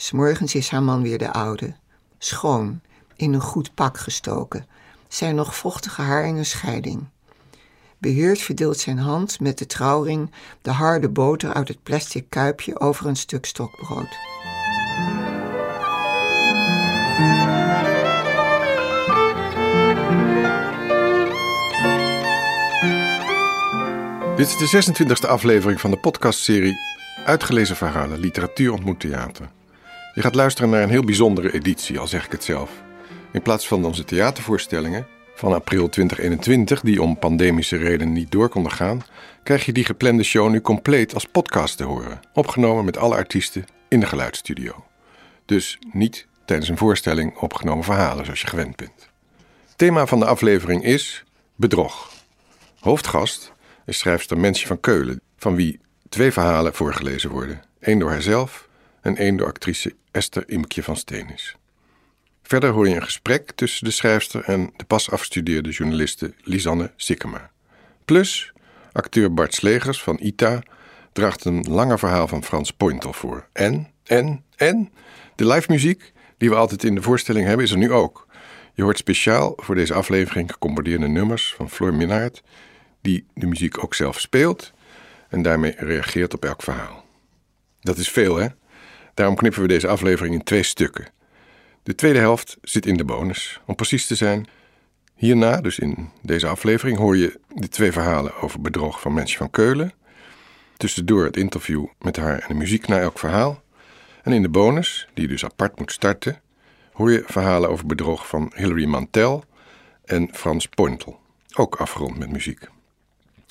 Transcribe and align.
S'morgens 0.00 0.54
is 0.54 0.68
haar 0.68 0.82
man 0.82 1.02
weer 1.02 1.18
de 1.18 1.32
oude. 1.32 1.74
Schoon, 2.18 2.80
in 3.16 3.32
een 3.32 3.40
goed 3.40 3.74
pak 3.74 3.98
gestoken. 3.98 4.66
Zijn 5.08 5.34
nog 5.34 5.56
vochtige 5.56 6.02
haar 6.02 6.26
in 6.26 6.36
een 6.36 6.46
scheiding. 6.46 7.08
Beheerd 7.98 8.40
verdeelt 8.40 8.78
zijn 8.78 8.98
hand 8.98 9.40
met 9.40 9.58
de 9.58 9.66
trouwring 9.66 10.30
de 10.62 10.70
harde 10.70 11.08
boter 11.08 11.54
uit 11.54 11.68
het 11.68 11.82
plastic 11.82 12.30
kuipje 12.30 12.80
over 12.80 13.06
een 13.06 13.16
stuk 13.16 13.46
stokbrood. 13.46 14.16
Dit 24.36 24.48
is 24.48 24.70
de 24.70 24.92
26e 25.26 25.28
aflevering 25.28 25.80
van 25.80 25.90
de 25.90 25.98
podcastserie 25.98 26.76
Uitgelezen 27.24 27.76
Verhalen 27.76 28.18
Literatuur 28.18 28.72
ontmoet 28.72 29.00
theater. 29.00 29.56
Je 30.18 30.24
gaat 30.24 30.34
luisteren 30.34 30.70
naar 30.70 30.82
een 30.82 30.90
heel 30.90 31.04
bijzondere 31.04 31.52
editie, 31.52 31.98
al 31.98 32.06
zeg 32.06 32.24
ik 32.24 32.32
het 32.32 32.44
zelf. 32.44 32.70
In 33.32 33.42
plaats 33.42 33.68
van 33.68 33.84
onze 33.84 34.04
theatervoorstellingen 34.04 35.06
van 35.34 35.52
april 35.52 35.88
2021, 35.88 36.80
die 36.80 37.02
om 37.02 37.18
pandemische 37.18 37.76
redenen 37.76 38.12
niet 38.12 38.30
door 38.30 38.48
konden 38.48 38.72
gaan, 38.72 39.02
krijg 39.42 39.66
je 39.66 39.72
die 39.72 39.84
geplande 39.84 40.22
show 40.22 40.50
nu 40.50 40.60
compleet 40.60 41.14
als 41.14 41.24
podcast 41.24 41.76
te 41.76 41.84
horen, 41.84 42.20
opgenomen 42.34 42.84
met 42.84 42.96
alle 42.96 43.14
artiesten 43.14 43.64
in 43.88 44.00
de 44.00 44.06
geluidsstudio. 44.06 44.84
Dus 45.44 45.78
niet 45.92 46.26
tijdens 46.44 46.68
een 46.68 46.78
voorstelling 46.78 47.36
opgenomen 47.36 47.84
verhalen 47.84 48.24
zoals 48.24 48.40
je 48.40 48.46
gewend 48.46 48.76
bent. 48.76 49.08
Thema 49.76 50.06
van 50.06 50.18
de 50.18 50.26
aflevering 50.26 50.84
is 50.84 51.24
bedrog. 51.56 52.10
Hoofdgast 52.80 53.52
is 53.86 53.98
schrijfster 53.98 54.38
Mensje 54.38 54.66
van 54.66 54.80
Keulen, 54.80 55.20
van 55.36 55.54
wie 55.54 55.80
twee 56.08 56.32
verhalen 56.32 56.74
voorgelezen 56.74 57.30
worden. 57.30 57.62
één 57.80 57.98
door 57.98 58.10
haarzelf 58.10 58.67
en 59.08 59.16
één 59.16 59.36
door 59.36 59.46
actrice 59.46 59.94
Esther 60.10 60.44
Imkje 60.46 60.82
van 60.82 60.96
Steenis. 60.96 61.56
Verder 62.42 62.70
hoor 62.70 62.88
je 62.88 62.94
een 62.94 63.02
gesprek 63.02 63.50
tussen 63.50 63.84
de 63.84 63.90
schrijfster 63.90 64.44
en 64.44 64.72
de 64.76 64.84
pas 64.84 65.10
afgestudeerde 65.10 65.70
journaliste 65.70 66.34
Lisanne 66.42 66.92
Sikkema. 66.96 67.50
Plus, 68.04 68.52
acteur 68.92 69.34
Bart 69.34 69.54
Slegers 69.54 70.02
van 70.02 70.18
ITA 70.20 70.62
draagt 71.12 71.44
een 71.44 71.64
langer 71.68 71.98
verhaal 71.98 72.28
van 72.28 72.44
Frans 72.44 72.70
Pointel 72.70 73.12
voor. 73.12 73.48
En, 73.52 73.90
en, 74.04 74.44
en, 74.56 74.92
de 75.34 75.46
live 75.46 75.72
muziek 75.72 76.12
die 76.36 76.48
we 76.48 76.56
altijd 76.56 76.84
in 76.84 76.94
de 76.94 77.02
voorstelling 77.02 77.46
hebben 77.46 77.64
is 77.64 77.72
er 77.72 77.78
nu 77.78 77.92
ook. 77.92 78.26
Je 78.74 78.82
hoort 78.82 78.98
speciaal 78.98 79.52
voor 79.56 79.74
deze 79.74 79.94
aflevering 79.94 80.52
gecomponeerde 80.52 81.08
nummers 81.08 81.54
van 81.56 81.70
Floor 81.70 81.94
Minaert, 81.94 82.42
die 83.00 83.26
de 83.34 83.46
muziek 83.46 83.84
ook 83.84 83.94
zelf 83.94 84.20
speelt 84.20 84.72
en 85.28 85.42
daarmee 85.42 85.74
reageert 85.76 86.34
op 86.34 86.44
elk 86.44 86.62
verhaal. 86.62 87.04
Dat 87.80 87.96
is 87.96 88.10
veel, 88.10 88.36
hè? 88.36 88.48
Daarom 89.18 89.36
knippen 89.36 89.62
we 89.62 89.68
deze 89.68 89.88
aflevering 89.88 90.34
in 90.34 90.42
twee 90.42 90.62
stukken. 90.62 91.06
De 91.82 91.94
tweede 91.94 92.18
helft 92.18 92.56
zit 92.62 92.86
in 92.86 92.96
de 92.96 93.04
bonus. 93.04 93.60
Om 93.66 93.74
precies 93.74 94.06
te 94.06 94.14
zijn, 94.14 94.46
hierna, 95.14 95.60
dus 95.60 95.78
in 95.78 96.10
deze 96.22 96.46
aflevering, 96.46 96.98
hoor 96.98 97.16
je 97.16 97.40
de 97.54 97.68
twee 97.68 97.92
verhalen 97.92 98.34
over 98.40 98.60
bedrog 98.60 99.00
van 99.00 99.14
Mensje 99.14 99.36
van 99.36 99.50
Keulen. 99.50 99.92
Tussendoor 100.76 101.24
het 101.24 101.36
interview 101.36 101.86
met 101.98 102.16
haar 102.16 102.38
en 102.38 102.48
de 102.48 102.54
muziek 102.54 102.86
na 102.86 102.98
elk 102.98 103.18
verhaal. 103.18 103.62
En 104.22 104.32
in 104.32 104.42
de 104.42 104.48
bonus, 104.48 105.08
die 105.14 105.24
je 105.24 105.30
dus 105.30 105.44
apart 105.44 105.78
moet 105.78 105.92
starten, 105.92 106.40
hoor 106.92 107.12
je 107.12 107.22
verhalen 107.26 107.70
over 107.70 107.86
bedrog 107.86 108.28
van 108.28 108.52
Hilary 108.54 108.84
Mantel 108.84 109.44
en 110.04 110.28
Frans 110.32 110.66
Pointel. 110.66 111.20
Ook 111.54 111.76
afgerond 111.76 112.18
met 112.18 112.30
muziek. 112.30 112.68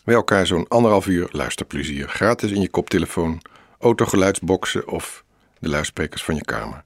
Bij 0.03 0.15
elkaar 0.15 0.47
zo'n 0.47 0.67
anderhalf 0.67 1.07
uur 1.07 1.27
luisterplezier, 1.31 2.07
gratis 2.09 2.51
in 2.51 2.61
je 2.61 2.69
koptelefoon, 2.69 3.41
autogeluidsboxen 3.79 4.87
of 4.87 5.25
de 5.59 5.69
luidsprekers 5.69 6.23
van 6.23 6.35
je 6.35 6.45
kamer. 6.45 6.83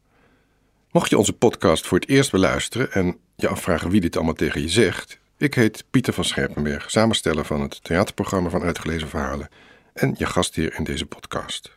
Mocht 0.91 1.09
je 1.09 1.17
onze 1.17 1.33
podcast 1.33 1.87
voor 1.87 1.99
het 1.99 2.09
eerst 2.09 2.31
beluisteren 2.31 2.91
en 2.91 3.17
je 3.35 3.47
afvragen 3.47 3.89
wie 3.89 4.01
dit 4.01 4.15
allemaal 4.15 4.33
tegen 4.33 4.61
je 4.61 4.69
zegt, 4.69 5.19
ik 5.37 5.53
heet 5.53 5.83
Pieter 5.89 6.13
van 6.13 6.25
Scherpenberg, 6.25 6.91
samensteller 6.91 7.45
van 7.45 7.61
het 7.61 7.83
theaterprogramma 7.83 8.49
van 8.49 8.63
Uitgelezen 8.63 9.07
Verhalen 9.07 9.49
en 9.93 10.15
je 10.17 10.25
gastheer 10.25 10.75
in 10.75 10.83
deze 10.83 11.05
podcast. 11.05 11.73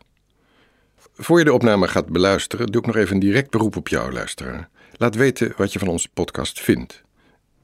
Voor 1.13 1.39
je 1.39 1.45
de 1.45 1.53
opname 1.53 1.87
gaat 1.87 2.05
beluisteren, 2.05 2.67
doe 2.67 2.81
ik 2.81 2.87
nog 2.87 2.95
even 2.95 3.13
een 3.13 3.19
direct 3.19 3.49
beroep 3.49 3.75
op 3.75 3.87
jou, 3.87 4.13
luisteraar. 4.13 4.69
Laat 4.91 5.15
weten 5.15 5.53
wat 5.57 5.73
je 5.73 5.79
van 5.79 5.87
onze 5.87 6.09
podcast 6.13 6.61
vindt. 6.61 7.03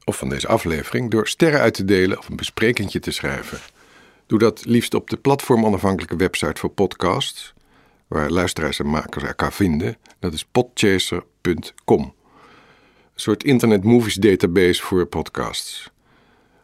Of 0.04 0.16
van 0.16 0.28
deze 0.28 0.48
aflevering 0.48 1.10
door 1.10 1.28
sterren 1.28 1.60
uit 1.60 1.74
te 1.74 1.84
delen 1.84 2.18
of 2.18 2.28
een 2.28 2.36
besprekentje 2.36 3.00
te 3.00 3.10
schrijven. 3.10 3.58
Doe 4.26 4.38
dat 4.38 4.64
liefst 4.64 4.94
op 4.94 5.10
de 5.10 5.16
platformonafhankelijke 5.16 6.16
website 6.16 6.60
voor 6.60 6.70
podcasts, 6.70 7.51
waar 8.12 8.30
luisteraars 8.30 8.78
en 8.78 8.86
makers 8.86 9.24
elkaar 9.24 9.52
vinden. 9.52 9.96
Dat 10.18 10.32
is 10.32 10.44
podchaser.com. 10.44 12.02
Een 13.14 13.20
soort 13.20 13.44
internet 13.44 13.84
movies 13.84 14.14
database 14.14 14.82
voor 14.82 15.06
podcasts. 15.06 15.90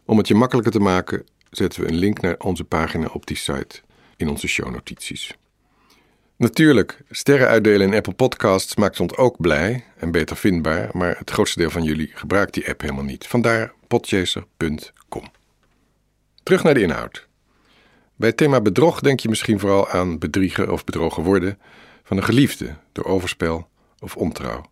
Om 0.05 0.19
het 0.19 0.29
je 0.29 0.35
makkelijker 0.35 0.73
te 0.73 0.81
maken, 0.81 1.27
zetten 1.51 1.83
we 1.83 1.89
een 1.89 1.97
link 1.97 2.21
naar 2.21 2.37
onze 2.39 2.65
pagina 2.65 3.07
op 3.13 3.27
die 3.27 3.37
site 3.37 3.81
in 4.17 4.29
onze 4.29 4.49
shownotities. 4.49 5.37
Natuurlijk, 6.37 7.01
sterren 7.11 7.49
uitdelen 7.49 7.87
in 7.87 7.95
Apple 7.95 8.13
Podcasts 8.13 8.77
maakt 8.77 9.01
ons 9.01 9.17
ook 9.17 9.41
blij 9.41 9.85
en 9.97 10.11
beter 10.11 10.37
vindbaar, 10.37 10.89
maar 10.93 11.19
het 11.19 11.31
grootste 11.31 11.59
deel 11.59 11.71
van 11.71 11.83
jullie 11.83 12.11
gebruikt 12.15 12.55
die 12.55 12.69
app 12.69 12.81
helemaal 12.81 13.05
niet. 13.05 13.27
Vandaar 13.27 13.73
podchaser.com. 13.87 15.25
Terug 16.43 16.63
naar 16.63 16.75
de 16.75 16.83
inhoud. 16.83 17.28
Bij 18.19 18.29
het 18.29 18.37
thema 18.37 18.61
bedrog 18.61 19.01
denk 19.01 19.21
je 19.21 19.29
misschien 19.29 19.59
vooral 19.59 19.89
aan 19.89 20.19
bedriegen 20.19 20.73
of 20.73 20.85
bedrogen 20.85 21.23
worden 21.23 21.59
van 22.03 22.17
een 22.17 22.25
geliefde 22.25 22.75
door 22.93 23.05
overspel 23.05 23.69
of 23.99 24.17
ontrouw. 24.17 24.71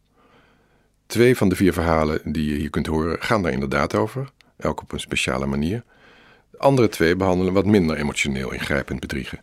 Twee 1.06 1.36
van 1.36 1.48
de 1.48 1.56
vier 1.56 1.72
verhalen 1.72 2.20
die 2.24 2.50
je 2.50 2.54
hier 2.54 2.70
kunt 2.70 2.86
horen 2.86 3.22
gaan 3.22 3.42
daar 3.42 3.52
inderdaad 3.52 3.94
over, 3.94 4.30
elk 4.56 4.82
op 4.82 4.92
een 4.92 5.00
speciale 5.00 5.46
manier. 5.46 5.82
De 6.50 6.58
andere 6.58 6.88
twee 6.88 7.16
behandelen 7.16 7.52
wat 7.52 7.66
minder 7.66 7.96
emotioneel 7.96 8.52
ingrijpend 8.52 9.00
bedriegen. 9.00 9.42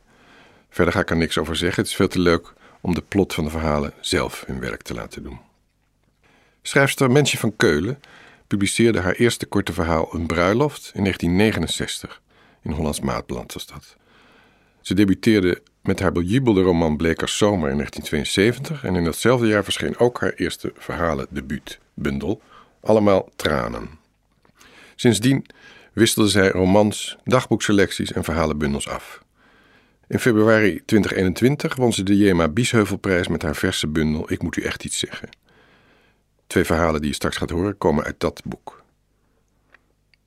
Verder 0.70 0.94
ga 0.94 1.00
ik 1.00 1.10
er 1.10 1.18
niks 1.18 1.38
over 1.38 1.56
zeggen, 1.56 1.82
het 1.82 1.92
is 1.92 1.98
veel 1.98 2.08
te 2.08 2.20
leuk 2.20 2.54
om 2.82 2.94
de 2.94 3.04
plot 3.08 3.34
van 3.34 3.44
de 3.44 3.50
verhalen 3.50 3.94
zelf 4.00 4.44
hun 4.48 4.60
werk 4.60 4.82
te 4.82 4.94
laten 4.94 5.24
doen. 5.24 5.40
Schrijfster 6.62 7.12
Mensje 7.12 7.38
van 7.38 7.56
Keulen 7.56 8.00
publiceerde 8.48 9.00
haar 9.00 9.16
eerste 9.16 9.46
korte 9.46 9.74
verhaal 9.74 10.16
Een 10.16 10.28
bruiloft 10.28 10.92
in 10.94 11.02
1969. 11.02 12.22
In 12.64 12.72
Hollands 12.72 13.00
Maatblad 13.00 13.54
was 13.54 13.66
dat. 13.66 13.98
Ze 14.82 14.94
debuteerde 14.94 15.62
met 15.82 16.00
haar 16.00 16.12
bejubelde 16.12 16.62
roman 16.62 16.98
Blekers 16.98 17.38
Zomer 17.38 17.70
in 17.70 17.78
1972 17.78 18.84
en 18.84 18.96
in 18.96 19.04
datzelfde 19.04 19.48
jaar 19.48 19.64
verscheen 19.64 19.98
ook 19.98 20.20
haar 20.20 20.34
eerste 20.34 20.72
verhalendebuut, 20.76 21.80
bundel, 21.94 22.42
Allemaal 22.82 23.30
Tranen. 23.36 23.90
Sindsdien 24.96 25.46
wisselde 25.94 26.30
zij 26.30 26.50
romans, 26.50 27.18
dagboekselecties 27.24 28.12
en 28.12 28.24
verhalenbundels 28.24 28.88
af. 28.88 29.24
In 30.08 30.20
februari 30.20 30.82
2021 30.86 31.76
won 31.76 31.94
ze 31.94 32.04
de 32.04 32.18
Jema 32.18 32.48
Biesheuvelprijs 32.48 33.28
met 33.28 33.42
haar 33.42 33.56
verse 33.56 33.88
bundel 33.88 34.32
Ik 34.32 34.42
moet 34.42 34.58
u 34.58 34.62
echt 34.62 34.84
iets 34.86 35.00
zeggen. 35.00 35.30
Twee 36.48 36.64
verhalen 36.64 37.00
die 37.00 37.10
je 37.10 37.16
straks 37.16 37.38
gaat 37.38 37.50
horen 37.50 37.78
komen 37.78 38.04
uit 38.04 38.20
dat 38.20 38.42
boek. 38.46 38.84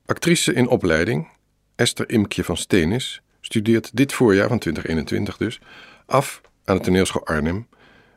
Actrice 0.05 0.53
in 0.53 0.67
opleiding, 0.67 1.27
Esther 1.77 2.09
Imkje 2.09 2.43
van 2.43 2.57
Steenis, 2.57 3.21
studeert 3.41 3.89
dit 3.93 4.13
voorjaar 4.13 4.47
van 4.47 4.59
2021 4.59 5.37
dus 5.37 5.59
af 6.05 6.41
aan 6.65 6.77
de 6.77 6.83
toneelschool 6.83 7.25
Arnhem 7.25 7.67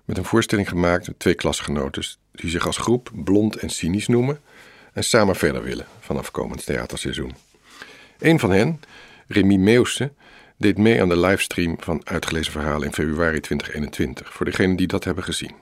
met 0.04 0.18
een 0.18 0.24
voorstelling 0.24 0.68
gemaakt 0.68 1.06
met 1.06 1.18
twee 1.18 1.34
klasgenoten 1.34 2.04
die 2.32 2.50
zich 2.50 2.66
als 2.66 2.76
groep 2.76 3.10
blond 3.14 3.56
en 3.56 3.70
cynisch 3.70 4.06
noemen 4.06 4.40
en 4.92 5.04
samen 5.04 5.36
verder 5.36 5.62
willen 5.62 5.86
vanaf 6.00 6.30
komend 6.30 6.64
theaterseizoen. 6.66 7.34
Een 8.18 8.38
van 8.38 8.50
hen, 8.50 8.80
Remy 9.28 9.56
Meeuwse, 9.56 10.12
deed 10.56 10.78
mee 10.78 11.00
aan 11.00 11.08
de 11.08 11.18
livestream 11.18 11.76
van 11.78 12.00
Uitgelezen 12.04 12.52
Verhalen 12.52 12.86
in 12.86 12.92
februari 12.92 13.40
2021, 13.40 14.32
voor 14.32 14.46
degenen 14.46 14.76
die 14.76 14.86
dat 14.86 15.04
hebben 15.04 15.24
gezien. 15.24 15.54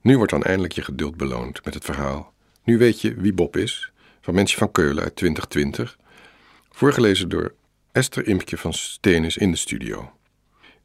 Nu 0.00 0.16
wordt 0.16 0.32
dan 0.32 0.42
eindelijk 0.42 0.72
je 0.72 0.82
geduld 0.82 1.16
beloond 1.16 1.64
met 1.64 1.74
het 1.74 1.84
verhaal. 1.84 2.32
Nu 2.64 2.78
weet 2.78 3.00
je 3.00 3.14
wie 3.14 3.32
Bob 3.32 3.56
is, 3.56 3.92
van 4.20 4.34
Mensje 4.34 4.56
van 4.56 4.72
Keulen 4.72 5.02
uit 5.02 5.16
2020, 5.16 5.98
voorgelezen 6.76 7.28
door 7.28 7.54
Esther 7.92 8.26
Imkje 8.26 8.58
van 8.58 8.72
Stenis 8.72 9.36
in 9.36 9.50
de 9.50 9.56
studio. 9.56 10.10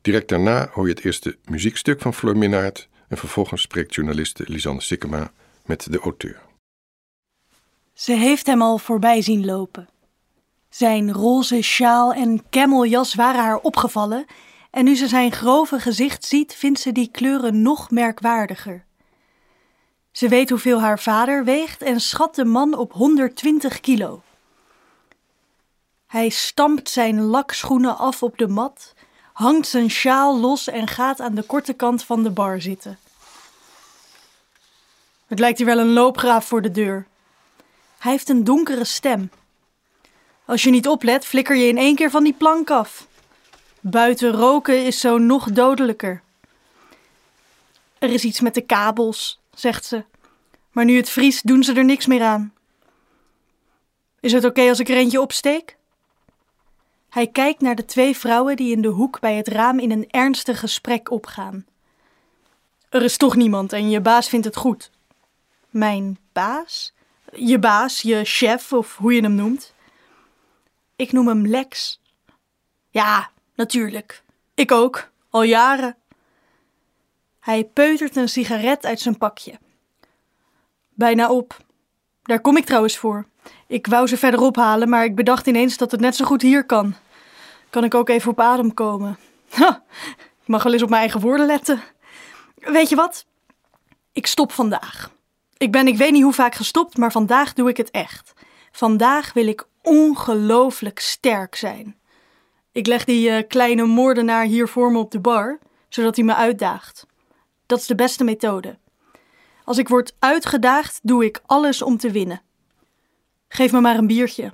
Direct 0.01 0.29
daarna 0.29 0.69
hoor 0.73 0.87
je 0.87 0.93
het 0.93 1.03
eerste 1.05 1.37
muziekstuk 1.45 2.01
van 2.01 2.13
Flor 2.13 2.37
Minaert 2.37 2.89
en 3.07 3.17
vervolgens 3.17 3.61
spreekt 3.61 3.95
journaliste 3.95 4.43
Lisanne 4.47 4.81
Sikkema 4.81 5.31
met 5.65 5.91
de 5.91 5.99
auteur. 5.99 6.41
Ze 7.93 8.13
heeft 8.13 8.45
hem 8.45 8.61
al 8.61 8.77
voorbij 8.77 9.21
zien 9.21 9.45
lopen. 9.45 9.89
Zijn 10.69 11.11
roze 11.13 11.61
sjaal 11.61 12.13
en 12.13 12.43
cameljas 12.49 13.15
waren 13.15 13.41
haar 13.41 13.59
opgevallen 13.59 14.25
en 14.69 14.83
nu 14.83 14.95
ze 14.95 15.07
zijn 15.07 15.31
grove 15.31 15.79
gezicht 15.79 16.25
ziet, 16.25 16.55
vindt 16.55 16.79
ze 16.79 16.91
die 16.91 17.09
kleuren 17.11 17.61
nog 17.61 17.89
merkwaardiger. 17.89 18.85
Ze 20.11 20.27
weet 20.27 20.49
hoeveel 20.49 20.81
haar 20.81 20.99
vader 20.99 21.43
weegt 21.43 21.81
en 21.81 21.99
schat 21.99 22.35
de 22.35 22.45
man 22.45 22.77
op 22.77 22.93
120 22.93 23.79
kilo. 23.79 24.21
Hij 26.11 26.29
stampt 26.29 26.89
zijn 26.89 27.21
lakschoenen 27.21 27.97
af 27.97 28.23
op 28.23 28.37
de 28.37 28.47
mat, 28.47 28.93
hangt 29.33 29.67
zijn 29.67 29.89
sjaal 29.89 30.39
los 30.39 30.67
en 30.67 30.87
gaat 30.87 31.19
aan 31.19 31.35
de 31.35 31.43
korte 31.43 31.73
kant 31.73 32.03
van 32.03 32.23
de 32.23 32.29
bar 32.29 32.61
zitten. 32.61 32.99
Het 35.27 35.39
lijkt 35.39 35.57
hier 35.57 35.67
wel 35.67 35.79
een 35.79 35.93
loopgraaf 35.93 36.45
voor 36.45 36.61
de 36.61 36.71
deur. 36.71 37.07
Hij 37.97 38.11
heeft 38.11 38.29
een 38.29 38.43
donkere 38.43 38.83
stem. 38.83 39.31
Als 40.45 40.63
je 40.63 40.69
niet 40.69 40.87
oplet, 40.87 41.25
flikker 41.25 41.55
je 41.55 41.67
in 41.67 41.77
één 41.77 41.95
keer 41.95 42.09
van 42.09 42.23
die 42.23 42.33
plank 42.33 42.69
af. 42.69 43.07
Buiten 43.79 44.31
roken 44.31 44.85
is 44.85 44.99
zo 44.99 45.17
nog 45.17 45.51
dodelijker. 45.51 46.21
Er 47.97 48.09
is 48.09 48.23
iets 48.23 48.39
met 48.39 48.53
de 48.53 48.61
kabels, 48.61 49.39
zegt 49.53 49.85
ze. 49.85 50.03
Maar 50.71 50.85
nu 50.85 50.97
het 50.97 51.09
vriest, 51.09 51.47
doen 51.47 51.63
ze 51.63 51.73
er 51.73 51.85
niks 51.85 52.05
meer 52.05 52.23
aan. 52.23 52.53
Is 54.19 54.31
het 54.31 54.45
oké 54.45 54.69
als 54.69 54.79
ik 54.79 54.89
er 54.89 54.97
eentje 54.97 55.21
opsteek? 55.21 55.79
Hij 57.11 57.27
kijkt 57.27 57.61
naar 57.61 57.75
de 57.75 57.85
twee 57.85 58.17
vrouwen 58.17 58.55
die 58.55 58.71
in 58.71 58.81
de 58.81 58.87
hoek 58.87 59.19
bij 59.19 59.35
het 59.35 59.47
raam 59.47 59.79
in 59.79 59.91
een 59.91 60.09
ernstig 60.09 60.59
gesprek 60.59 61.11
opgaan. 61.11 61.65
Er 62.89 63.03
is 63.03 63.17
toch 63.17 63.35
niemand 63.35 63.73
en 63.73 63.89
je 63.89 64.01
baas 64.01 64.29
vindt 64.29 64.45
het 64.45 64.55
goed. 64.55 64.91
Mijn 65.69 66.17
baas? 66.31 66.93
Je 67.33 67.59
baas, 67.59 68.01
je 68.01 68.23
chef 68.23 68.73
of 68.73 68.97
hoe 68.97 69.13
je 69.13 69.21
hem 69.21 69.35
noemt. 69.35 69.73
Ik 70.95 71.11
noem 71.11 71.27
hem 71.27 71.47
Lex. 71.47 72.01
Ja, 72.89 73.29
natuurlijk. 73.55 74.23
Ik 74.53 74.71
ook, 74.71 75.11
al 75.29 75.43
jaren. 75.43 75.95
Hij 77.39 77.63
peutert 77.63 78.15
een 78.15 78.29
sigaret 78.29 78.85
uit 78.85 78.99
zijn 78.99 79.17
pakje. 79.17 79.59
Bijna 80.89 81.31
op. 81.31 81.57
Daar 82.23 82.41
kom 82.41 82.57
ik 82.57 82.65
trouwens 82.65 82.97
voor. 82.97 83.25
Ik 83.71 83.87
wou 83.87 84.07
ze 84.07 84.17
verderop 84.17 84.55
halen, 84.55 84.89
maar 84.89 85.03
ik 85.03 85.15
bedacht 85.15 85.47
ineens 85.47 85.77
dat 85.77 85.91
het 85.91 85.99
net 85.99 86.15
zo 86.15 86.25
goed 86.25 86.41
hier 86.41 86.65
kan. 86.65 86.95
Kan 87.69 87.83
ik 87.83 87.93
ook 87.93 88.09
even 88.09 88.31
op 88.31 88.39
adem 88.39 88.73
komen? 88.73 89.17
Ik 90.41 90.47
mag 90.47 90.63
wel 90.63 90.73
eens 90.73 90.81
op 90.81 90.89
mijn 90.89 91.01
eigen 91.01 91.19
woorden 91.19 91.45
letten. 91.45 91.81
Weet 92.55 92.89
je 92.89 92.95
wat? 92.95 93.25
Ik 94.11 94.27
stop 94.27 94.51
vandaag. 94.51 95.11
Ik 95.57 95.71
ben 95.71 95.87
ik 95.87 95.97
weet 95.97 96.11
niet 96.11 96.23
hoe 96.23 96.33
vaak 96.33 96.55
gestopt, 96.55 96.97
maar 96.97 97.11
vandaag 97.11 97.53
doe 97.53 97.69
ik 97.69 97.77
het 97.77 97.91
echt. 97.91 98.33
Vandaag 98.71 99.33
wil 99.33 99.47
ik 99.47 99.67
ongelooflijk 99.81 100.99
sterk 100.99 101.55
zijn. 101.55 101.95
Ik 102.71 102.87
leg 102.87 103.05
die 103.05 103.29
uh, 103.29 103.47
kleine 103.47 103.85
moordenaar 103.85 104.43
hier 104.43 104.67
voor 104.67 104.91
me 104.91 104.97
op 104.97 105.11
de 105.11 105.19
bar, 105.19 105.59
zodat 105.89 106.15
hij 106.15 106.25
me 106.25 106.35
uitdaagt. 106.35 107.05
Dat 107.65 107.79
is 107.79 107.85
de 107.85 107.95
beste 107.95 108.23
methode. 108.23 108.77
Als 109.63 109.77
ik 109.77 109.87
word 109.87 110.15
uitgedaagd, 110.19 110.99
doe 111.03 111.25
ik 111.25 111.41
alles 111.45 111.81
om 111.81 111.97
te 111.97 112.11
winnen. 112.11 112.41
Geef 113.53 113.71
me 113.71 113.81
maar 113.81 113.97
een 113.97 114.07
biertje. 114.07 114.53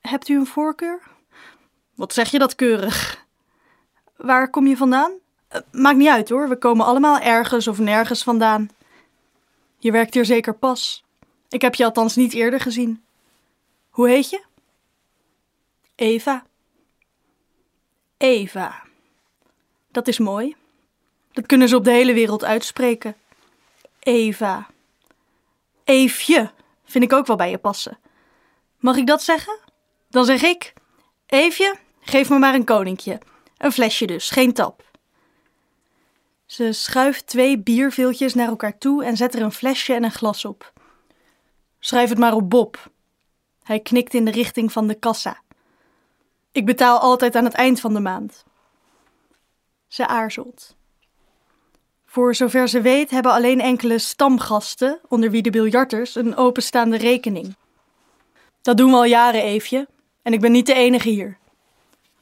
Hebt 0.00 0.28
u 0.28 0.36
een 0.36 0.46
voorkeur? 0.46 1.02
Wat 1.94 2.12
zeg 2.12 2.30
je 2.30 2.38
dat 2.38 2.54
keurig? 2.54 3.26
Waar 4.16 4.50
kom 4.50 4.66
je 4.66 4.76
vandaan? 4.76 5.12
Uh, 5.52 5.60
maakt 5.70 5.96
niet 5.96 6.08
uit 6.08 6.28
hoor, 6.28 6.48
we 6.48 6.56
komen 6.56 6.86
allemaal 6.86 7.18
ergens 7.18 7.68
of 7.68 7.78
nergens 7.78 8.22
vandaan. 8.22 8.70
Je 9.78 9.92
werkt 9.92 10.14
hier 10.14 10.24
zeker 10.24 10.54
pas. 10.54 11.04
Ik 11.48 11.62
heb 11.62 11.74
je 11.74 11.84
althans 11.84 12.16
niet 12.16 12.32
eerder 12.32 12.60
gezien. 12.60 13.04
Hoe 13.90 14.08
heet 14.08 14.30
je? 14.30 14.44
Eva. 15.94 16.44
Eva. 18.16 18.82
Dat 19.90 20.08
is 20.08 20.18
mooi. 20.18 20.56
Dat 21.32 21.46
kunnen 21.46 21.68
ze 21.68 21.76
op 21.76 21.84
de 21.84 21.90
hele 21.92 22.12
wereld 22.12 22.44
uitspreken. 22.44 23.16
Eva. 23.98 24.66
Eefje 25.84 26.50
vind 26.88 27.04
ik 27.04 27.12
ook 27.12 27.26
wel 27.26 27.36
bij 27.36 27.50
je 27.50 27.58
passen. 27.58 27.98
Mag 28.78 28.96
ik 28.96 29.06
dat 29.06 29.22
zeggen? 29.22 29.58
Dan 30.08 30.24
zeg 30.24 30.42
ik: 30.42 30.72
Eefje, 31.26 31.76
geef 32.00 32.30
me 32.30 32.38
maar 32.38 32.54
een 32.54 32.64
koninkje. 32.64 33.20
Een 33.56 33.72
flesje 33.72 34.06
dus, 34.06 34.30
geen 34.30 34.52
tap. 34.52 34.86
Ze 36.46 36.72
schuift 36.72 37.26
twee 37.26 37.58
bierveeltjes 37.58 38.34
naar 38.34 38.48
elkaar 38.48 38.78
toe 38.78 39.04
en 39.04 39.16
zet 39.16 39.34
er 39.34 39.42
een 39.42 39.52
flesje 39.52 39.94
en 39.94 40.04
een 40.04 40.10
glas 40.10 40.44
op. 40.44 40.72
Schrijf 41.78 42.08
het 42.08 42.18
maar 42.18 42.34
op 42.34 42.50
Bob. 42.50 42.90
Hij 43.62 43.80
knikt 43.80 44.14
in 44.14 44.24
de 44.24 44.30
richting 44.30 44.72
van 44.72 44.86
de 44.86 44.94
kassa. 44.94 45.40
Ik 46.52 46.66
betaal 46.66 46.98
altijd 46.98 47.36
aan 47.36 47.44
het 47.44 47.54
eind 47.54 47.80
van 47.80 47.94
de 47.94 48.00
maand. 48.00 48.44
Ze 49.86 50.06
aarzelt. 50.06 50.76
Voor 52.18 52.34
zover 52.34 52.68
ze 52.68 52.80
weet 52.80 53.10
hebben 53.10 53.32
alleen 53.32 53.60
enkele 53.60 53.98
stamgasten, 53.98 55.00
onder 55.08 55.30
wie 55.30 55.42
de 55.42 55.50
biljarters, 55.50 56.14
een 56.14 56.36
openstaande 56.36 56.96
rekening. 56.96 57.56
Dat 58.62 58.76
doen 58.76 58.90
we 58.90 58.96
al 58.96 59.04
jaren, 59.04 59.42
Eefje, 59.42 59.88
en 60.22 60.32
ik 60.32 60.40
ben 60.40 60.52
niet 60.52 60.66
de 60.66 60.74
enige 60.74 61.08
hier. 61.08 61.38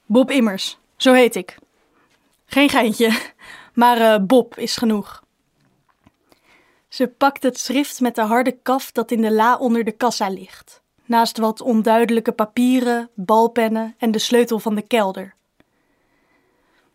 Bob 0.07 0.31
Immers, 0.31 0.79
zo 0.97 1.13
heet 1.13 1.35
ik. 1.35 1.59
Geen 2.47 2.69
geintje, 2.69 3.21
maar 3.75 3.99
uh, 3.99 4.27
Bob 4.27 4.59
is 4.59 4.77
genoeg. 4.77 5.23
Ze 6.89 7.09
pakt 7.09 7.43
het 7.43 7.59
schrift 7.59 8.01
met 8.01 8.15
de 8.15 8.23
harde 8.23 8.59
kaf 8.63 8.93
dat 8.93 9.11
in 9.11 9.23
de 9.23 9.33
la 9.33 9.57
onder 9.57 9.85
de 9.85 9.93
kassa 9.93 10.29
ligt, 10.29 10.83
naast 11.05 11.39
wat 11.39 11.61
onduidelijke 11.61 12.33
papieren, 12.33 13.11
balpennen 13.15 13.95
en 13.99 14.11
de 14.11 14.19
sleutel 14.19 14.59
van 14.59 14.75
de 14.75 14.83
kelder. 14.83 15.35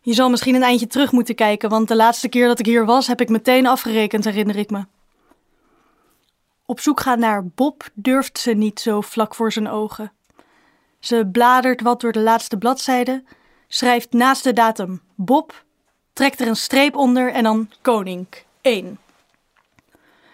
Je 0.04 0.12
zal 0.12 0.30
misschien 0.30 0.54
een 0.54 0.62
eindje 0.62 0.86
terug 0.86 1.12
moeten 1.12 1.34
kijken, 1.34 1.68
want 1.68 1.88
de 1.88 1.96
laatste 1.96 2.28
keer 2.28 2.46
dat 2.46 2.58
ik 2.58 2.66
hier 2.66 2.84
was 2.84 3.06
heb 3.06 3.20
ik 3.20 3.28
meteen 3.28 3.66
afgerekend, 3.66 4.24
herinner 4.24 4.56
ik 4.56 4.70
me. 4.70 4.84
Op 6.66 6.80
zoek 6.80 7.00
gaan 7.00 7.18
naar 7.18 7.46
Bob 7.46 7.88
durft 7.94 8.38
ze 8.38 8.52
niet 8.52 8.80
zo 8.80 9.00
vlak 9.00 9.34
voor 9.34 9.52
zijn 9.52 9.68
ogen. 9.68 10.12
Ze 11.00 11.28
bladert 11.32 11.80
wat 11.80 12.00
door 12.00 12.12
de 12.12 12.20
laatste 12.20 12.58
bladzijde, 12.58 13.24
schrijft 13.68 14.12
naast 14.12 14.44
de 14.44 14.52
datum 14.52 15.00
Bob, 15.14 15.64
trekt 16.12 16.40
er 16.40 16.46
een 16.46 16.56
streep 16.56 16.96
onder 16.96 17.32
en 17.32 17.42
dan 17.42 17.70
Koning 17.82 18.26
1. 18.60 18.98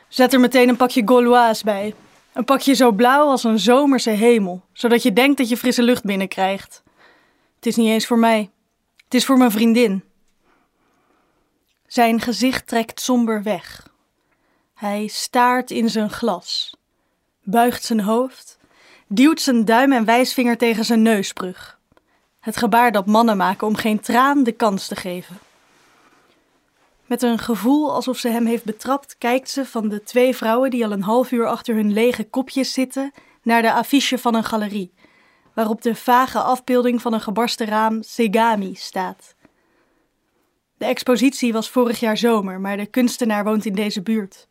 Zet 0.08 0.32
er 0.32 0.40
meteen 0.40 0.68
een 0.68 0.76
pakje 0.76 1.02
Gauloise 1.04 1.64
bij. 1.64 1.94
Een 2.32 2.44
pakje 2.44 2.74
zo 2.74 2.92
blauw 2.92 3.26
als 3.26 3.44
een 3.44 3.58
zomerse 3.58 4.10
hemel, 4.10 4.62
zodat 4.72 5.02
je 5.02 5.12
denkt 5.12 5.38
dat 5.38 5.48
je 5.48 5.56
frisse 5.56 5.82
lucht 5.82 6.04
binnenkrijgt. 6.04 6.82
Het 7.56 7.66
is 7.66 7.76
niet 7.76 7.88
eens 7.88 8.06
voor 8.06 8.18
mij. 8.18 8.50
Het 9.08 9.16
is 9.16 9.24
voor 9.24 9.38
mijn 9.38 9.50
vriendin. 9.50 10.04
Zijn 11.86 12.20
gezicht 12.20 12.66
trekt 12.66 13.00
somber 13.00 13.42
weg. 13.42 13.88
Hij 14.74 15.06
staart 15.06 15.70
in 15.70 15.90
zijn 15.90 16.10
glas, 16.10 16.76
buigt 17.42 17.84
zijn 17.84 18.00
hoofd, 18.00 18.58
duwt 19.06 19.40
zijn 19.40 19.64
duim 19.64 19.92
en 19.92 20.04
wijsvinger 20.04 20.56
tegen 20.56 20.84
zijn 20.84 21.02
neusbrug. 21.02 21.78
Het 22.40 22.56
gebaar 22.56 22.92
dat 22.92 23.06
mannen 23.06 23.36
maken 23.36 23.66
om 23.66 23.76
geen 23.76 24.00
traan 24.00 24.42
de 24.42 24.52
kans 24.52 24.86
te 24.86 24.96
geven. 24.96 25.38
Met 27.06 27.22
een 27.22 27.38
gevoel 27.38 27.92
alsof 27.92 28.18
ze 28.18 28.28
hem 28.28 28.46
heeft 28.46 28.64
betrapt, 28.64 29.18
kijkt 29.18 29.50
ze 29.50 29.64
van 29.64 29.88
de 29.88 30.02
twee 30.02 30.36
vrouwen 30.36 30.70
die 30.70 30.84
al 30.84 30.92
een 30.92 31.02
half 31.02 31.30
uur 31.30 31.46
achter 31.46 31.74
hun 31.74 31.92
lege 31.92 32.24
kopjes 32.24 32.72
zitten 32.72 33.12
naar 33.42 33.62
de 33.62 33.72
affiche 33.72 34.18
van 34.18 34.34
een 34.34 34.44
galerie 34.44 34.92
waarop 35.58 35.82
de 35.82 35.94
vage 35.94 36.38
afbeelding 36.38 37.02
van 37.02 37.12
een 37.12 37.20
gebarsten 37.20 37.66
raam 37.66 38.02
Segami 38.02 38.74
staat. 38.74 39.34
De 40.76 40.84
expositie 40.84 41.52
was 41.52 41.70
vorig 41.70 42.00
jaar 42.00 42.16
zomer, 42.16 42.60
maar 42.60 42.76
de 42.76 42.86
kunstenaar 42.86 43.44
woont 43.44 43.64
in 43.64 43.74
deze 43.74 44.02
buurt. 44.02 44.48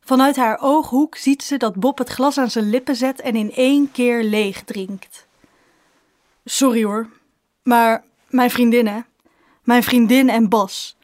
Vanuit 0.00 0.36
haar 0.36 0.58
ooghoek 0.60 1.16
ziet 1.16 1.42
ze 1.42 1.56
dat 1.56 1.74
Bob 1.74 1.98
het 1.98 2.08
glas 2.08 2.38
aan 2.38 2.50
zijn 2.50 2.70
lippen 2.70 2.96
zet 2.96 3.20
en 3.20 3.36
in 3.36 3.52
één 3.52 3.92
keer 3.92 4.22
leeg 4.22 4.62
drinkt. 4.64 5.26
Sorry 6.44 6.84
hoor, 6.84 7.08
maar 7.62 8.04
mijn 8.28 8.50
vriendin 8.50 8.86
hè? 8.86 9.00
Mijn 9.62 9.82
vriendin 9.82 10.28
en 10.28 10.48
Bas. 10.48 10.96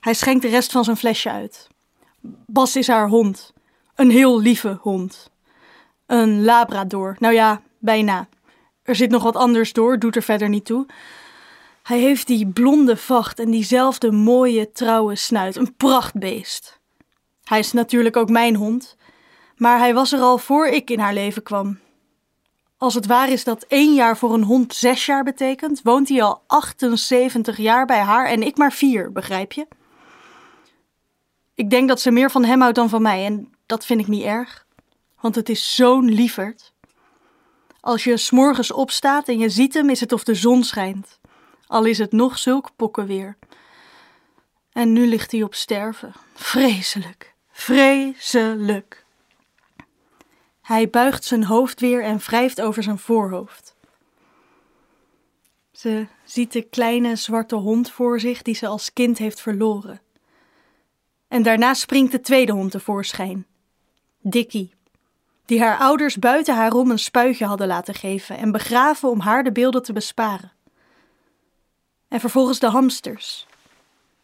Hij 0.00 0.14
schenkt 0.14 0.42
de 0.42 0.48
rest 0.48 0.72
van 0.72 0.84
zijn 0.84 0.96
flesje 0.96 1.30
uit. 1.30 1.68
Bas 2.46 2.76
is 2.76 2.86
haar 2.86 3.08
hond. 3.08 3.52
Een 3.94 4.10
heel 4.10 4.40
lieve 4.40 4.78
hond. 4.80 5.30
Een 6.06 6.44
labrador. 6.44 7.16
Nou 7.18 7.34
ja, 7.34 7.62
Bijna. 7.86 8.28
Er 8.82 8.96
zit 8.96 9.10
nog 9.10 9.22
wat 9.22 9.36
anders 9.36 9.72
door, 9.72 9.98
doet 9.98 10.16
er 10.16 10.22
verder 10.22 10.48
niet 10.48 10.64
toe. 10.64 10.86
Hij 11.82 11.98
heeft 11.98 12.26
die 12.26 12.46
blonde 12.46 12.96
vacht 12.96 13.38
en 13.38 13.50
diezelfde 13.50 14.12
mooie, 14.12 14.72
trouwe 14.72 15.16
snuit. 15.16 15.56
Een 15.56 15.76
prachtbeest. 15.76 16.80
Hij 17.44 17.58
is 17.58 17.72
natuurlijk 17.72 18.16
ook 18.16 18.28
mijn 18.28 18.54
hond, 18.54 18.96
maar 19.56 19.78
hij 19.78 19.94
was 19.94 20.12
er 20.12 20.20
al 20.20 20.38
voor 20.38 20.66
ik 20.66 20.90
in 20.90 20.98
haar 20.98 21.14
leven 21.14 21.42
kwam. 21.42 21.78
Als 22.76 22.94
het 22.94 23.06
waar 23.06 23.30
is 23.30 23.44
dat 23.44 23.64
één 23.68 23.94
jaar 23.94 24.16
voor 24.16 24.34
een 24.34 24.42
hond 24.42 24.74
zes 24.74 25.06
jaar 25.06 25.24
betekent, 25.24 25.80
woont 25.82 26.08
hij 26.08 26.22
al 26.22 26.42
78 26.46 27.56
jaar 27.56 27.86
bij 27.86 28.00
haar 28.00 28.26
en 28.26 28.42
ik 28.42 28.56
maar 28.56 28.72
vier, 28.72 29.12
begrijp 29.12 29.52
je? 29.52 29.66
Ik 31.54 31.70
denk 31.70 31.88
dat 31.88 32.00
ze 32.00 32.10
meer 32.10 32.30
van 32.30 32.44
hem 32.44 32.60
houdt 32.60 32.76
dan 32.76 32.88
van 32.88 33.02
mij 33.02 33.24
en 33.24 33.54
dat 33.66 33.86
vind 33.86 34.00
ik 34.00 34.06
niet 34.06 34.24
erg, 34.24 34.66
want 35.20 35.34
het 35.34 35.48
is 35.48 35.74
zo'n 35.74 36.04
lieverd. 36.04 36.74
Als 37.86 38.04
je 38.04 38.16
s'morgens 38.16 38.72
opstaat 38.72 39.28
en 39.28 39.38
je 39.38 39.48
ziet 39.48 39.74
hem, 39.74 39.90
is 39.90 40.00
het 40.00 40.12
of 40.12 40.24
de 40.24 40.34
zon 40.34 40.64
schijnt. 40.64 41.20
Al 41.66 41.84
is 41.84 41.98
het 41.98 42.12
nog 42.12 42.38
zulk 42.38 42.70
pokkenweer. 42.76 43.36
En 44.72 44.92
nu 44.92 45.06
ligt 45.06 45.32
hij 45.32 45.42
op 45.42 45.54
sterven. 45.54 46.12
Vreselijk, 46.34 47.34
vreselijk. 47.50 49.04
Hij 50.62 50.90
buigt 50.90 51.24
zijn 51.24 51.44
hoofd 51.44 51.80
weer 51.80 52.02
en 52.02 52.18
wrijft 52.18 52.60
over 52.60 52.82
zijn 52.82 52.98
voorhoofd. 52.98 53.74
Ze 55.72 56.06
ziet 56.24 56.52
de 56.52 56.62
kleine 56.62 57.16
zwarte 57.16 57.56
hond 57.56 57.90
voor 57.90 58.20
zich 58.20 58.42
die 58.42 58.54
ze 58.54 58.66
als 58.66 58.92
kind 58.92 59.18
heeft 59.18 59.40
verloren. 59.40 60.00
En 61.28 61.42
daarna 61.42 61.74
springt 61.74 62.12
de 62.12 62.20
tweede 62.20 62.52
hond 62.52 62.70
tevoorschijn. 62.70 63.46
Dickie, 64.20 64.75
die 65.46 65.62
haar 65.62 65.78
ouders 65.78 66.16
buiten 66.16 66.54
haar 66.54 66.72
om 66.72 66.90
een 66.90 66.98
spuitje 66.98 67.44
hadden 67.44 67.66
laten 67.66 67.94
geven 67.94 68.36
en 68.36 68.52
begraven 68.52 69.10
om 69.10 69.20
haar 69.20 69.44
de 69.44 69.52
beelden 69.52 69.82
te 69.82 69.92
besparen. 69.92 70.52
En 72.08 72.20
vervolgens 72.20 72.58
de 72.58 72.68
hamsters, 72.68 73.46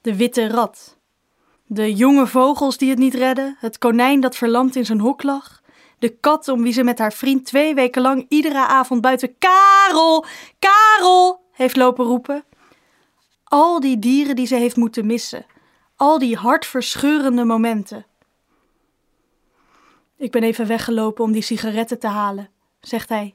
de 0.00 0.17
witte 0.17 0.49
rat, 0.49 0.97
de 1.67 1.95
jonge 1.95 2.26
vogels 2.26 2.79
die 2.79 2.91
het 2.91 2.99
niet 2.99 3.14
redden, 3.14 3.57
het 3.59 3.79
konijn 3.79 4.21
dat 4.21 4.37
verlamd 4.37 4.76
in 4.76 4.87
zijn 4.87 5.00
hok 5.00 5.23
lag, 5.23 5.61
de 5.99 6.09
kat 6.09 6.49
om 6.49 6.62
wie 6.62 6.73
ze 6.73 6.83
met 6.83 6.99
haar 6.99 7.12
vriend 7.12 7.45
twee 7.45 7.75
weken 7.75 8.02
lang 8.02 8.26
iedere 8.29 8.67
avond 8.67 9.00
buiten 9.00 9.38
Karel, 9.38 10.25
Karel 10.59 11.45
heeft 11.52 11.76
lopen 11.76 12.05
roepen. 12.05 12.45
Al 13.45 13.81
die 13.81 13.99
dieren 13.99 14.37
die 14.37 14.47
ze 14.47 14.55
heeft 14.55 14.76
moeten 14.76 15.07
missen, 15.07 15.47
al 15.97 16.19
die 16.19 16.37
hartverscheurende 16.37 17.45
momenten. 17.45 18.07
Ik 20.23 20.31
ben 20.31 20.43
even 20.43 20.67
weggelopen 20.67 21.25
om 21.25 21.33
die 21.33 21.43
sigaretten 21.43 21.99
te 21.99 22.07
halen, 22.07 22.50
zegt 22.81 23.09
hij. 23.09 23.35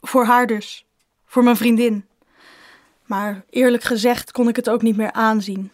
Voor 0.00 0.24
haar 0.24 0.46
dus, 0.46 0.86
voor 1.24 1.42
mijn 1.42 1.56
vriendin. 1.56 2.06
Maar 3.04 3.44
eerlijk 3.50 3.82
gezegd 3.82 4.32
kon 4.32 4.48
ik 4.48 4.56
het 4.56 4.70
ook 4.70 4.82
niet 4.82 4.96
meer 4.96 5.12
aanzien. 5.12 5.70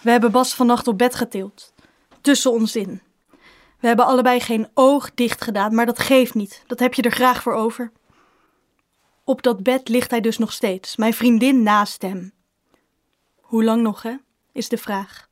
We 0.00 0.10
hebben 0.10 0.30
Bas 0.30 0.54
vannacht 0.54 0.88
op 0.88 0.98
bed 0.98 1.14
getild, 1.14 1.72
tussen 2.20 2.52
ons 2.52 2.76
in. 2.76 3.02
We 3.80 3.86
hebben 3.86 4.06
allebei 4.06 4.40
geen 4.40 4.68
oog 4.74 5.14
dicht 5.14 5.42
gedaan, 5.42 5.74
maar 5.74 5.86
dat 5.86 5.98
geeft 5.98 6.34
niet. 6.34 6.62
Dat 6.66 6.78
heb 6.78 6.94
je 6.94 7.02
er 7.02 7.12
graag 7.12 7.42
voor 7.42 7.54
over. 7.54 7.92
Op 9.24 9.42
dat 9.42 9.62
bed 9.62 9.88
ligt 9.88 10.10
hij 10.10 10.20
dus 10.20 10.38
nog 10.38 10.52
steeds, 10.52 10.96
mijn 10.96 11.14
vriendin 11.14 11.62
naast 11.62 12.02
hem. 12.02 12.32
Hoe 13.40 13.64
lang 13.64 13.82
nog, 13.82 14.02
hè? 14.02 14.14
is 14.52 14.68
de 14.68 14.78
vraag. 14.78 15.28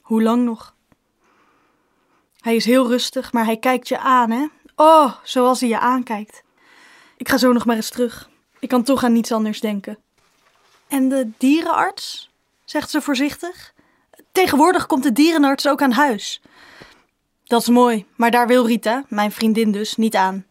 Hoe 0.00 0.22
lang 0.22 0.44
nog? 0.44 0.75
Hij 2.46 2.56
is 2.56 2.64
heel 2.64 2.88
rustig, 2.88 3.32
maar 3.32 3.44
hij 3.44 3.56
kijkt 3.56 3.88
je 3.88 3.98
aan, 3.98 4.30
hè? 4.30 4.46
Oh, 4.76 5.12
zoals 5.22 5.60
hij 5.60 5.68
je 5.68 5.78
aankijkt. 5.78 6.42
Ik 7.16 7.28
ga 7.28 7.38
zo 7.38 7.52
nog 7.52 7.64
maar 7.64 7.76
eens 7.76 7.90
terug. 7.90 8.30
Ik 8.58 8.68
kan 8.68 8.82
toch 8.82 9.04
aan 9.04 9.12
niets 9.12 9.32
anders 9.32 9.60
denken. 9.60 9.98
En 10.88 11.08
de 11.08 11.30
dierenarts? 11.38 12.30
zegt 12.64 12.90
ze 12.90 13.00
voorzichtig. 13.00 13.74
Tegenwoordig 14.32 14.86
komt 14.86 15.02
de 15.02 15.12
dierenarts 15.12 15.68
ook 15.68 15.82
aan 15.82 15.92
huis. 15.92 16.40
Dat 17.44 17.60
is 17.60 17.68
mooi, 17.68 18.06
maar 18.16 18.30
daar 18.30 18.46
wil 18.46 18.66
Rita, 18.66 19.04
mijn 19.08 19.32
vriendin 19.32 19.72
dus, 19.72 19.96
niet 19.96 20.16
aan. 20.16 20.44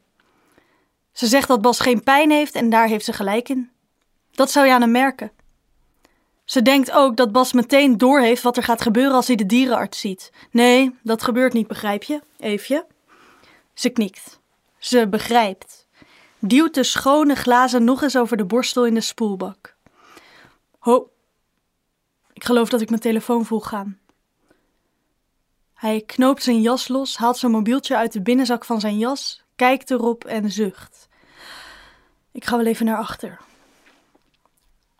Ze 1.11 1.27
zegt 1.27 1.47
dat 1.47 1.61
Bas 1.61 1.79
geen 1.79 2.03
pijn 2.03 2.31
heeft 2.31 2.55
en 2.55 2.69
daar 2.69 2.87
heeft 2.87 3.05
ze 3.05 3.13
gelijk 3.13 3.49
in. 3.49 3.69
Dat 4.31 4.51
zou 4.51 4.65
je 4.65 4.73
aan 4.73 4.81
hem 4.81 4.91
merken. 4.91 5.31
Ze 6.45 6.61
denkt 6.61 6.91
ook 6.91 7.15
dat 7.15 7.31
Bas 7.31 7.53
meteen 7.53 7.97
doorheeft 7.97 8.43
wat 8.43 8.57
er 8.57 8.63
gaat 8.63 8.81
gebeuren 8.81 9.13
als 9.13 9.27
hij 9.27 9.35
de 9.35 9.45
dierenarts 9.45 9.99
ziet. 9.99 10.31
Nee, 10.51 10.95
dat 11.03 11.23
gebeurt 11.23 11.53
niet, 11.53 11.67
begrijp 11.67 12.03
je, 12.03 12.21
Eefje? 12.37 12.85
Ze 13.73 13.89
knikt. 13.89 14.39
Ze 14.77 15.07
begrijpt. 15.09 15.87
Duwt 16.39 16.73
de 16.73 16.83
schone 16.83 17.35
glazen 17.35 17.83
nog 17.83 18.01
eens 18.01 18.17
over 18.17 18.37
de 18.37 18.45
borstel 18.45 18.85
in 18.85 18.93
de 18.93 19.01
spoelbak. 19.01 19.75
Ho. 20.79 21.09
Ik 22.33 22.43
geloof 22.43 22.69
dat 22.69 22.81
ik 22.81 22.89
mijn 22.89 23.01
telefoon 23.01 23.45
voel 23.45 23.59
gaan. 23.59 23.99
Hij 25.73 26.01
knoopt 26.01 26.43
zijn 26.43 26.61
jas 26.61 26.87
los, 26.87 27.17
haalt 27.17 27.37
zijn 27.37 27.51
mobieltje 27.51 27.97
uit 27.97 28.13
de 28.13 28.21
binnenzak 28.21 28.65
van 28.65 28.79
zijn 28.79 28.97
jas, 28.97 29.43
kijkt 29.55 29.91
erop 29.91 30.25
en 30.25 30.51
zucht. 30.51 31.07
Ik 32.31 32.45
ga 32.45 32.57
wel 32.57 32.65
even 32.65 32.85
naar 32.85 32.97
achter. 32.97 33.39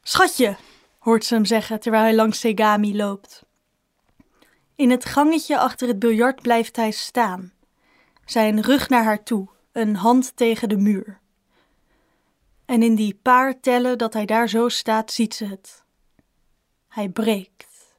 Schatje, 0.04 0.56
hoort 1.06 1.26
ze 1.26 1.34
hem 1.34 1.46
zeggen 1.46 1.80
terwijl 1.80 2.04
hij 2.04 2.16
langs 2.16 2.40
Segami 2.40 2.96
loopt. 2.96 3.46
In 4.76 4.90
het 4.90 5.06
gangetje 5.06 5.58
achter 5.60 5.88
het 5.88 6.00
biljart 6.00 6.42
blijft 6.42 6.76
hij 6.76 6.92
staan, 6.92 7.54
zijn 8.26 8.62
rug 8.62 8.90
naar 8.90 9.04
haar 9.04 9.24
toe, 9.24 9.48
een 9.72 9.96
hand 9.96 10.36
tegen 10.36 10.70
de 10.70 10.78
muur. 10.78 11.20
En 12.66 12.84
in 12.84 12.96
die 12.96 13.20
paar 13.22 13.60
tellen 13.60 13.98
dat 13.98 14.14
hij 14.14 14.26
daar 14.26 14.50
zo 14.50 14.70
staat, 14.70 15.12
ziet 15.12 15.34
ze 15.34 15.46
het. 15.46 15.84
Hij 16.88 17.10
breekt. 17.10 17.98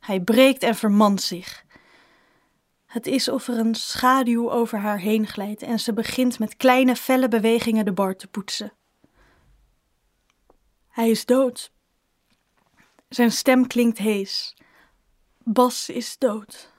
Hij 0.00 0.20
breekt 0.20 0.62
en 0.62 0.74
vermant 0.74 1.22
zich. 1.22 1.64
Het 2.86 3.06
is 3.06 3.28
of 3.28 3.48
er 3.48 3.58
een 3.58 3.74
schaduw 3.74 4.50
over 4.50 4.78
haar 4.78 4.98
heen 4.98 5.26
glijdt 5.26 5.62
en 5.62 5.78
ze 5.80 5.92
begint 5.92 6.38
met 6.38 6.56
kleine 6.56 6.96
felle 6.96 7.28
bewegingen 7.28 7.84
de 7.84 7.92
bar 7.92 8.16
te 8.16 8.28
poetsen. 8.28 8.72
Hij 10.88 11.10
is 11.10 11.24
dood. 11.24 11.76
Zijn 13.08 13.32
stem 13.32 13.66
klinkt 13.66 13.98
hees. 13.98 14.56
Bas 15.38 15.88
is 15.88 16.18
dood. 16.18 16.72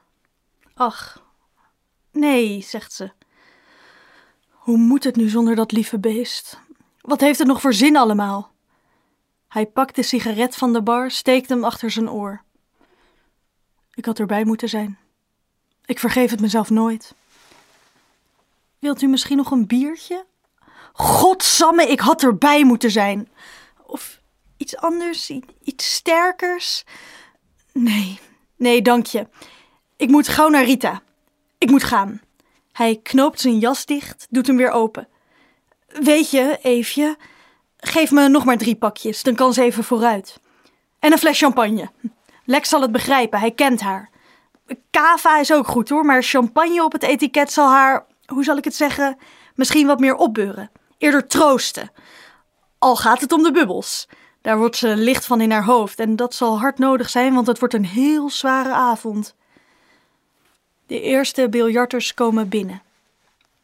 Ach, 0.74 1.24
nee, 2.12 2.62
zegt 2.62 2.93
ze. 2.93 3.12
Hoe 4.50 4.77
moet 4.77 5.03
het 5.03 5.15
nu 5.15 5.29
zonder 5.29 5.55
dat 5.55 5.71
lieve 5.71 6.00
beest? 6.00 6.59
Wat 7.01 7.19
heeft 7.19 7.39
het 7.39 7.48
nog 7.48 7.62
voor 7.62 7.74
zin 7.74 7.98
allemaal? 7.98 8.51
Hij 9.48 9.65
pakt 9.65 9.95
de 9.95 10.03
sigaret 10.03 10.55
van 10.55 10.74
de 10.74 10.81
bar, 10.81 11.12
steekt 11.12 11.50
hem 11.50 11.63
achter 11.63 11.91
zijn 11.91 12.09
oor. 12.09 12.43
Ik 13.93 14.05
had 14.05 14.19
erbij 14.19 14.45
moeten 14.45 14.69
zijn. 14.69 14.98
Ik 15.86 16.00
vergeef 16.00 16.31
het 16.31 16.41
mezelf 16.41 16.69
nooit. 16.69 17.15
Wilt 18.79 19.01
u 19.01 19.07
misschien 19.07 19.38
nog 19.38 19.51
een 19.51 19.67
biertje? 19.67 20.25
Godsamme, 20.93 21.88
ik 21.88 22.00
had 22.00 22.24
erbij 22.24 22.63
moeten 22.63 22.91
zijn. 22.91 23.29
Of 23.86 24.18
iets 24.60 24.78
anders, 24.78 25.32
iets 25.63 25.94
sterkers. 25.94 26.84
Nee, 27.74 28.20
nee, 28.56 28.82
dank 28.82 29.06
je. 29.06 29.28
Ik 29.98 30.10
moet 30.10 30.28
gauw 30.28 30.50
naar 30.50 30.63
Rita. 30.63 31.01
Ik 31.58 31.70
moet 31.70 31.84
gaan. 31.84 32.22
Hij 32.72 33.00
knoopt 33.04 33.42
zijn 33.42 33.60
jas 33.60 33.86
dicht, 33.86 34.28
doet 34.30 34.48
hem 34.48 34.58
weer 34.58 34.72
open. 34.72 35.08
Weet 35.88 36.32
je, 36.32 36.60
Eefje, 36.62 37.18
geef 37.78 38.12
me 38.12 38.28
nog 38.28 38.46
maar 38.46 38.58
drie 38.58 38.75
pakjes, 38.75 39.24
dan 39.24 39.36
kan 39.36 39.54
ze 39.54 39.62
even 39.63 39.84
vooruit. 39.84 40.39
En 41.00 41.12
een 41.12 41.18
fles 41.18 41.39
champagne. 41.39 41.89
Lex 42.46 42.70
zal 42.70 42.82
het 42.82 42.92
begrijpen, 42.92 43.39
hij 43.39 43.51
kent 43.51 43.82
haar. 43.82 44.10
Kava 44.89 45.39
is 45.39 45.54
ook 45.54 45.68
goed 45.68 45.89
hoor, 45.89 46.06
maar 46.06 46.24
champagne 46.24 46.84
op 46.84 46.92
het 46.92 47.04
etiket 47.04 47.51
zal 47.51 47.70
haar, 47.70 48.06
hoe 48.25 48.44
zal 48.44 48.58
ik 48.58 48.63
het 48.63 48.75
zeggen, 48.75 49.18
misschien 49.56 49.88
wat 49.88 50.00
meer 50.00 50.16
opbeuren. 50.16 50.72
Eerder 50.98 51.28
troosten. 51.28 51.92
Al 52.78 52.96
gaat 52.96 53.22
het 53.22 53.32
om 53.32 53.44
de 53.44 53.51
bubbels. 53.51 54.08
Daar 54.41 54.58
wordt 54.58 54.75
ze 54.75 54.96
licht 54.96 55.25
van 55.25 55.41
in 55.41 55.51
haar 55.51 55.63
hoofd 55.63 56.00
en 56.00 56.15
dat 56.15 56.34
zal 56.34 56.60
hard 56.60 56.77
nodig 56.77 57.10
zijn, 57.10 57.34
want 57.34 57.48
het 57.48 57.60
wordt 57.60 57.74
een 57.74 57.86
heel 57.86 58.29
zware 58.29 58.74
avond. 58.74 59.36
De 60.88 61.01
eerste 61.01 61.50
biljarters 61.50 62.13
komen 62.13 62.50
binnen. 62.50 62.81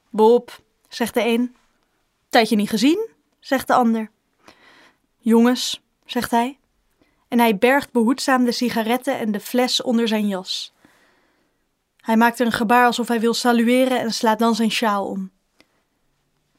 Bob, 0.10 0.60
zegt 0.90 1.14
de 1.14 1.26
een. 1.26 1.56
Tijdje 2.30 2.56
niet 2.56 2.70
gezien, 2.70 3.10
zegt 3.40 3.68
de 3.68 3.74
ander. 3.74 4.12
Jongens, 5.18 5.82
zegt 6.06 6.32
hij. 6.32 6.60
En 7.28 7.40
hij 7.40 7.58
bergt 7.58 7.92
behoedzaam 7.92 8.46
de 8.46 8.52
sigaretten 8.52 9.20
en 9.20 9.32
de 9.32 9.40
fles 9.40 9.82
onder 9.82 10.08
zijn 10.08 10.28
jas. 10.28 10.74
Hij 11.98 12.18
maakt 12.18 12.40
een 12.40 12.52
gebaar 12.52 12.86
alsof 12.86 13.08
hij 13.08 13.20
wil 13.20 13.34
salueren 13.34 14.00
en 14.00 14.14
slaat 14.14 14.40
dan 14.40 14.56
zijn 14.56 14.72
sjaal 14.72 15.08
om. 15.08 15.32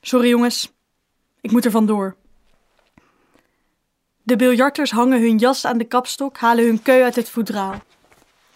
Sorry 0.00 0.28
jongens, 0.28 0.72
ik 1.40 1.50
moet 1.50 1.64
er 1.64 1.70
vandoor. 1.70 2.16
De 4.26 4.36
biljarters 4.36 4.90
hangen 4.90 5.20
hun 5.20 5.36
jas 5.36 5.64
aan 5.64 5.78
de 5.78 5.84
kapstok, 5.84 6.38
halen 6.38 6.64
hun 6.64 6.82
keu 6.82 7.02
uit 7.02 7.16
het 7.16 7.30
voedraal. 7.30 7.82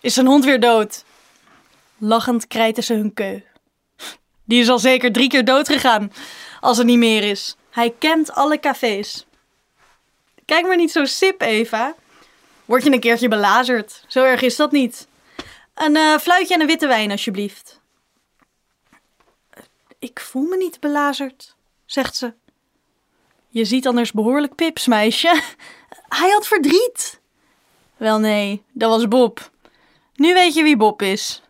Is 0.00 0.15
zijn 0.15 0.27
hond 0.27 0.45
weer 0.45 0.61
dood? 0.61 1.05
Lachend 1.99 2.47
krijten 2.47 2.83
ze 2.83 2.95
hun 2.95 3.15
keu. 3.15 3.41
Die 4.45 4.61
is 4.61 4.69
al 4.69 4.79
zeker 4.79 5.12
drie 5.12 5.29
keer 5.29 5.45
dood 5.45 5.69
gegaan, 5.69 6.12
als 6.61 6.79
er 6.79 6.85
niet 6.85 6.99
meer 6.99 7.23
is. 7.23 7.57
Hij 7.71 7.95
kent 7.99 8.33
alle 8.33 8.61
cafés. 8.61 9.27
Kijk 10.45 10.67
maar 10.67 10.77
niet 10.77 10.93
zo 10.93 11.05
sip, 11.05 11.41
Eva. 11.41 11.95
Word 12.65 12.85
je 12.85 12.93
een 12.93 13.00
keertje 13.00 13.29
belazerd? 13.29 14.05
Zo 14.07 14.25
erg 14.25 14.41
is 14.41 14.57
dat 14.57 14.73
niet. 14.73 15.09
Een 15.75 15.97
uh, 15.97 16.19
fluitje 16.19 16.55
en 16.55 16.61
een 16.61 16.67
witte 16.67 16.87
wijn, 16.87 17.11
alsjeblieft. 17.11 17.81
Ik 19.99 20.21
voel 20.21 20.49
me 20.49 20.57
niet 20.57 20.81
belazerd, 20.81 21.55
zegt 21.87 22.17
ze. 22.17 22.33
Je 23.52 23.64
ziet 23.64 23.87
anders 23.87 24.12
behoorlijk 24.12 24.54
pips, 24.54 24.87
meisje. 24.87 25.42
Hij 26.21 26.30
had 26.30 26.47
verdriet. 26.47 27.21
Wel 27.97 28.19
nee, 28.19 28.62
dat 28.73 28.90
was 28.90 29.09
Bob. 29.09 29.50
Nu 30.14 30.35
weet 30.35 30.54
je 30.54 30.62
wie 30.62 30.76
Bob 30.76 31.02
is. 31.02 31.42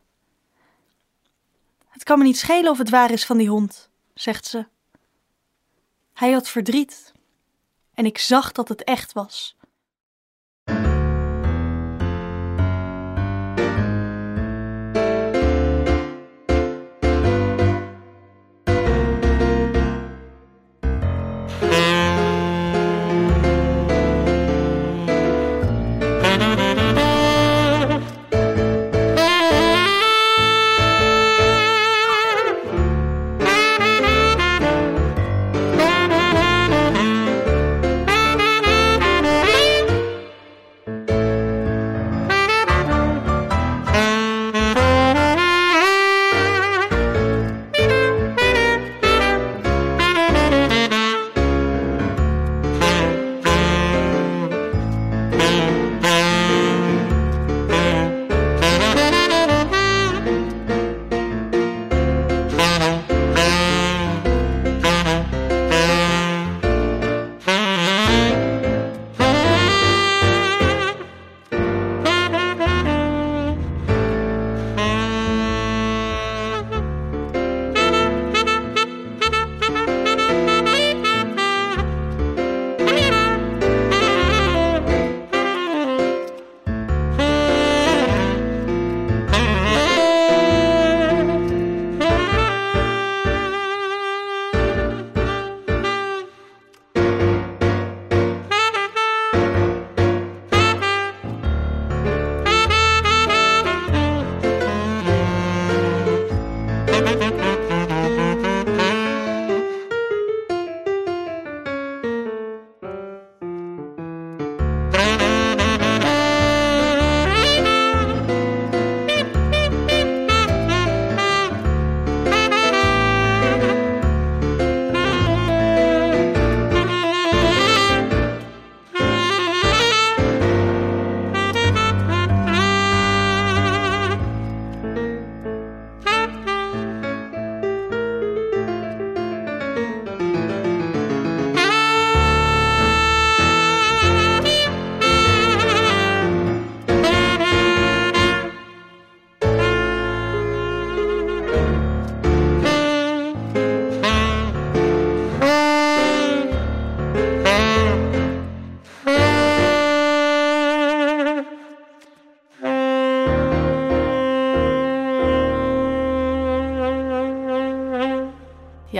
Het 1.89 2.03
kan 2.03 2.19
me 2.19 2.25
niet 2.25 2.39
schelen 2.39 2.71
of 2.71 2.79
het 2.79 2.91
waar 2.91 3.11
is 3.11 3.27
van 3.27 3.37
die 3.37 3.49
hond, 3.49 3.91
zegt 4.15 4.47
ze. 4.47 4.67
Hij 6.13 6.33
had 6.33 6.49
verdriet. 6.49 7.13
En 7.95 8.07
ik 8.07 8.19
zag 8.19 8.53
dat 8.53 8.69
het 8.69 8.85
echt 8.85 9.13
was. 9.13 9.57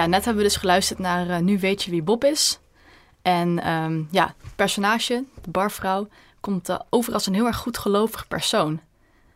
Net 0.07 0.25
hebben 0.25 0.43
we 0.43 0.49
dus 0.49 0.59
geluisterd 0.59 0.99
naar 0.99 1.31
eh, 1.31 1.39
Nu 1.39 1.59
weet 1.59 1.83
je 1.83 1.91
wie 1.91 2.03
Bob 2.03 2.25
is. 2.25 2.61
En 3.23 3.63
ehm, 3.63 4.03
ja, 4.11 4.35
het 4.43 4.57
personage, 4.57 5.25
de 5.43 5.51
barvrouw, 5.51 6.09
komt 6.41 6.69
uh, 6.69 6.79
over 6.91 7.13
als 7.13 7.27
een 7.27 7.35
heel 7.35 7.47
erg 7.47 7.57
goed 7.57 7.79
gelovig 7.79 8.29
persoon. 8.29 8.81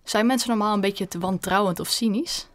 Zijn 0.02 0.26
mensen 0.26 0.48
normaal 0.48 0.74
een 0.74 0.80
beetje 0.80 1.08
te 1.08 1.18
wantrouwend 1.18 1.80
of 1.80 1.88
cynisch? 1.88 2.48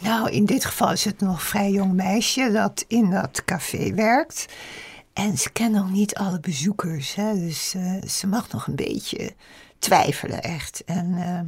Nou, 0.00 0.30
in 0.30 0.44
dit 0.44 0.64
geval 0.64 0.92
is 0.92 1.04
het 1.04 1.20
nog 1.20 1.32
een 1.32 1.38
vrij 1.38 1.70
jong 1.70 1.92
meisje 1.92 2.50
dat 2.52 2.84
in 2.88 3.10
dat 3.10 3.44
café 3.44 3.94
werkt. 3.94 4.46
En 5.12 5.38
ze 5.38 5.50
kent 5.50 5.74
nog 5.74 5.90
niet 5.90 6.14
alle 6.14 6.40
bezoekers, 6.40 7.14
hè? 7.14 7.34
dus 7.34 7.74
uh, 7.74 8.02
ze 8.02 8.26
mag 8.26 8.52
nog 8.52 8.66
een 8.66 8.76
beetje 8.76 9.34
twijfelen 9.78 10.42
echt. 10.42 10.84
En, 10.84 11.06
uh, 11.06 11.40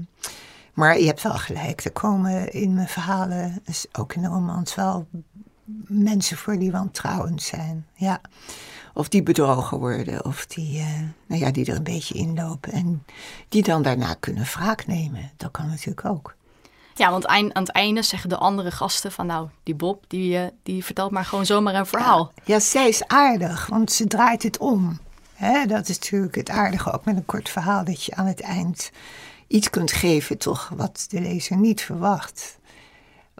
maar 0.75 0.99
je 0.99 1.07
hebt 1.07 1.23
wel 1.23 1.39
gelijk, 1.39 1.85
er 1.85 1.93
komen 1.93 2.53
in 2.53 2.75
mijn 2.75 2.89
verhalen, 2.89 3.61
dus 3.65 3.87
ook 3.93 4.15
in 4.15 4.23
de 4.23 4.29
romans, 4.29 4.75
wel 4.75 5.07
mensen 5.87 6.37
voor 6.37 6.59
die 6.59 6.73
wantrouwend 6.73 7.43
zijn. 7.43 7.87
Ja. 7.95 8.21
Of 8.95 9.09
die 9.09 9.23
bedrogen 9.23 9.79
worden, 9.79 10.25
of 10.25 10.47
die, 10.47 10.79
uh, 10.79 10.87
nou 11.27 11.41
ja, 11.41 11.51
die 11.51 11.65
er 11.67 11.77
een 11.77 11.83
beetje 11.83 12.15
inlopen. 12.15 12.73
En 12.73 13.05
die 13.49 13.63
dan 13.63 13.83
daarna 13.83 14.15
kunnen 14.15 14.45
wraak 14.45 14.87
nemen. 14.87 15.31
Dat 15.37 15.51
kan 15.51 15.69
natuurlijk 15.69 16.05
ook. 16.05 16.35
Ja, 16.95 17.11
want 17.11 17.27
aan 17.27 17.51
het 17.53 17.71
einde 17.71 18.03
zeggen 18.03 18.29
de 18.29 18.37
andere 18.37 18.71
gasten 18.71 19.13
van 19.13 19.27
nou, 19.27 19.49
die 19.63 19.75
Bob, 19.75 20.05
die, 20.09 20.39
uh, 20.39 20.47
die 20.63 20.85
vertelt 20.85 21.11
maar 21.11 21.25
gewoon 21.25 21.47
zomaar 21.47 21.75
een 21.75 21.87
verhaal. 21.87 22.33
Ja, 22.35 22.43
ja, 22.45 22.61
zij 22.61 22.89
is 22.89 23.07
aardig, 23.07 23.67
want 23.67 23.93
ze 23.93 24.07
draait 24.07 24.43
het 24.43 24.59
om. 24.59 24.99
Hè, 25.35 25.67
dat 25.67 25.89
is 25.89 25.99
natuurlijk 25.99 26.35
het 26.35 26.51
aardige 26.51 26.93
ook 26.93 27.05
met 27.05 27.17
een 27.17 27.25
kort 27.25 27.49
verhaal, 27.49 27.85
dat 27.85 28.05
je 28.05 28.15
aan 28.15 28.27
het 28.27 28.41
eind 28.41 28.91
iets 29.47 29.71
kunt 29.71 29.93
geven, 29.93 30.39
toch, 30.39 30.69
wat 30.77 31.05
de 31.09 31.21
lezer 31.21 31.57
niet 31.57 31.83
verwacht. 31.83 32.59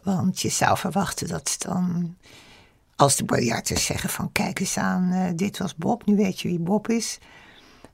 Want 0.03 0.41
je 0.41 0.49
zou 0.49 0.79
verwachten 0.79 1.29
dat 1.29 1.49
ze 1.49 1.69
dan, 1.69 2.17
als 2.97 3.17
de 3.17 3.25
biljarters 3.25 3.85
zeggen 3.85 4.11
van 4.11 4.33
kijk 4.33 4.61
eens 4.61 4.79
aan, 4.79 5.13
uh, 5.13 5.31
dit 5.37 5.59
was 5.59 5.75
Bob, 5.75 6.07
nu 6.07 6.17
weet 6.17 6.41
je 6.41 6.49
wie 6.49 6.59
Bob 6.59 6.89
is. 6.89 7.19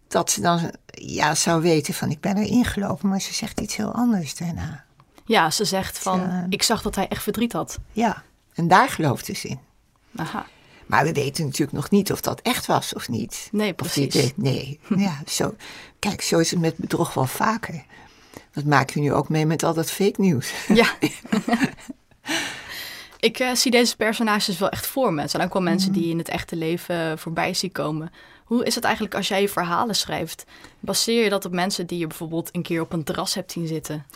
Dat 0.09 0.31
ze 0.31 0.41
dan 0.41 0.73
ja, 0.91 1.35
zou 1.35 1.63
weten 1.63 1.95
van 1.95 2.11
ik 2.11 2.21
ben 2.21 2.37
er 2.37 2.47
ingelopen, 2.47 3.09
maar 3.09 3.21
ze 3.21 3.35
zegt 3.35 3.61
iets 3.61 3.77
heel 3.77 3.93
anders 3.93 4.37
daarna. 4.37 4.85
Ja, 5.25 5.51
ze 5.51 5.65
zegt 5.65 5.99
van 5.99 6.21
uh, 6.21 6.45
ik 6.49 6.63
zag 6.63 6.83
dat 6.83 6.95
hij 6.95 7.09
echt 7.09 7.23
verdriet 7.23 7.53
had. 7.53 7.79
Ja, 7.93 8.23
en 8.55 8.69
daar 8.69 8.89
gelooft 8.89 9.27
ze 9.27 9.49
in. 9.49 9.61
Aha. 10.17 10.47
Maar 10.87 11.05
we 11.05 11.13
weten 11.13 11.45
natuurlijk 11.45 11.73
nog 11.73 11.91
niet 11.91 12.13
of 12.13 12.21
dat 12.21 12.41
echt 12.41 12.67
was 12.67 12.95
of 12.95 13.09
niet. 13.09 13.49
Nee, 13.53 13.75
precies. 13.75 14.17
Of 14.17 14.33
nee, 14.37 14.81
ja, 14.97 15.23
zo. 15.27 15.55
Kijk, 15.99 16.23
zo 16.23 16.39
is 16.39 16.51
het 16.51 16.61
met 16.61 16.77
bedrog 16.77 17.15
wel 17.15 17.27
vaker. 17.27 17.85
Dat 18.53 18.65
maak 18.65 18.91
je 18.91 19.01
nu 19.01 19.13
ook 19.13 19.29
mee 19.29 19.47
met 19.47 19.63
al 19.63 19.75
dat 19.75 19.91
fake 19.91 20.21
nieuws. 20.21 20.53
Ja. 20.69 20.95
ik 23.21 23.41
uh, 23.41 23.55
zie 23.55 23.71
deze 23.71 23.97
personages 23.97 24.59
wel 24.59 24.69
echt 24.69 24.87
voor 24.87 25.13
me. 25.13 25.21
Het 25.21 25.31
zijn 25.31 25.43
ook 25.43 25.53
wel 25.53 25.63
mensen 25.63 25.93
die 25.93 26.11
in 26.11 26.19
het 26.19 26.29
echte 26.29 26.57
leven 26.57 27.19
voorbij 27.19 27.55
zien 27.55 27.73
komen. 27.73 28.13
Hoe 28.45 28.65
is 28.65 28.75
het 28.75 28.85
eigenlijk 28.85 29.15
als 29.15 29.29
jij 29.29 29.41
je 29.41 29.49
verhalen 29.49 29.95
schrijft? 29.95 30.45
Baseer 30.81 31.23
je 31.23 31.31
dat 31.31 31.45
op 31.45 31.53
mensen 31.53 31.87
die 31.87 31.99
je 31.99 32.07
bijvoorbeeld 32.07 32.49
een 32.53 32.63
keer 32.63 32.81
op 32.81 32.93
een 32.93 33.05
terras 33.05 33.35
hebt 33.35 33.53
zien 33.53 33.67
zitten? 33.67 34.07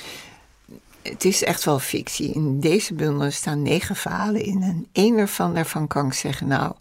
Het 1.03 1.25
is 1.25 1.45
echt 1.45 1.65
wel 1.65 1.79
fictie. 1.79 2.33
In 2.33 2.61
deze 2.61 2.95
bundel 2.95 3.31
staan 3.31 3.63
negen 3.63 3.97
verhalen 3.97 4.45
in. 4.45 4.63
En 4.63 4.87
één 4.93 5.19
ervan, 5.19 5.55
daarvan 5.55 5.87
kan 5.87 6.07
ik 6.07 6.13
zeggen, 6.13 6.47
nou, 6.47 6.75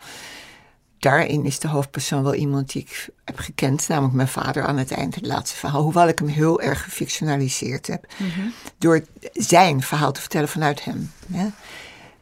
daarin 1.02 1.46
is 1.46 1.60
de 1.60 1.68
hoofdpersoon 1.68 2.24
wel 2.24 2.34
iemand 2.34 2.72
die 2.72 2.82
ik 2.82 3.10
heb 3.26 3.40
gekend. 3.40 3.88
Namelijk 3.88 4.14
mijn 4.14 4.28
vader 4.28 4.66
aan 4.66 4.78
het 4.78 4.92
eind, 4.92 5.16
het 5.16 5.26
laatste 5.26 5.58
verhaal. 5.58 5.82
Hoewel 5.82 6.08
ik 6.08 6.20
hem 6.20 6.28
heel 6.28 6.62
erg 6.62 6.84
gefictionaliseerd 6.84 7.88
heb. 7.88 8.06
Mm 8.18 8.30
-hmm. 8.30 8.54
Door 8.78 9.06
zijn 9.34 9.82
verhaal 9.82 10.12
te 10.12 10.20
vertellen 10.20 10.50
vanuit 10.50 10.84
hem. 10.84 11.12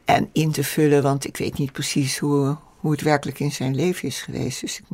En 0.05 0.29
in 0.33 0.51
te 0.51 0.63
vullen, 0.63 1.03
want 1.03 1.25
ik 1.25 1.37
weet 1.37 1.57
niet 1.57 1.71
precies 1.71 2.17
hoe, 2.17 2.57
hoe 2.79 2.91
het 2.91 3.01
werkelijk 3.01 3.39
in 3.39 3.51
zijn 3.51 3.75
leven 3.75 4.07
is 4.07 4.21
geweest. 4.21 4.61
Dus 4.61 4.79
ik, 4.79 4.85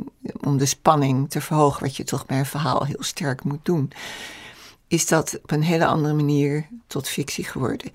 om 0.46 0.58
de 0.58 0.66
spanning 0.66 1.30
te 1.30 1.42
verhogen, 1.42 1.84
wat 1.84 1.96
je 1.96 2.04
toch 2.04 2.26
bij 2.26 2.40
een 2.40 2.46
verhaal 2.46 2.86
heel 2.86 3.04
sterk 3.04 3.44
moet 3.44 3.66
doen 3.66 3.92
is 4.88 5.08
dat 5.08 5.40
op 5.44 5.52
een 5.52 5.64
hele 5.64 5.86
andere 5.86 6.14
manier 6.14 6.68
tot 6.88 7.10
fictie 7.10 7.44
geworden. 7.44 7.92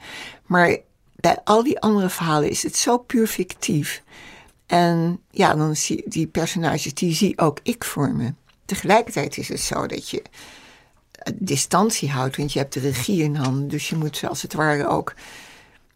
Maar 0.47 0.77
bij 1.17 1.39
al 1.45 1.63
die 1.63 1.81
andere 1.81 2.09
verhalen 2.09 2.51
is 2.51 2.63
het 2.63 2.77
zo 2.77 2.99
puur 2.99 3.27
fictief. 3.27 4.03
En 4.71 5.21
ja, 5.31 5.55
dan 5.55 5.77
zie 5.77 6.03
die 6.07 6.27
personages, 6.27 6.95
die 6.95 7.15
zie 7.15 7.39
ook 7.39 7.59
ik 7.63 7.85
voor 7.85 8.13
me. 8.13 8.35
Tegelijkertijd 8.65 9.39
is 9.39 9.49
het 9.49 9.61
zo 9.61 9.87
dat 9.87 10.09
je 10.09 10.23
distantie 11.35 12.11
houdt, 12.11 12.37
want 12.37 12.53
je 12.53 12.59
hebt 12.59 12.73
de 12.73 12.81
regie 12.81 13.23
in 13.23 13.35
handen. 13.35 13.69
Dus 13.69 13.89
je 13.89 13.97
moet 13.97 14.17
ze 14.17 14.29
als 14.29 14.43
het 14.43 14.55
ware 14.55 14.89
ook, 14.89 15.15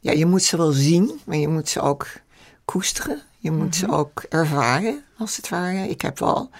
ja, 0.00 0.12
je 0.12 0.26
moet 0.26 0.42
ze 0.42 0.56
wel 0.56 0.72
zien, 0.72 1.20
maar 1.24 1.36
je 1.36 1.48
moet 1.48 1.68
ze 1.68 1.80
ook 1.80 2.06
koesteren. 2.64 3.22
Je 3.38 3.50
moet 3.50 3.58
mm 3.58 3.64
-hmm. 3.64 3.72
ze 3.72 3.90
ook 3.90 4.24
ervaren, 4.28 5.04
als 5.18 5.36
het 5.36 5.48
ware. 5.48 5.88
Ik 5.88 6.00
heb 6.00 6.18
wel 6.18 6.50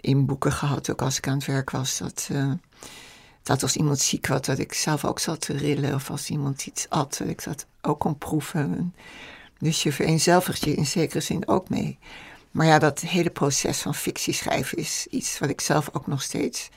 in 0.00 0.26
boeken 0.26 0.52
gehad, 0.52 0.90
ook 0.90 1.02
als 1.02 1.16
ik 1.16 1.28
aan 1.28 1.36
het 1.36 1.46
werk 1.46 1.70
was, 1.70 1.98
dat... 1.98 2.28
Uh, 2.32 2.52
dat 3.42 3.62
als 3.62 3.76
iemand 3.76 3.98
ziek 3.98 4.26
was, 4.26 4.40
dat 4.40 4.58
ik 4.58 4.72
zelf 4.72 5.04
ook 5.04 5.18
zat 5.18 5.40
te 5.40 5.56
rillen. 5.56 5.94
Of 5.94 6.10
als 6.10 6.30
iemand 6.30 6.66
iets 6.66 6.86
at, 6.88 7.16
dat 7.18 7.28
ik 7.28 7.44
dat 7.44 7.66
ook 7.80 8.00
kon 8.00 8.18
proeven. 8.18 8.94
Dus 9.58 9.82
je 9.82 9.92
vereenzelvigt 9.92 10.64
je 10.64 10.74
in 10.74 10.86
zekere 10.86 11.20
zin 11.20 11.48
ook 11.48 11.68
mee. 11.68 11.98
Maar 12.50 12.66
ja, 12.66 12.78
dat 12.78 13.00
hele 13.00 13.30
proces 13.30 13.78
van 13.78 13.94
fictie 13.94 14.34
schrijven 14.34 14.78
is 14.78 15.06
iets 15.10 15.38
wat 15.38 15.48
ik 15.48 15.60
zelf 15.60 15.90
ook 15.92 16.06
nog 16.06 16.22
steeds 16.22 16.68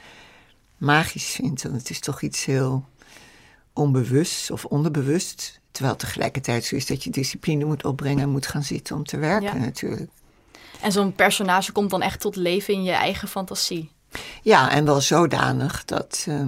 magisch 0.78 1.30
vind. 1.30 1.62
Want 1.62 1.76
het 1.76 1.90
is 1.90 2.00
toch 2.00 2.22
iets 2.22 2.46
heel 2.46 2.86
onbewust 3.74 4.52
of 4.52 4.66
onderbewust. 4.66 5.60
Terwijl 5.72 5.96
tegelijkertijd 5.96 6.66
zo 6.66 6.76
is 6.76 6.86
dat 6.86 7.04
je 7.04 7.10
discipline 7.10 7.66
moet 7.66 7.86
opbrengen 7.86 8.24
en 8.24 8.30
moet 8.30 8.48
gaan 8.48 8.64
zitten 8.64 8.96
om 8.96 9.04
te 9.04 9.18
werken 9.18 9.60
ja. 9.60 9.66
natuurlijk. 9.66 10.12
En 10.82 10.92
zo'n 10.92 11.14
personage 11.14 11.72
komt 11.72 11.90
dan 11.90 12.02
echt 12.02 12.20
tot 12.20 12.36
leven 12.36 12.74
in 12.74 12.84
je 12.84 12.92
eigen 12.92 13.28
fantasie. 13.28 13.92
Ja, 14.42 14.72
en 14.72 14.86
wel 14.86 15.02
zodanig 15.02 15.86
dat, 15.86 16.26
uh, 16.30 16.46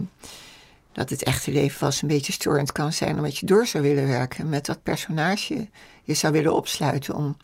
dat 0.92 1.10
het 1.10 1.24
echte 1.24 1.52
leven 1.52 1.80
wel 1.80 1.90
eens 1.90 2.02
een 2.02 2.08
beetje 2.08 2.32
storend 2.32 2.72
kan 2.72 2.94
zijn, 2.94 3.16
omdat 3.16 3.38
je 3.38 3.46
door 3.46 3.68
zou 3.68 3.84
willen 3.84 4.08
werken 4.08 4.50
met 4.50 4.66
dat 4.66 4.84
personage. 4.84 5.68
Je 6.10 6.16
zou 6.16 6.34
willen 6.34 6.54
opsluiten 6.54 7.16
om 7.16 7.38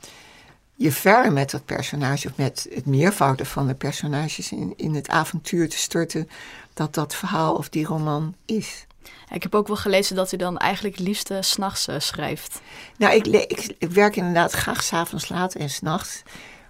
je 0.76 0.92
verder 0.92 1.32
met 1.32 1.52
dat 1.52 1.66
personage, 1.66 2.28
of 2.28 2.38
met 2.38 2.68
het 2.74 2.86
meervoud 2.86 3.48
van 3.48 3.68
de 3.68 3.74
personages 3.74 4.52
in, 4.52 4.74
in 4.78 4.96
het 4.96 5.10
avontuur 5.10 5.70
te 5.70 5.78
storten, 5.78 6.30
dat 6.74 6.94
dat 6.94 7.16
verhaal 7.16 7.56
of 7.56 7.70
die 7.70 7.86
roman 7.86 8.36
is. 8.46 8.86
Ik 9.32 9.44
heb 9.44 9.56
ook 9.56 9.68
wel 9.68 9.76
gelezen 9.76 10.16
dat 10.16 10.32
u 10.32 10.38
dan 10.38 10.58
eigenlijk 10.58 10.98
het 10.98 11.08
liefste 11.08 11.38
s'nachts 11.42 11.88
uh, 11.88 12.00
schrijft. 12.00 12.62
Nou, 12.98 13.16
ik, 13.16 13.28
ik, 13.28 13.76
ik 13.78 13.92
werk 13.92 14.16
inderdaad 14.16 14.52
graag 14.52 14.84
s'avonds 14.84 15.30
laat 15.30 15.56
en 15.56 15.70
s'nachts. 15.70 16.24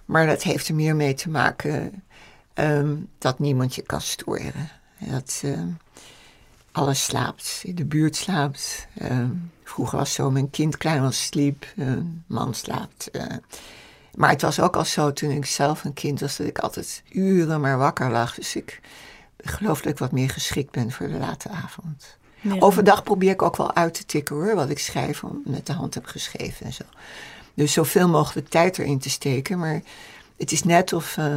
Maar 0.04 0.26
dat 0.26 0.42
heeft 0.42 0.68
er 0.68 0.74
meer 0.74 0.96
mee 0.96 1.14
te 1.14 1.28
maken 1.28 2.02
um, 2.54 3.08
dat 3.18 3.38
niemand 3.38 3.74
je 3.74 3.82
kan 3.82 4.00
storen. 4.00 4.70
Dat 4.98 5.42
uh, 5.44 5.62
alles 6.72 7.04
slaapt, 7.04 7.62
de 7.66 7.84
buurt 7.84 8.16
slaapt. 8.16 8.86
Uh, 9.02 9.30
vroeger 9.68 9.98
was 9.98 10.12
zo, 10.12 10.30
mijn 10.30 10.50
kind 10.50 10.76
klein 10.76 11.02
was, 11.02 11.24
sliep, 11.24 11.66
een 11.76 12.24
man 12.26 12.54
slaapt. 12.54 13.08
Uh. 13.12 13.22
maar 14.14 14.30
het 14.30 14.42
was 14.42 14.60
ook 14.60 14.76
al 14.76 14.84
zo 14.84 15.12
toen 15.12 15.30
ik 15.30 15.46
zelf 15.46 15.84
een 15.84 15.94
kind 15.94 16.20
was, 16.20 16.36
dat 16.36 16.46
ik 16.46 16.58
altijd 16.58 17.02
uren 17.12 17.60
maar 17.60 17.78
wakker 17.78 18.10
lag. 18.10 18.34
Dus 18.34 18.56
ik 18.56 18.80
geloof 19.36 19.80
dat 19.80 19.92
ik 19.92 19.98
wat 19.98 20.12
meer 20.12 20.30
geschikt 20.30 20.70
ben 20.70 20.92
voor 20.92 21.08
de 21.08 21.18
late 21.18 21.48
avond. 21.48 22.16
Ja. 22.40 22.56
Overdag 22.58 23.02
probeer 23.02 23.30
ik 23.30 23.42
ook 23.42 23.56
wel 23.56 23.74
uit 23.74 23.94
te 23.94 24.04
tikken 24.04 24.36
hoor, 24.36 24.54
wat 24.54 24.70
ik 24.70 24.78
schrijf, 24.78 25.22
met 25.44 25.66
de 25.66 25.72
hand 25.72 25.94
heb 25.94 26.06
geschreven 26.06 26.66
en 26.66 26.72
zo. 26.72 26.84
Dus 27.54 27.72
zoveel 27.72 28.08
mogelijk 28.08 28.48
tijd 28.48 28.78
erin 28.78 28.98
te 28.98 29.10
steken. 29.10 29.58
Maar 29.58 29.80
het 30.36 30.52
is 30.52 30.62
net 30.62 30.92
of, 30.92 31.16
uh, 31.16 31.36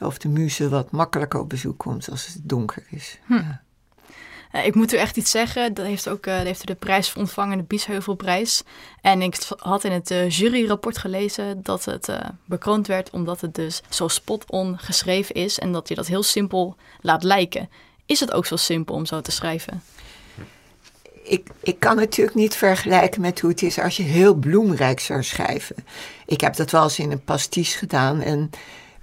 of 0.00 0.18
de 0.18 0.28
muze 0.28 0.68
wat 0.68 0.90
makkelijker 0.90 1.40
op 1.40 1.48
bezoek 1.48 1.78
komt 1.78 2.10
als 2.10 2.26
het 2.26 2.40
donker 2.42 2.86
is. 2.90 3.18
Hm. 3.26 3.34
Ja. 3.34 3.62
Uh, 4.52 4.66
ik 4.66 4.74
moet 4.74 4.92
u 4.92 4.96
echt 4.96 5.16
iets 5.16 5.30
zeggen. 5.30 5.74
Dat 5.74 5.86
heeft 5.86 6.08
ook 6.08 6.24
dat 6.24 6.42
heeft 6.42 6.66
de 6.66 6.74
prijs 6.74 7.14
ontvangen, 7.14 7.58
de 7.58 7.64
Biesheuvelprijs. 7.64 8.62
En 9.00 9.22
ik 9.22 9.38
had 9.58 9.84
in 9.84 9.92
het 9.92 10.10
uh, 10.10 10.30
juryrapport 10.30 10.98
gelezen 10.98 11.62
dat 11.62 11.84
het 11.84 12.08
bekroond 12.44 12.86
werd 12.86 13.10
omdat 13.10 13.40
het 13.40 13.54
dus 13.54 13.82
zo 13.88 14.08
spot-on 14.08 14.78
geschreven 14.78 15.34
is 15.34 15.58
en 15.58 15.72
dat 15.72 15.88
je 15.88 15.94
dat 15.94 16.06
heel 16.06 16.22
simpel 16.22 16.76
laat 17.00 17.22
lijken. 17.22 17.68
Is 18.06 18.20
het 18.20 18.32
ook 18.32 18.46
zo 18.46 18.56
simpel 18.56 18.94
om 18.94 19.06
zo 19.06 19.20
te 19.20 19.30
schrijven? 19.30 19.82
Ik, 21.22 21.48
ik 21.62 21.80
kan 21.80 21.96
natuurlijk 21.96 22.36
niet 22.36 22.54
vergelijken 22.54 23.20
met 23.20 23.40
hoe 23.40 23.50
het 23.50 23.62
is 23.62 23.78
als 23.78 23.96
je 23.96 24.02
heel 24.02 24.34
bloemrijk 24.34 25.00
zou 25.00 25.22
schrijven. 25.22 25.76
Ik 26.26 26.40
heb 26.40 26.56
dat 26.56 26.70
wel 26.70 26.82
eens 26.82 26.98
in 26.98 27.10
een 27.10 27.24
pastiche 27.24 27.78
gedaan 27.78 28.20
en 28.20 28.50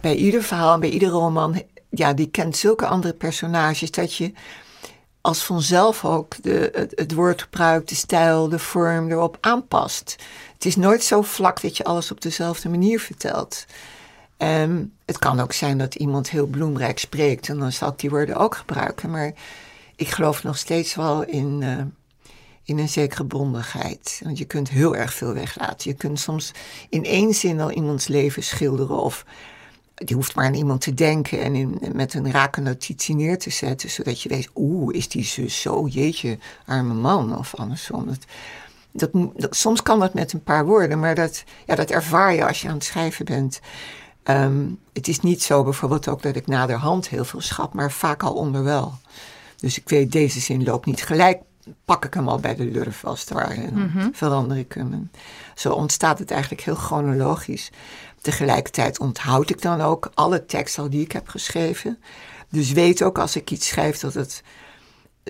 bij 0.01 0.15
ieder 0.15 0.43
verhaal, 0.43 0.79
bij 0.79 0.89
iedere 0.89 1.12
roman, 1.12 1.62
ja, 1.89 2.13
die 2.13 2.29
kent 2.29 2.58
zulke 2.58 2.86
andere 2.86 3.13
personages 3.13 3.91
dat 3.91 4.15
je 4.15 4.34
als 5.25 5.43
vanzelf 5.43 6.05
ook 6.05 6.35
de, 6.41 6.71
het, 6.73 6.91
het 6.95 7.13
woordgebruik, 7.13 7.88
de 7.88 7.95
stijl, 7.95 8.49
de 8.49 8.59
vorm 8.59 9.11
erop 9.11 9.38
aanpast. 9.41 10.15
Het 10.53 10.65
is 10.65 10.75
nooit 10.75 11.03
zo 11.03 11.21
vlak 11.21 11.61
dat 11.61 11.77
je 11.77 11.83
alles 11.83 12.11
op 12.11 12.21
dezelfde 12.21 12.69
manier 12.69 12.99
vertelt. 12.99 13.65
Um, 14.38 14.93
het 15.05 15.19
kan 15.19 15.39
ook 15.39 15.53
zijn 15.53 15.77
dat 15.77 15.95
iemand 15.95 16.29
heel 16.29 16.45
bloemrijk 16.45 16.99
spreekt 16.99 17.49
en 17.49 17.59
dan 17.59 17.71
zal 17.71 17.89
ik 17.89 17.99
die 17.99 18.09
woorden 18.09 18.35
ook 18.35 18.55
gebruiken. 18.55 19.09
Maar 19.09 19.33
ik 19.95 20.07
geloof 20.07 20.43
nog 20.43 20.57
steeds 20.57 20.95
wel 20.95 21.23
in, 21.23 21.61
uh, 21.61 21.81
in 22.63 22.77
een 22.77 22.89
zekere 22.89 23.23
bondigheid. 23.23 24.21
Want 24.23 24.38
je 24.38 24.45
kunt 24.45 24.69
heel 24.69 24.95
erg 24.95 25.13
veel 25.13 25.33
weglaten. 25.33 25.89
Je 25.89 25.97
kunt 25.97 26.19
soms 26.19 26.51
in 26.89 27.05
één 27.05 27.33
zin 27.33 27.59
al 27.59 27.71
iemands 27.71 28.07
leven 28.07 28.43
schilderen 28.43 28.97
of 28.97 29.25
die 29.95 30.15
hoeft 30.15 30.36
maar 30.36 30.45
aan 30.45 30.53
iemand 30.53 30.81
te 30.81 30.93
denken 30.93 31.41
en 31.41 31.55
in, 31.55 31.79
met 31.93 32.13
een 32.13 32.31
rake 32.31 32.62
notitie 32.62 33.15
neer 33.15 33.38
te 33.38 33.49
zetten, 33.49 33.89
zodat 33.89 34.21
je 34.21 34.29
weet, 34.29 34.49
oeh, 34.55 34.95
is 34.95 35.08
die 35.08 35.23
zus 35.23 35.62
zo, 35.62 35.88
jeetje, 35.88 36.38
arme 36.65 36.93
man, 36.93 37.38
of 37.38 37.55
andersom. 37.55 38.05
Dat, 38.91 39.10
dat, 39.36 39.55
soms 39.55 39.81
kan 39.81 39.99
dat 39.99 40.13
met 40.13 40.34
een 40.34 40.43
paar 40.43 40.65
woorden, 40.65 40.99
maar 40.99 41.15
dat, 41.15 41.43
ja, 41.65 41.75
dat 41.75 41.89
ervaar 41.91 42.34
je 42.34 42.47
als 42.47 42.62
je 42.62 42.67
aan 42.67 42.73
het 42.73 42.84
schrijven 42.84 43.25
bent. 43.25 43.60
Ehm, 44.23 44.65
het 44.93 45.08
is 45.08 45.19
niet 45.19 45.43
zo 45.43 45.63
bijvoorbeeld 45.63 46.08
ook 46.08 46.21
dat 46.21 46.36
ik 46.36 46.47
naderhand 46.47 47.10
heel 47.10 47.25
veel 47.25 47.41
schat, 47.41 47.73
maar 47.73 47.91
vaak 47.91 48.23
al 48.23 48.34
onderwel. 48.34 48.93
Dus 49.55 49.77
ik 49.77 49.89
weet, 49.89 50.12
deze 50.12 50.39
zin 50.39 50.63
loopt 50.63 50.86
niet 50.86 51.03
gelijk, 51.03 51.41
pak 51.86 52.05
ik 52.05 52.13
hem 52.13 52.27
al 52.27 52.39
bij 52.39 52.55
de 52.55 52.65
lurf 52.65 53.05
als 53.05 53.19
het 53.19 53.29
ware. 53.29 53.62
En 53.62 53.73
mhm. 53.73 54.10
verander 54.12 54.58
ik 54.58 54.73
hem. 54.73 55.10
zo 55.55 55.71
ontstaat 55.73 56.19
het 56.19 56.31
eigenlijk 56.31 56.62
heel 56.62 56.75
chronologisch. 56.75 57.71
Tegelijkertijd 58.25 58.99
onthoud 58.99 59.49
ik 59.49 59.61
dan 59.61 59.81
ook 59.81 60.11
alle 60.13 60.45
tekst 60.45 60.77
al 60.77 60.89
die 60.89 61.01
ik 61.01 61.11
heb 61.11 61.27
geschreven. 61.27 61.99
Dus 62.49 62.71
weet 62.71 63.03
ook 63.03 63.19
als 63.19 63.35
ik 63.35 63.51
iets 63.51 63.67
schrijf 63.67 63.99
dat 63.99 64.13
het 64.13 64.43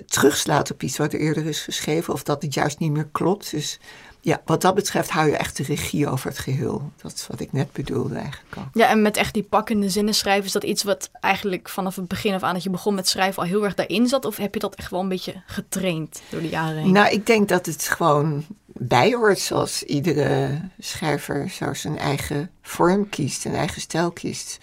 terugslaat 0.06 0.72
op 0.72 0.84
iets 0.84 0.98
wat 0.98 1.14
er 1.14 1.20
eerder 1.20 1.46
is 1.46 1.62
geschreven. 1.62 2.14
Of 2.14 2.24
dat 2.24 2.42
het 2.42 2.54
juist 2.54 2.80
niet 2.80 2.92
meer 2.92 3.08
klopt. 3.12 3.52
Dus 3.52 3.80
ja, 4.22 4.42
wat 4.46 4.62
dat 4.62 4.76
betreft 4.76 5.10
hou 5.10 5.30
je 5.30 5.38
echt 5.38 5.58
de 5.58 5.64
regie 5.64 6.08
over 6.08 6.30
het 6.30 6.40
geheel. 6.40 6.92
Dat 7.02 7.14
is 7.14 7.28
wat 7.28 7.40
ik 7.40 7.52
net 7.52 7.72
bedoelde 7.72 8.16
eigenlijk 8.16 8.56
al. 8.56 8.68
Ja, 8.74 8.90
en 8.90 9.02
met 9.02 9.18
echt 9.18 9.34
die 9.34 9.44
pakkende 9.44 9.90
zinnen 9.90 10.14
schrijven, 10.14 10.46
is 10.46 10.52
dat 10.52 10.64
iets 10.64 10.84
wat 10.84 11.10
eigenlijk 11.20 11.70
vanaf 11.70 11.96
het 11.96 12.08
begin 12.08 12.34
af 12.34 12.44
aan 12.44 12.54
dat 12.54 12.64
je 12.64 12.70
begon 12.70 12.96
met 12.96 13.08
schrijven 13.08 13.42
al 13.42 13.48
heel 13.48 13.64
erg 13.64 13.74
daarin 13.74 14.08
zat? 14.08 14.26
Of 14.26 14.38
heb 14.38 14.54
je 14.54 14.60
dat 14.60 14.76
echt 14.76 14.92
wel 14.92 15.00
een 15.00 15.10
beetje 15.10 15.42
getraind 15.46 16.22
door 16.30 16.42
de 16.42 16.50
jaren 16.50 16.78
heen? 16.78 16.92
Nou, 16.92 17.10
ik 17.10 17.26
denk 17.26 17.50
dat 17.50 17.66
het 17.66 17.84
gewoon 17.84 18.46
bij 18.78 19.14
hoort, 19.14 19.40
zoals 19.40 19.84
iedere 19.84 20.62
schrijver 20.80 21.50
zo 21.50 21.74
zijn 21.74 21.98
eigen 21.98 22.52
vorm 22.62 23.10
kiest, 23.10 23.42
zijn 23.42 23.56
eigen 23.56 23.82
stijl 23.82 24.12
kiest. 24.12 24.58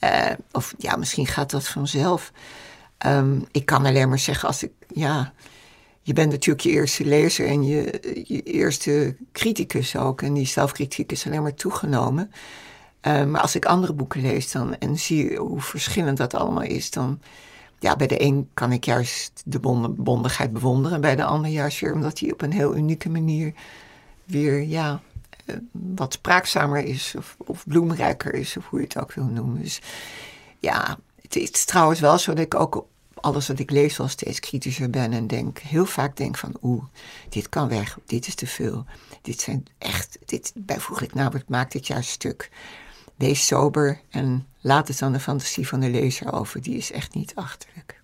Uh, 0.00 0.30
of 0.52 0.74
ja, 0.78 0.96
misschien 0.96 1.26
gaat 1.26 1.50
dat 1.50 1.68
vanzelf. 1.68 2.32
Um, 3.06 3.44
ik 3.50 3.66
kan 3.66 3.86
alleen 3.86 4.08
maar 4.08 4.18
zeggen 4.18 4.48
als 4.48 4.62
ik, 4.62 4.72
ja, 4.88 5.32
je 6.02 6.12
bent 6.12 6.30
natuurlijk 6.30 6.64
je 6.64 6.70
eerste 6.70 7.04
lezer 7.04 7.46
en 7.46 7.64
je, 7.66 8.00
je 8.26 8.42
eerste 8.42 9.16
criticus 9.32 9.96
ook. 9.96 10.22
En 10.22 10.34
die 10.34 10.46
zelfkritiek 10.46 11.12
is 11.12 11.26
alleen 11.26 11.42
maar 11.42 11.54
toegenomen. 11.54 12.32
Uh, 13.06 13.24
maar 13.24 13.40
als 13.40 13.54
ik 13.54 13.64
andere 13.64 13.92
boeken 13.92 14.20
lees 14.20 14.52
dan, 14.52 14.78
en 14.78 14.98
zie 14.98 15.36
hoe 15.36 15.60
verschillend 15.60 16.16
dat 16.16 16.34
allemaal 16.34 16.62
is, 16.62 16.90
dan 16.90 17.20
ja, 17.82 17.96
bij 17.96 18.06
de 18.06 18.22
een 18.22 18.50
kan 18.54 18.72
ik 18.72 18.84
juist 18.84 19.42
de 19.44 19.58
bondigheid 19.96 20.52
bewonderen. 20.52 21.00
Bij 21.00 21.16
de 21.16 21.24
ander 21.24 21.50
juist 21.50 21.80
weer 21.80 21.92
omdat 21.92 22.18
hij 22.18 22.32
op 22.32 22.42
een 22.42 22.52
heel 22.52 22.76
unieke 22.76 23.08
manier 23.10 23.54
weer 24.24 24.62
ja, 24.62 25.00
eh, 25.44 25.56
wat 25.72 26.12
spraakzamer 26.12 26.84
is 26.84 27.14
of, 27.16 27.36
of 27.38 27.64
bloemrijker 27.66 28.34
is, 28.34 28.56
of 28.56 28.68
hoe 28.68 28.78
je 28.78 28.84
het 28.84 28.98
ook 28.98 29.12
wil 29.12 29.24
noemen. 29.24 29.62
Dus 29.62 29.80
ja, 30.58 30.98
het 31.22 31.36
is 31.36 31.64
trouwens 31.64 32.00
wel 32.00 32.18
zo 32.18 32.34
dat 32.34 32.44
ik 32.44 32.54
ook 32.54 32.86
alles 33.14 33.48
wat 33.48 33.58
ik 33.58 33.70
lees 33.70 33.96
wel 33.96 34.08
steeds 34.08 34.40
kritischer 34.40 34.90
ben 34.90 35.12
en 35.12 35.26
denk, 35.26 35.58
heel 35.58 35.86
vaak 35.86 36.16
denk 36.16 36.38
van, 36.38 36.56
oeh, 36.62 36.84
dit 37.28 37.48
kan 37.48 37.68
weg, 37.68 37.98
dit 38.06 38.26
is 38.26 38.34
te 38.34 38.46
veel. 38.46 38.84
Dit 39.22 39.40
zijn 39.40 39.66
echt, 39.78 40.18
dit, 40.24 40.52
bijvoeglijk 40.54 41.14
nou, 41.14 41.30
wat 41.30 41.48
maakt 41.48 41.72
dit 41.72 41.86
juist 41.86 42.10
stuk. 42.10 42.50
Wees 43.22 43.46
sober 43.46 44.00
en 44.10 44.46
laat 44.60 44.88
het 44.88 45.02
aan 45.02 45.12
de 45.12 45.20
fantasie 45.20 45.68
van 45.68 45.80
de 45.80 45.90
lezer 45.90 46.32
over. 46.32 46.62
Die 46.62 46.76
is 46.76 46.92
echt 46.92 47.14
niet 47.14 47.34
achterlijk. 47.34 48.00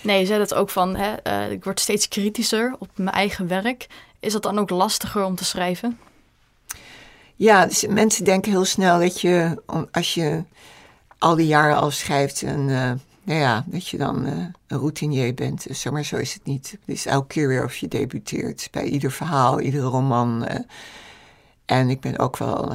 Nee, 0.00 0.20
je 0.20 0.26
zei 0.26 0.38
dat 0.38 0.54
ook 0.54 0.70
van, 0.70 0.96
hè, 0.96 1.14
uh, 1.26 1.50
ik 1.50 1.64
word 1.64 1.80
steeds 1.80 2.08
kritischer 2.08 2.76
op 2.78 2.88
mijn 2.94 3.10
eigen 3.10 3.48
werk. 3.48 3.86
Is 4.20 4.32
dat 4.32 4.42
dan 4.42 4.58
ook 4.58 4.70
lastiger 4.70 5.24
om 5.24 5.34
te 5.34 5.44
schrijven? 5.44 5.98
Ja, 7.34 7.66
dus 7.66 7.86
mensen 7.86 8.24
denken 8.24 8.50
heel 8.50 8.64
snel 8.64 8.98
dat 8.98 9.20
je, 9.20 9.62
als 9.90 10.14
je 10.14 10.44
al 11.18 11.34
die 11.34 11.46
jaren 11.46 11.76
al 11.76 11.90
schrijft, 11.90 12.42
en, 12.42 12.60
uh, 12.60 12.92
nou 13.22 13.40
ja, 13.40 13.64
dat 13.66 13.88
je 13.88 13.96
dan 13.96 14.26
uh, 14.26 14.32
een 14.66 14.78
routinier 14.78 15.34
bent. 15.34 15.68
Dus, 15.68 15.84
maar 15.84 16.04
zo 16.04 16.16
is 16.16 16.34
het 16.34 16.44
niet. 16.44 16.70
Het 16.70 16.94
is 16.94 17.06
elke 17.06 17.26
keer 17.26 17.48
weer 17.48 17.64
of 17.64 17.76
je 17.76 17.88
debuteert 17.88 18.68
bij 18.70 18.84
ieder 18.84 19.10
verhaal, 19.10 19.60
iedere 19.60 19.86
roman. 19.86 20.46
en 21.66 21.90
ik 21.90 22.00
ben 22.00 22.18
ook 22.18 22.36
wel, 22.36 22.72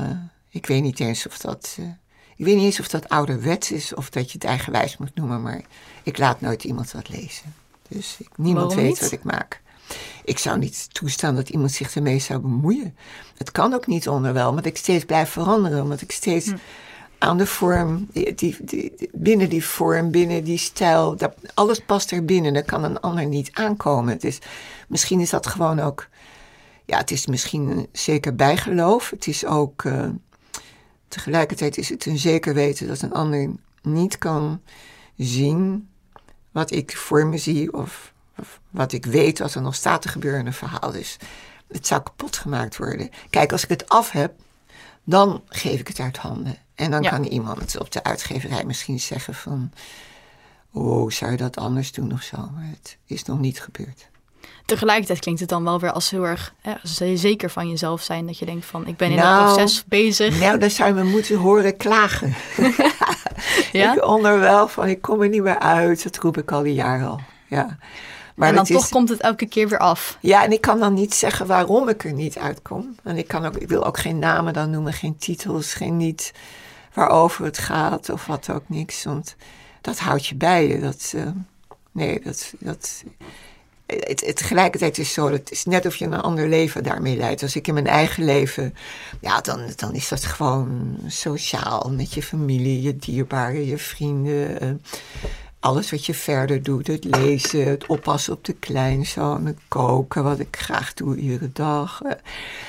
ik 0.50 0.66
weet 0.66 0.82
niet 0.82 1.00
eens 1.00 1.28
of 1.28 1.38
dat 1.38 1.78
ik 2.40 2.46
weet 2.46 2.56
niet 2.56 2.66
eens 2.66 2.80
of 2.80 2.88
dat 2.88 3.10
ouderwets 3.10 3.72
is 3.72 3.94
of 3.94 4.10
dat 4.10 4.32
je 4.32 4.34
het 4.34 4.44
eigenwijs 4.44 4.98
moet 4.98 5.16
noemen, 5.16 5.42
maar 5.42 5.62
ik 6.04 6.18
laat 6.18 6.42
nooit 6.42 6.64
iemand 6.64 6.92
dat 6.92 7.10
lezen. 7.10 7.54
Dus 7.88 8.16
ik, 8.20 8.30
niemand 8.36 8.74
weet 8.74 9.00
wat 9.00 9.12
ik 9.12 9.24
maak. 9.24 9.62
Ik 10.24 10.38
zou 10.38 10.58
niet 10.58 10.94
toestaan 10.94 11.36
dat 11.36 11.50
iemand 11.50 11.72
zich 11.72 11.96
ermee 11.96 12.20
zou 12.20 12.40
bemoeien. 12.40 12.98
Het 13.38 13.52
kan 13.52 13.74
ook 13.74 13.88
niet 13.88 14.08
onderwel, 14.10 14.54
maar 14.54 14.66
ik 14.66 14.78
steeds 14.78 15.06
blijf 15.06 15.30
veranderen, 15.30 15.82
omdat 15.82 16.02
ik 16.02 16.12
steeds 16.12 16.46
hm. 16.46 16.56
aan 17.18 17.38
de 17.38 17.46
vorm, 17.46 18.08
die, 18.12 18.36
die, 18.66 18.94
binnen 19.12 19.50
die 19.50 19.66
vorm, 19.66 20.12
binnen 20.12 20.44
die 20.44 20.58
stijl, 20.58 21.16
dat, 21.16 21.36
alles 21.54 21.80
past 21.80 22.12
er 22.12 22.26
binnen. 22.26 22.54
Daar 22.54 22.64
kan 22.64 22.84
een 22.84 23.00
ander 23.00 23.26
niet 23.26 23.50
aankomen. 23.54 24.20
Dus 24.20 24.40
misschien 24.88 25.20
is 25.20 25.30
dat 25.30 25.48
gewoon 25.48 25.80
ook, 25.80 26.08
ja, 26.86 26.98
het 26.98 27.12
is 27.12 27.28
misschien 27.28 27.88
zeker 27.92 28.36
bijgeloof. 28.36 29.10
Het 29.10 29.28
is 29.28 29.46
ook. 29.46 29.84
Uh, 29.84 30.10
Tegelijkertijd 31.10 31.78
is 31.78 31.90
het 31.90 32.06
een 32.06 32.18
zeker 32.18 32.54
weten 32.54 32.88
dat 32.88 33.02
een 33.02 33.14
ander 33.14 33.50
niet 33.82 34.18
kan 34.18 34.62
zien 35.18 35.90
wat 36.52 36.72
ik 36.72 36.98
voor 36.98 37.26
me 37.26 37.38
zie 37.38 37.74
of, 37.74 38.14
of 38.38 38.60
wat 38.70 38.92
ik 38.92 39.06
weet 39.06 39.40
wat 39.40 39.54
er 39.54 39.62
nog 39.62 39.76
staat 39.76 40.02
te 40.02 40.08
gebeuren 40.08 40.40
in 40.40 40.46
een 40.46 40.54
verhaal. 40.54 40.92
Dus 40.92 41.18
het 41.68 41.88
zou 41.88 42.02
kapot 42.02 42.38
gemaakt 42.38 42.78
worden. 42.78 43.10
Kijk, 43.30 43.52
als 43.52 43.64
ik 43.64 43.70
het 43.70 43.90
af 43.90 44.12
heb, 44.12 44.34
dan 45.04 45.44
geef 45.48 45.80
ik 45.80 45.88
het 45.88 46.00
uit 46.00 46.18
handen. 46.18 46.58
En 46.76 46.92
dan 46.92 47.02
kan 47.02 47.24
iemand 47.24 47.80
op 47.80 47.92
de 47.92 48.04
uitgeverij 48.04 48.64
misschien 48.66 49.00
zeggen 49.00 49.34
van... 49.34 49.72
Oh, 50.72 51.12
zou 51.12 51.32
je 51.32 51.38
dat 51.38 51.58
anders 51.58 51.92
doen 51.92 52.14
of 52.14 52.22
zo? 52.22 52.38
Maar 52.38 52.70
het 52.70 52.98
is 53.06 53.24
nog 53.24 53.40
niet 53.40 53.62
gebeurd 53.62 54.10
tegelijkertijd 54.66 55.20
klinkt 55.20 55.40
het 55.40 55.50
dan 55.50 55.64
wel 55.64 55.80
weer 55.80 55.92
als 55.92 56.10
heel 56.10 56.24
erg 56.24 56.54
zeker 57.14 57.50
van 57.50 57.70
jezelf 57.70 58.02
zijn. 58.02 58.26
Dat 58.26 58.38
je 58.38 58.46
denkt 58.46 58.66
van 58.66 58.88
ik 58.88 58.98
ben 58.98 59.10
in 59.10 59.16
nou, 59.16 59.46
het 59.46 59.56
proces 59.56 59.84
bezig. 59.86 60.40
Nou, 60.40 60.58
dan 60.58 60.70
zou 60.70 60.90
je 60.90 61.04
me 61.04 61.10
moeten 61.10 61.38
horen 61.38 61.78
klagen. 61.78 62.36
ja? 63.72 63.96
Ik 63.96 64.06
onder 64.06 64.40
wel 64.40 64.68
van 64.68 64.88
ik 64.88 65.02
kom 65.02 65.22
er 65.22 65.30
niet 65.30 65.44
meer 65.44 65.60
uit. 65.60 66.04
Dat 66.04 66.18
roep 66.18 66.38
ik 66.38 66.52
al 66.52 66.64
die 66.64 66.74
jaren 66.74 67.08
al. 67.08 67.20
Ja. 67.48 67.78
Maar 68.36 68.50
en 68.50 68.56
dan 68.56 68.66
toch 68.66 68.90
komt 68.90 69.10
het 69.10 69.20
elke 69.20 69.46
keer 69.46 69.68
weer 69.68 69.80
af. 69.80 70.18
Ja, 70.22 70.44
en 70.44 70.52
ik 70.52 70.62
kan 70.62 70.80
dan 70.80 70.94
niet 70.94 71.14
zeggen 71.14 71.48
waarom 71.48 71.90
ik 71.90 72.04
er 72.04 72.14
niet 72.14 72.38
uitkom. 72.38 72.96
En 73.04 73.18
ik, 73.18 73.28
kan 73.28 73.46
ook, 73.46 73.56
ik 73.56 73.68
wil 73.68 73.86
ook 73.86 73.98
geen 73.98 74.20
namen 74.20 74.54
dan 74.54 74.70
noemen, 74.70 74.94
geen 74.94 75.18
titels, 75.18 75.74
geen 75.74 75.98
niet 75.98 76.34
waarover 76.94 77.46
het 77.46 77.58
gaat 77.58 78.10
of 78.10 78.26
wat 78.26 78.50
ook 78.50 78.64
niks. 78.68 79.04
Want 79.04 79.36
dat 79.82 80.00
houdt 80.00 80.26
je 80.26 80.36
bij 80.36 80.68
je. 80.68 80.80
Dat, 80.80 81.14
uh, 81.16 81.28
nee, 81.92 82.22
dat, 82.24 82.54
dat, 82.60 83.04
het, 83.98 84.26
het, 84.26 84.36
tegelijkertijd 84.36 84.98
is 84.98 85.14
zo, 85.14 85.32
het 85.32 85.52
is 85.52 85.66
net 85.66 85.86
of 85.86 85.96
je 85.96 86.06
een 86.06 86.22
ander 86.22 86.48
leven 86.48 86.84
daarmee 86.84 87.18
leidt. 87.18 87.42
Als 87.42 87.56
ik 87.56 87.68
in 87.68 87.74
mijn 87.74 87.88
eigen 87.88 88.26
leven, 88.26 88.76
ja, 89.22 89.42
dan, 89.42 89.62
dan 89.76 89.94
is 89.94 90.08
dat 90.08 90.26
gewoon 90.26 90.98
sociaal 91.08 91.92
met 91.96 92.14
je 92.14 92.24
familie, 92.24 92.82
je 92.82 92.96
dierbaren, 92.96 93.66
je 93.66 93.78
vrienden. 93.78 94.62
Eh, 94.62 94.70
alles 95.60 95.92
wat 95.92 96.06
je 96.06 96.14
verder 96.14 96.64
doet, 96.64 96.88
het 96.88 97.04
lezen, 97.04 97.68
het 97.68 97.86
oppassen 97.86 98.34
op 98.34 98.46
de 98.46 98.54
kleinzoon, 98.54 99.46
het 99.46 99.60
koken, 99.68 100.24
wat 100.24 100.40
ik 100.40 100.58
graag 100.60 100.94
doe 100.94 101.16
iedere 101.16 101.50
dag. 101.54 102.02
Uh, 102.04 102.12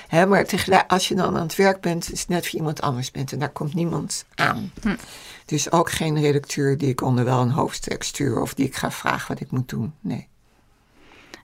hè, 0.08 0.26
maar 0.26 0.44
tegelijk, 0.44 0.90
als 0.90 1.08
je 1.08 1.14
dan 1.14 1.36
aan 1.36 1.42
het 1.42 1.56
werk 1.56 1.80
bent, 1.80 2.12
is 2.12 2.20
het 2.20 2.28
net 2.28 2.40
of 2.40 2.48
je 2.48 2.56
iemand 2.56 2.80
anders 2.80 3.10
bent 3.10 3.32
en 3.32 3.38
daar 3.38 3.48
komt 3.50 3.74
niemand 3.74 4.24
aan. 4.34 4.72
Hm. 4.82 4.96
Dus 5.44 5.72
ook 5.72 5.90
geen 5.90 6.20
redacteur 6.20 6.78
die 6.78 6.88
ik 6.88 7.02
onder 7.02 7.24
wel 7.24 7.40
een 7.40 7.50
hoofdstuk 7.50 8.02
stuur 8.02 8.40
of 8.40 8.54
die 8.54 8.66
ik 8.66 8.76
ga 8.76 8.90
vragen 8.90 9.28
wat 9.28 9.40
ik 9.40 9.50
moet 9.50 9.68
doen. 9.68 9.94
Nee. 10.00 10.29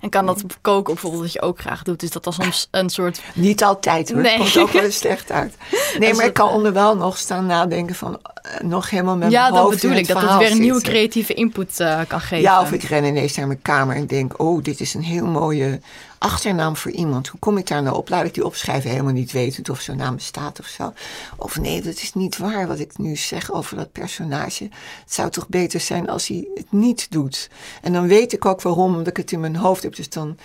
En 0.01 0.11
kan 0.11 0.27
dat 0.27 0.45
koken 0.61 0.93
bijvoorbeeld 0.93 1.23
wat 1.23 1.33
je 1.33 1.43
ook 1.43 1.61
graag 1.61 1.83
doet? 1.83 2.03
Is 2.03 2.11
dat 2.11 2.25
dan 2.25 2.33
soms 2.33 2.69
een 2.71 2.91
soort... 2.91 3.23
Niet 3.35 3.65
altijd 3.65 4.13
hoor, 4.13 4.21
nee. 4.21 4.33
het 4.33 4.41
komt 4.41 4.59
ook 4.59 4.73
wel 4.73 4.83
eens 4.83 4.99
slecht 5.07 5.31
uit. 5.31 5.55
Nee, 5.99 6.15
maar 6.15 6.27
ik 6.27 6.35
kan 6.35 6.49
onderwel 6.49 6.97
nog 6.97 7.19
staan 7.19 7.47
nadenken 7.47 7.95
van... 7.95 8.21
Eh, 8.47 8.61
nog 8.61 8.91
helemaal 8.91 9.17
met 9.17 9.31
ja, 9.31 9.51
mijn 9.51 9.63
hoofd 9.63 9.65
Ja, 9.65 9.71
dat 9.71 9.81
bedoel 9.81 9.97
ik. 9.97 10.07
Dat 10.07 10.31
het 10.31 10.39
weer 10.39 10.51
een 10.51 10.61
nieuwe 10.61 10.81
creatieve 10.81 11.35
input 11.35 11.81
uh, 11.81 12.01
kan 12.09 12.21
geven. 12.21 12.41
Ja, 12.41 12.61
of 12.61 12.73
ik 12.73 12.83
ren 12.83 13.05
ineens 13.05 13.37
naar 13.37 13.47
mijn 13.47 13.63
kamer 13.63 13.97
en 13.97 14.07
denk... 14.07 14.41
oh, 14.41 14.63
dit 14.63 14.81
is 14.81 14.95
een 14.95 15.03
heel 15.03 15.27
mooie 15.27 15.81
achternaam 16.19 16.77
voor 16.77 16.91
iemand. 16.91 17.29
Hoe 17.29 17.41
kom 17.41 17.59
ik 17.59 17.67
daar 17.67 17.83
nou 17.83 17.97
op? 17.97 18.09
Laat 18.09 18.25
ik 18.25 18.35
die 18.35 18.45
opschrijven, 18.45 18.91
helemaal 18.91 19.13
niet 19.13 19.33
wetend 19.33 19.69
of 19.69 19.81
zo'n 19.81 19.97
naam 19.97 20.15
bestaat 20.15 20.59
of 20.59 20.67
zo. 20.67 20.93
Of 21.37 21.61
nee, 21.61 21.83
dat 21.83 21.95
is 21.95 22.15
niet 22.15 22.37
waar 22.37 22.67
wat 22.67 22.79
ik 22.79 22.99
nu 22.99 23.17
zeg 23.17 23.53
over 23.53 23.77
dat 23.77 23.93
personage. 23.93 24.65
Het 25.05 25.15
zou 25.15 25.31
toch 25.31 25.49
beter 25.49 25.81
zijn 25.81 26.09
als 26.09 26.27
hij 26.27 26.49
het 26.55 26.73
niet 26.73 27.07
doet. 27.11 27.51
En 27.83 27.93
dan 27.93 28.07
weet 28.07 28.33
ik 28.33 28.45
ook 28.45 28.63
waarom, 28.63 28.91
omdat 28.93 29.07
ik 29.07 29.17
het 29.17 29.33
in 29.33 29.41
mijn 29.41 29.57
hoofd 29.57 29.83
heb. 29.83 29.97
Dus 29.97 30.09
dan 30.09 30.39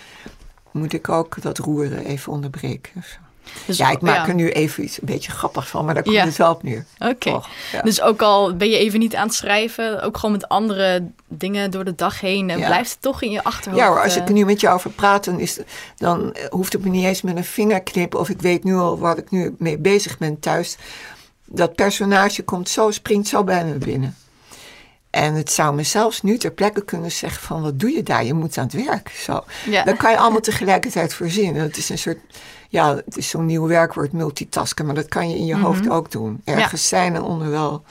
moet 0.70 0.92
ik 0.92 1.08
ook 1.08 1.42
dat 1.42 1.58
roeren 1.58 2.04
even 2.04 2.32
onderbreken. 2.32 3.04
Dus, 3.66 3.76
Ja, 3.76 3.90
ik 3.90 4.00
maak 4.00 4.16
ja. 4.16 4.28
er 4.28 4.34
nu 4.34 4.50
even 4.50 4.84
iets 4.84 5.00
een 5.00 5.06
beetje 5.06 5.30
grappig 5.32 5.68
van, 5.68 5.84
maar 5.84 5.94
daar 5.94 6.02
komt 6.02 6.14
Ja. 6.16 6.24
het 6.24 6.36
wel 6.36 6.50
op 6.50 6.62
neer. 6.62 6.84
Oké. 6.98 7.40
Ja. 7.72 7.82
Dus 7.82 8.00
ook 8.00 8.22
al 8.22 8.56
ben 8.56 8.68
je 8.70 8.78
even 8.78 8.98
niet 8.98 9.14
aan 9.14 9.26
het 9.26 9.34
schrijven, 9.36 10.02
ook 10.02 10.16
gewoon 10.16 10.32
met 10.32 10.48
andere 10.48 11.06
dingen 11.28 11.70
door 11.70 11.84
de 11.84 11.94
dag 11.94 12.20
heen, 12.20 12.50
eh, 12.50 12.58
Ja. 12.58 12.66
blijft 12.66 12.90
het 12.90 13.02
toch 13.02 13.22
in 13.22 13.30
je 13.30 13.44
achterhoofd. 13.44 13.82
Ja 13.82 13.88
hoor, 13.88 14.02
als 14.02 14.14
eh, 14.16 14.22
ik 14.22 14.28
er 14.28 14.34
nu 14.34 14.44
met 14.44 14.60
jou 14.60 14.74
over 14.74 14.90
praat, 14.90 15.24
dan, 15.24 15.40
is, 15.40 15.58
dan 15.96 16.32
eh, 16.32 16.44
hoeft 16.50 16.72
het 16.72 16.84
me 16.84 16.90
niet 16.90 17.04
eens 17.04 17.22
met 17.22 17.36
een 17.36 17.44
vingerknip 17.44 18.14
of 18.14 18.28
ik 18.28 18.40
weet 18.40 18.64
nu 18.64 18.74
al 18.76 18.98
wat 18.98 19.18
ik 19.18 19.30
nu 19.30 19.54
mee 19.58 19.78
bezig 19.78 20.18
ben 20.18 20.40
thuis. 20.40 20.76
Dat 21.44 21.74
personage 21.74 22.42
komt 22.42 22.68
zo, 22.68 22.90
springt 22.90 23.28
zo 23.28 23.44
bij 23.44 23.64
me 23.64 23.72
binnen. 23.72 24.16
En 25.10 25.34
het 25.34 25.52
zou 25.52 25.74
me 25.74 25.82
zelfs 25.82 26.22
nu 26.22 26.38
ter 26.38 26.50
plekke 26.52 26.84
kunnen 26.84 27.10
zeggen 27.12 27.42
van, 27.42 27.62
wat 27.62 27.78
doe 27.80 27.90
je 27.90 28.02
daar? 28.02 28.24
Je 28.24 28.34
moet 28.34 28.58
aan 28.58 28.64
het 28.64 28.84
werk. 28.84 29.08
Zo. 29.10 29.44
Dan 29.84 29.96
kan 29.96 30.10
je 30.10 30.16
allemaal 30.16 30.40
tegelijkertijd 30.50 31.14
verzinnen. 31.14 31.62
Het 31.62 31.76
is 31.76 31.88
een 31.88 31.98
soort, 31.98 32.18
ja, 32.72 32.94
het 32.96 33.16
is 33.16 33.28
zo'n 33.28 33.46
nieuw 33.46 33.66
werkwoord, 33.66 34.12
multitasken. 34.12 34.86
Maar 34.86 34.94
dat 34.94 35.08
kan 35.08 35.30
je 35.30 35.36
in 35.36 35.46
je 35.46 35.56
hoofd 35.56 35.88
ook 35.90 36.10
doen. 36.10 36.40
Ergens 36.44 36.88
zijn 36.88 37.14
en 37.14 37.22
onderwel 37.22 37.82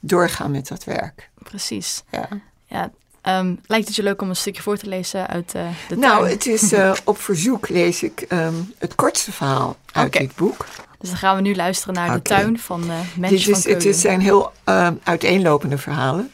doorgaan 0.00 0.50
met 0.50 0.68
dat 0.68 0.84
werk. 0.84 1.30
Precies. 1.42 2.02
Ja. 2.10 2.28
Ja, 2.66 2.90
ehm, 3.20 3.54
lijkt 3.66 3.86
het 3.86 3.96
je 3.96 4.02
leuk 4.02 4.22
om 4.22 4.28
een 4.28 4.36
stukje 4.36 4.62
voor 4.62 4.76
te 4.76 4.86
lezen 4.86 5.26
uit 5.28 5.54
eh, 5.54 5.66
de 5.88 5.96
Nou, 5.96 6.18
tuin? 6.20 6.32
het 6.32 6.46
is 6.46 6.72
eh, 6.72 6.92
op 7.04 7.20
verzoek 7.20 7.68
lees 7.68 8.02
ik 8.02 8.20
ehm, 8.20 8.54
het 8.78 8.94
kortste 8.94 9.32
verhaal 9.32 9.76
uit 9.92 10.12
dit 10.12 10.36
boek. 10.36 10.66
Dus 10.98 11.08
dan 11.08 11.18
gaan 11.18 11.36
we 11.36 11.42
nu 11.42 11.54
luisteren 11.54 11.94
naar 11.94 12.12
de 12.12 12.22
tuin 12.22 12.58
van 12.58 12.82
eh 12.90 12.96
Mens 13.16 13.44
Dit 13.44 13.58
van 13.62 13.72
het 13.72 13.84
is, 13.84 14.00
zijn 14.00 14.20
heel 14.20 14.52
ehm, 14.64 14.94
uiteenlopende 15.02 15.78
verhalen. 15.78 16.30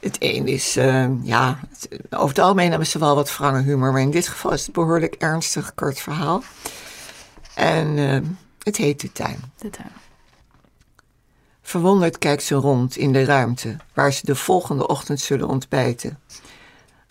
Het 0.00 0.16
een 0.18 0.46
is, 0.46 0.74
ja, 1.22 1.58
het- 1.70 1.88
over 2.10 2.28
het 2.28 2.38
algemeen 2.38 2.70
hebben 2.70 2.86
ze 2.88 2.98
wel 2.98 3.14
wat 3.14 3.36
wrange 3.36 3.62
humor, 3.62 3.92
maar 3.92 4.00
in 4.00 4.10
dit 4.10 4.28
geval 4.28 4.52
is 4.52 4.62
het 4.62 4.72
behoorlijk 4.72 5.14
ernstig 5.14 5.74
kort 5.74 6.00
verhaal. 6.00 6.42
En 7.54 7.98
ehm, 7.98 8.24
het 8.62 8.76
heet 8.76 9.00
De 9.00 9.12
Tuin. 9.12 9.52
De 9.58 9.70
tuin. 9.70 9.92
Verwonderd 11.62 12.18
kijkt 12.18 12.42
ze 12.42 12.54
rond 12.54 12.96
in 12.96 13.12
de 13.12 13.24
ruimte 13.24 13.76
waar 13.94 14.12
ze 14.12 14.26
de 14.26 14.34
volgende 14.34 14.86
ochtend 14.86 15.20
zullen 15.20 15.48
ontbijten. 15.48 16.18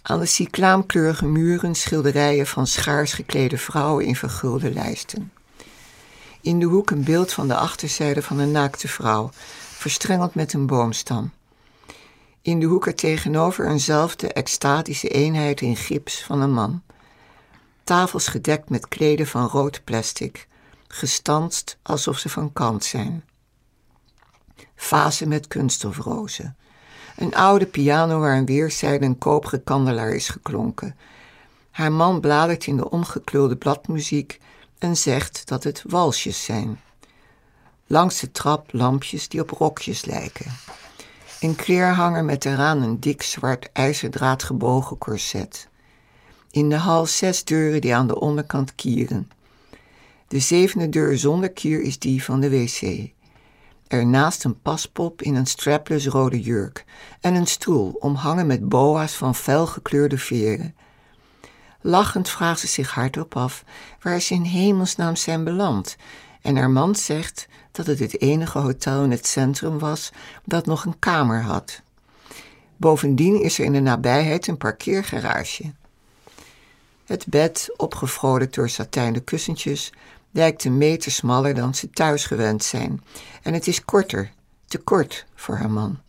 Aan 0.02 0.20
de 0.20 0.26
cyclaamkleurige 0.26 1.26
muren 1.26 1.76
schilderijen 1.76 2.48
van 2.48 2.68
schaars 2.68 3.14
geklede 3.14 3.58
vrouwen 3.58 4.06
in 4.06 4.16
vergulde 4.16 4.74
lijsten. 4.74 5.32
In 6.42 6.60
de 6.60 6.66
hoek 6.66 6.90
een 6.90 7.04
beeld 7.04 7.34
van 7.34 7.48
de 7.48 7.56
achterzijde 7.56 8.22
van 8.22 8.40
een 8.40 8.52
naakte 8.52 8.88
vrouw, 8.88 9.30
verstrengeld 9.78 10.36
met 10.36 10.54
een 10.54 10.66
boomstam. 10.66 11.32
In 12.42 12.60
de 12.60 12.66
hoek 12.66 12.88
er 12.88 12.96
tegenover 12.96 13.70
eenzelfde 13.70 14.34
extatische 14.34 15.08
eenheid 15.08 15.62
in 15.62 15.76
gips 15.76 16.24
van 16.24 16.42
een 16.42 16.54
man. 16.54 16.82
Tafels 17.84 18.28
gedekt 18.28 18.70
met 18.70 18.88
kleden 18.88 19.28
van 19.28 19.48
rood 19.48 19.84
plastic, 19.84 20.48
gestanst 20.88 21.78
alsof 21.82 22.18
ze 22.18 22.30
van 22.30 22.54
kant 22.54 22.84
zijn 22.84 23.24
vazen 24.82 25.28
met 25.28 25.48
kunststofrozen. 25.48 26.56
Een 27.16 27.36
oude 27.36 27.66
piano 27.66 28.20
waar 28.20 28.36
aan 28.36 28.46
weerszijden 28.46 29.08
een 29.10 29.18
koperen 29.18 29.64
kandelaar 29.64 30.10
is 30.10 30.30
geklonken. 30.30 30.96
Haar 31.72 31.92
man 31.92 32.20
bladert 32.20 32.66
in 32.66 32.78
de 32.78 32.90
omgeklulde 32.90 33.56
bladmuziek 33.56 34.40
en 34.78 34.98
zegt 34.98 35.48
dat 35.48 35.64
het 35.64 35.84
walsjes 35.88 36.44
zijn. 36.44 36.80
Langs 37.88 38.20
de 38.20 38.32
trap 38.32 38.74
lampjes 38.74 39.30
die 39.30 39.42
op 39.42 39.50
rokjes 39.50 40.06
lijken. 40.06 40.52
Een 41.40 41.56
kleerhanger 41.56 42.24
met 42.24 42.46
eraan 42.46 42.82
een 42.82 43.00
dik 43.00 43.22
zwart 43.22 43.70
ijzerdraad 43.74 44.44
gebogen 44.44 44.98
corset. 44.98 45.68
In 46.52 46.70
de 46.70 46.76
hal 46.76 47.06
zes 47.06 47.44
deuren 47.44 47.82
die 47.82 47.96
aan 47.96 48.08
de 48.08 48.20
onderkant 48.20 48.76
kieren. 48.76 49.32
De 50.28 50.40
zevende 50.40 50.90
deur 50.90 51.18
zonder 51.18 51.52
kier 51.52 51.82
is 51.82 52.00
die 52.00 52.24
van 52.24 52.40
de 52.40 52.50
wc. 52.50 53.12
Ernaast 53.88 54.44
een 54.44 54.62
paspop 54.62 55.22
in 55.22 55.36
een 55.36 55.46
strapless 55.46 56.08
rode 56.08 56.42
jurk 56.42 56.86
en 57.22 57.36
een 57.36 57.48
stoel 57.48 57.96
omhangen 58.00 58.48
met 58.48 58.70
boa's 58.70 59.14
van 59.14 59.36
felgekleurde 59.36 60.18
veren. 60.18 60.76
Lachend 61.82 62.30
vraagt 62.30 62.60
ze 62.60 62.68
zich 62.68 62.92
hardop 62.94 63.36
af 63.36 63.64
waar 64.02 64.20
ze 64.20 64.34
in 64.34 64.44
hemelsnaam 64.44 65.16
zijn 65.16 65.44
beland 65.44 65.96
en 66.42 66.56
haar 66.56 66.70
man 66.70 66.96
zegt 66.96 67.48
dat 67.72 67.86
het 67.86 68.00
het 68.00 68.22
enige 68.22 68.58
hotel 68.60 69.04
in 69.04 69.12
het 69.12 69.28
centrum 69.28 69.80
was 69.80 70.12
dat 70.46 70.66
nog 70.66 70.86
een 70.86 71.00
kamer 71.00 71.42
had. 71.42 71.82
Bovendien 72.78 73.42
is 73.42 73.60
er 73.60 73.66
in 73.66 73.74
de 73.74 73.80
nabijheid 73.80 74.48
een 74.48 74.58
parkeergarage. 74.58 75.74
Het 77.12 77.26
bed, 77.28 77.74
opgevrolijkt 77.78 78.56
door 78.56 78.70
satijnen 78.70 79.24
kussentjes, 79.24 79.94
lijkt 80.32 80.64
een 80.64 80.78
meter 80.78 81.12
smaller 81.12 81.54
dan 81.54 81.76
ze 81.76 81.90
thuis 81.90 82.26
gewend 82.26 82.64
zijn. 82.64 83.04
En 83.42 83.54
het 83.54 83.68
is 83.68 83.86
korter, 83.86 84.32
te 84.66 84.78
kort 84.78 85.26
voor 85.36 85.56
haar 85.56 85.70
man. 85.72 86.00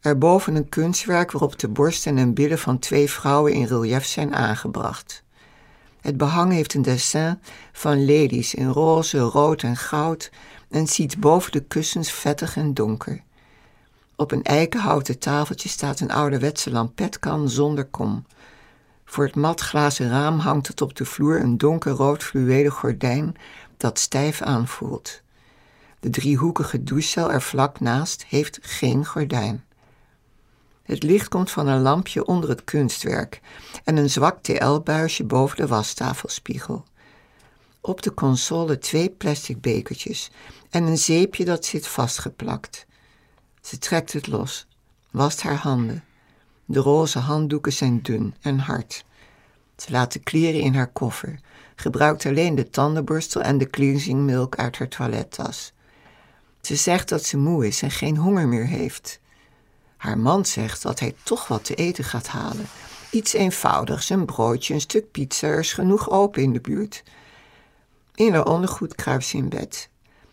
Erboven 0.00 0.54
een 0.54 0.68
kunstwerk 0.68 1.32
waarop 1.32 1.58
de 1.58 1.68
borsten 1.68 2.18
en 2.18 2.34
billen 2.34 2.58
van 2.58 2.78
twee 2.78 3.10
vrouwen 3.10 3.52
in 3.52 3.64
relief 3.66 4.04
zijn 4.04 4.34
aangebracht. 4.34 5.22
Het 6.00 6.16
behang 6.16 6.52
heeft 6.52 6.74
een 6.74 6.82
dessin 6.82 7.40
van 7.72 8.04
ladies 8.04 8.54
in 8.54 8.68
roze, 8.68 9.18
rood 9.18 9.62
en 9.62 9.76
goud 9.76 10.30
en 10.68 10.86
ziet 10.86 11.20
boven 11.20 11.52
de 11.52 11.64
kussens 11.64 12.10
vettig 12.12 12.56
en 12.56 12.74
donker. 12.74 13.22
Op 14.16 14.32
een 14.32 14.42
eikenhouten 14.42 15.18
tafeltje 15.18 15.68
staat 15.68 16.00
een 16.00 16.12
ouderwetse 16.12 16.70
lampetkan 16.70 17.48
zonder 17.48 17.84
kom. 17.84 18.24
Voor 19.08 19.24
het 19.24 19.34
matglazen 19.34 20.08
raam 20.08 20.38
hangt 20.38 20.66
het 20.66 20.80
op 20.80 20.96
de 20.96 21.04
vloer 21.04 21.40
een 21.40 21.58
donkerrood 21.58 22.22
fluwelen 22.22 22.72
gordijn 22.72 23.36
dat 23.76 23.98
stijf 23.98 24.42
aanvoelt. 24.42 25.22
De 26.00 26.10
driehoekige 26.10 26.82
douchecel 26.82 27.32
er 27.32 27.42
vlak 27.42 27.80
naast 27.80 28.24
heeft 28.24 28.58
geen 28.62 29.06
gordijn. 29.06 29.64
Het 30.82 31.02
licht 31.02 31.28
komt 31.28 31.50
van 31.50 31.66
een 31.66 31.80
lampje 31.80 32.26
onder 32.26 32.48
het 32.48 32.64
kunstwerk 32.64 33.40
en 33.84 33.96
een 33.96 34.10
zwak 34.10 34.42
TL-buisje 34.42 35.24
boven 35.24 35.56
de 35.56 35.66
wastafelspiegel. 35.66 36.84
Op 37.80 38.02
de 38.02 38.14
console 38.14 38.78
twee 38.78 39.10
plastic 39.10 39.60
bekertjes 39.60 40.30
en 40.70 40.84
een 40.84 40.98
zeepje 40.98 41.44
dat 41.44 41.64
zit 41.64 41.86
vastgeplakt. 41.86 42.86
Ze 43.60 43.78
trekt 43.78 44.12
het 44.12 44.26
los, 44.26 44.66
wast 45.10 45.42
haar 45.42 45.56
handen. 45.56 46.04
De 46.68 46.80
roze 46.80 47.18
handdoeken 47.18 47.72
zijn 47.72 48.02
dun 48.02 48.34
en 48.40 48.58
hard. 48.58 49.04
Ze 49.76 49.90
laat 49.90 50.12
de 50.12 50.18
kleren 50.18 50.60
in 50.60 50.74
haar 50.74 50.92
koffer, 50.92 51.40
gebruikt 51.74 52.26
alleen 52.26 52.54
de 52.54 52.70
tandenborstel 52.70 53.42
en 53.42 53.58
de 53.58 53.70
cleansing 53.70 54.20
milk 54.20 54.56
uit 54.56 54.78
haar 54.78 54.88
toilettas. 54.88 55.72
Ze 56.60 56.76
zegt 56.76 57.08
dat 57.08 57.24
ze 57.24 57.36
moe 57.36 57.66
is 57.66 57.82
en 57.82 57.90
geen 57.90 58.16
honger 58.16 58.48
meer 58.48 58.66
heeft. 58.66 59.20
Haar 59.96 60.18
man 60.18 60.46
zegt 60.46 60.82
dat 60.82 61.00
hij 61.00 61.14
toch 61.22 61.48
wat 61.48 61.64
te 61.64 61.74
eten 61.74 62.04
gaat 62.04 62.26
halen. 62.26 62.66
Iets 63.10 63.32
eenvoudigs, 63.32 64.08
een 64.08 64.24
broodje, 64.24 64.74
een 64.74 64.80
stuk 64.80 65.10
pizza, 65.10 65.46
er 65.46 65.58
is 65.58 65.72
genoeg 65.72 66.10
open 66.10 66.42
in 66.42 66.52
de 66.52 66.60
buurt. 66.60 67.02
In 68.14 68.32
haar 68.32 68.46
ondergoed 68.46 68.94
kruipt 68.94 69.24
ze 69.24 69.36
in 69.36 69.48
bed. 69.48 69.88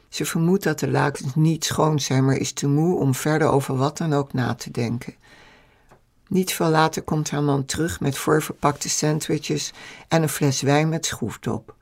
Ze 0.10 0.26
vermoedt 0.26 0.64
dat 0.64 0.80
de 0.80 0.90
lakens 0.90 1.36
niet 1.36 1.66
schoon 1.66 2.00
zijn, 2.00 2.26
maar 2.26 2.36
is 2.36 2.52
te 2.52 2.68
moe 2.68 3.00
om 3.00 3.16
verder 3.16 3.48
over 3.48 3.78
wat 3.78 3.98
dan 3.98 4.14
ook 4.14 4.34
na 4.34 4.54
te 4.56 4.72
denken. 4.72 5.16
Niet 6.34 6.54
veel 6.54 6.70
later 6.70 7.02
komt 7.02 7.30
haar 7.30 7.44
man 7.44 7.66
terug 7.66 8.00
met 8.00 8.18
voorverpakte 8.18 8.90
sandwiches 8.90 9.72
en 10.08 10.22
een 10.22 10.30
fles 10.30 10.62
wijn 10.62 10.90
met 10.90 11.06
schroefdop. 11.06 11.76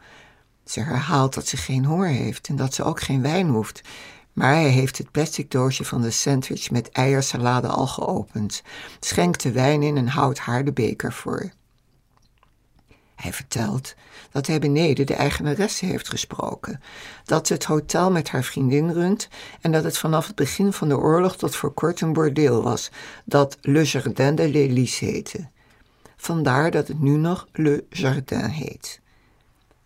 Ze 0.65 0.79
herhaalt 0.79 1.33
dat 1.33 1.47
ze 1.47 1.57
geen 1.57 1.85
honger 1.85 2.09
heeft 2.09 2.47
en 2.47 2.55
dat 2.55 2.73
ze 2.73 2.83
ook 2.83 3.01
geen 3.01 3.21
wijn 3.21 3.49
hoeft, 3.49 3.81
maar 4.33 4.53
hij 4.53 4.69
heeft 4.69 4.97
het 4.97 5.11
plastic 5.11 5.51
doosje 5.51 5.85
van 5.85 6.01
de 6.01 6.11
sandwich 6.11 6.71
met 6.71 6.89
eiersalade 6.89 7.67
al 7.67 7.87
geopend, 7.87 8.63
schenkt 8.99 9.41
de 9.41 9.51
wijn 9.51 9.83
in 9.83 9.97
en 9.97 10.07
houdt 10.07 10.39
haar 10.39 10.65
de 10.65 10.73
beker 10.73 11.13
voor. 11.13 11.51
Hij 13.15 13.33
vertelt 13.33 13.95
dat 14.31 14.47
hij 14.47 14.59
beneden 14.59 15.05
de 15.05 15.13
eigenaresse 15.13 15.85
heeft 15.85 16.09
gesproken, 16.09 16.81
dat 17.25 17.47
ze 17.47 17.53
het 17.53 17.63
hotel 17.63 18.11
met 18.11 18.29
haar 18.29 18.43
vriendin 18.43 18.91
runt 18.91 19.27
en 19.61 19.71
dat 19.71 19.83
het 19.83 19.97
vanaf 19.97 20.27
het 20.27 20.35
begin 20.35 20.73
van 20.73 20.87
de 20.87 20.97
oorlog 20.97 21.37
tot 21.37 21.55
voor 21.55 21.73
kort 21.73 22.01
een 22.01 22.13
bordeel 22.13 22.63
was, 22.63 22.91
dat 23.25 23.57
Le 23.61 23.83
Jardin 23.83 24.35
de 24.35 24.49
l'Élys 24.49 24.99
heette. 24.99 25.49
Vandaar 26.15 26.71
dat 26.71 26.87
het 26.87 27.01
nu 27.01 27.17
nog 27.17 27.47
Le 27.51 27.83
Jardin 27.89 28.45
heet. 28.45 28.99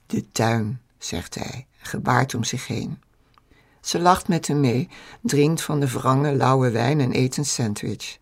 De 0.05 0.31
tuin, 0.31 0.81
zegt 0.97 1.35
hij, 1.35 1.67
gebaart 1.77 2.35
om 2.35 2.43
zich 2.43 2.67
heen. 2.67 2.99
Ze 3.81 3.99
lacht 3.99 4.27
met 4.27 4.47
hem 4.47 4.59
mee, 4.59 4.89
drinkt 5.21 5.61
van 5.61 5.79
de 5.79 5.87
wrange, 5.87 6.35
lauwe 6.35 6.69
wijn 6.69 6.99
en 6.99 7.15
eet 7.15 7.37
een 7.37 7.45
sandwich. 7.45 8.17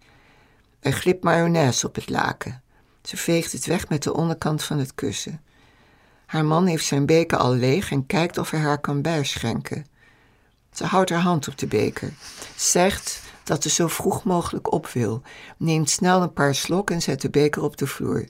Er 0.80 0.94
glipt 0.94 1.24
mayonaise 1.24 1.88
op 1.88 1.96
het 1.96 2.10
laken. 2.10 2.62
Ze 3.04 3.18
veegt 3.18 3.52
het 3.52 3.66
weg 3.66 3.90
met 3.90 4.04
de 4.04 4.14
onderkant 4.14 4.64
van 4.64 4.80
het 4.80 4.96
kussen. 4.96 5.42
Haar 6.34 6.46
man 6.46 6.66
heeft 6.66 6.86
zijn 6.86 7.06
beker 7.06 7.38
al 7.38 7.54
leeg 7.54 7.92
en 7.92 8.06
kijkt 8.06 8.38
of 8.38 8.50
hij 8.50 8.60
haar 8.60 8.80
kan 8.80 9.02
bijschenken. 9.02 9.86
Ze 10.72 10.86
houdt 10.86 11.10
haar 11.10 11.20
hand 11.20 11.48
op 11.48 11.58
de 11.58 11.68
beker, 11.68 12.14
zegt 12.56 13.22
dat 13.44 13.64
ze 13.64 13.70
zo 13.70 13.88
vroeg 13.88 14.24
mogelijk 14.24 14.72
op 14.72 14.88
wil, 14.88 15.22
neemt 15.58 15.90
snel 15.90 16.22
een 16.22 16.34
paar 16.34 16.56
slok 16.56 16.90
en 16.90 17.02
zet 17.02 17.22
de 17.22 17.30
beker 17.30 17.64
op 17.64 17.78
de 17.78 17.88
vloer. 17.88 18.28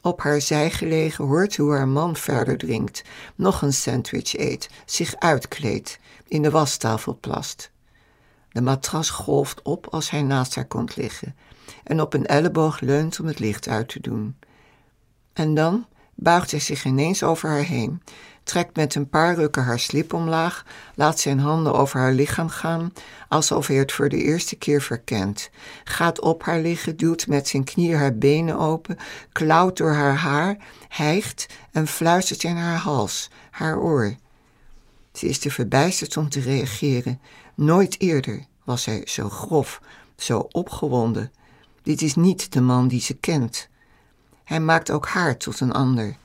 Op 0.00 0.20
haar 0.20 0.40
zij 0.40 0.70
gelegen 0.70 1.24
hoort 1.24 1.56
hoe 1.56 1.72
haar 1.72 1.88
man 1.88 2.16
verder 2.16 2.58
drinkt, 2.58 3.02
nog 3.34 3.62
een 3.62 3.72
sandwich 3.72 4.36
eet, 4.38 4.70
zich 4.84 5.16
uitkleedt, 5.16 5.98
in 6.28 6.42
de 6.42 6.50
wastafel 6.50 7.18
plast. 7.20 7.70
De 8.48 8.60
matras 8.60 9.10
golft 9.10 9.62
op 9.62 9.86
als 9.86 10.10
hij 10.10 10.22
naast 10.22 10.54
haar 10.54 10.66
komt 10.66 10.96
liggen 10.96 11.36
en 11.84 12.00
op 12.00 12.14
een 12.14 12.26
elleboog 12.26 12.80
leunt 12.80 13.20
om 13.20 13.26
het 13.26 13.38
licht 13.38 13.68
uit 13.68 13.88
te 13.88 14.00
doen. 14.00 14.38
En 15.32 15.54
dan 15.54 15.86
buigt 16.14 16.50
hij 16.50 16.60
zich 16.60 16.84
ineens 16.84 17.22
over 17.22 17.48
haar 17.48 17.64
heen, 17.64 18.02
trekt 18.42 18.76
met 18.76 18.94
een 18.94 19.08
paar 19.08 19.34
rukken 19.34 19.64
haar 19.64 19.78
slip 19.78 20.12
omlaag, 20.12 20.64
laat 20.94 21.20
zijn 21.20 21.38
handen 21.38 21.74
over 21.74 22.00
haar 22.00 22.12
lichaam 22.12 22.48
gaan, 22.48 22.92
alsof 23.28 23.66
hij 23.66 23.76
het 23.76 23.92
voor 23.92 24.08
de 24.08 24.22
eerste 24.22 24.56
keer 24.56 24.82
verkent, 24.82 25.50
gaat 25.84 26.20
op 26.20 26.42
haar 26.42 26.60
liggen, 26.60 26.96
duwt 26.96 27.26
met 27.26 27.48
zijn 27.48 27.64
knieën 27.64 27.98
haar 27.98 28.18
benen 28.18 28.58
open, 28.58 28.98
klauwt 29.32 29.76
door 29.76 29.92
haar 29.92 30.16
haar, 30.16 30.56
hijgt 30.88 31.46
en 31.72 31.86
fluistert 31.86 32.42
in 32.42 32.56
haar 32.56 32.78
hals, 32.78 33.30
haar 33.50 33.78
oor. 33.78 34.14
Ze 35.12 35.26
is 35.26 35.38
te 35.38 35.50
verbijsterd 35.50 36.16
om 36.16 36.28
te 36.28 36.40
reageren. 36.40 37.20
Nooit 37.54 38.00
eerder 38.00 38.44
was 38.64 38.84
hij 38.84 39.02
zo 39.04 39.28
grof, 39.28 39.80
zo 40.16 40.38
opgewonden. 40.38 41.32
Dit 41.82 42.02
is 42.02 42.14
niet 42.14 42.52
de 42.52 42.60
man 42.60 42.88
die 42.88 43.00
ze 43.00 43.14
kent. 43.14 43.68
Hij 44.44 44.60
maakt 44.60 44.90
ook 44.90 45.06
haar 45.06 45.36
tot 45.36 45.60
een 45.60 45.72
ander. 45.72 46.16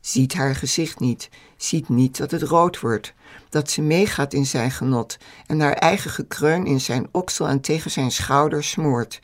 Ziet 0.00 0.34
haar 0.34 0.54
gezicht 0.54 1.00
niet, 1.00 1.28
ziet 1.56 1.88
niet 1.88 2.16
dat 2.16 2.30
het 2.30 2.42
rood 2.42 2.80
wordt, 2.80 3.14
dat 3.48 3.70
ze 3.70 3.82
meegaat 3.82 4.32
in 4.32 4.46
zijn 4.46 4.70
genot 4.70 5.18
en 5.46 5.60
haar 5.60 5.72
eigen 5.72 6.10
gekreun 6.10 6.66
in 6.66 6.80
zijn 6.80 7.08
oksel 7.10 7.48
en 7.48 7.60
tegen 7.60 7.90
zijn 7.90 8.10
schouder 8.10 8.64
smoort. 8.64 9.20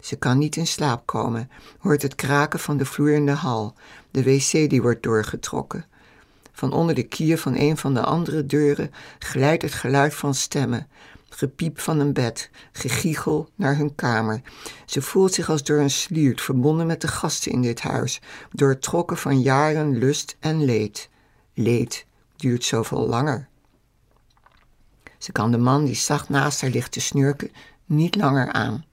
Ze 0.00 0.16
kan 0.16 0.38
niet 0.38 0.56
in 0.56 0.66
slaap 0.66 1.06
komen, 1.06 1.50
hoort 1.78 2.02
het 2.02 2.14
kraken 2.14 2.58
van 2.58 2.76
de 2.76 2.84
vloer 2.84 3.12
in 3.12 3.26
de 3.26 3.32
hal, 3.32 3.74
de 4.10 4.22
wc 4.22 4.70
die 4.70 4.82
wordt 4.82 5.02
doorgetrokken. 5.02 5.84
Van 6.52 6.72
onder 6.72 6.94
de 6.94 7.02
kier 7.02 7.38
van 7.38 7.54
een 7.56 7.76
van 7.76 7.94
de 7.94 8.02
andere 8.02 8.46
deuren 8.46 8.90
glijdt 9.18 9.62
het 9.62 9.72
geluid 9.72 10.14
van 10.14 10.34
stemmen, 10.34 10.88
gepiep 11.34 11.80
van 11.80 12.00
een 12.00 12.12
bed, 12.12 12.50
gegiegel 12.72 13.48
naar 13.54 13.76
hun 13.76 13.94
kamer. 13.94 14.42
Ze 14.86 15.02
voelt 15.02 15.34
zich 15.34 15.50
als 15.50 15.62
door 15.62 15.78
een 15.78 15.90
sliert 15.90 16.40
verbonden 16.40 16.86
met 16.86 17.00
de 17.00 17.08
gasten 17.08 17.52
in 17.52 17.62
dit 17.62 17.80
huis, 17.80 18.20
doortrokken 18.50 19.16
van 19.16 19.40
jaren 19.40 19.98
lust 19.98 20.36
en 20.40 20.64
leed. 20.64 21.08
Leed 21.54 22.06
duurt 22.36 22.64
zoveel 22.64 23.06
langer. 23.06 23.48
Ze 25.18 25.32
kan 25.32 25.50
de 25.50 25.58
man 25.58 25.84
die 25.84 25.94
zacht 25.94 26.28
naast 26.28 26.60
haar 26.60 26.70
ligt 26.70 26.92
te 26.92 27.00
snurken 27.00 27.50
niet 27.86 28.14
langer 28.14 28.52
aan. 28.52 28.84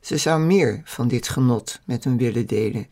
Ze 0.00 0.16
zou 0.16 0.40
meer 0.40 0.80
van 0.84 1.08
dit 1.08 1.28
genot 1.28 1.80
met 1.84 2.04
hem 2.04 2.16
willen 2.16 2.46
delen, 2.46 2.86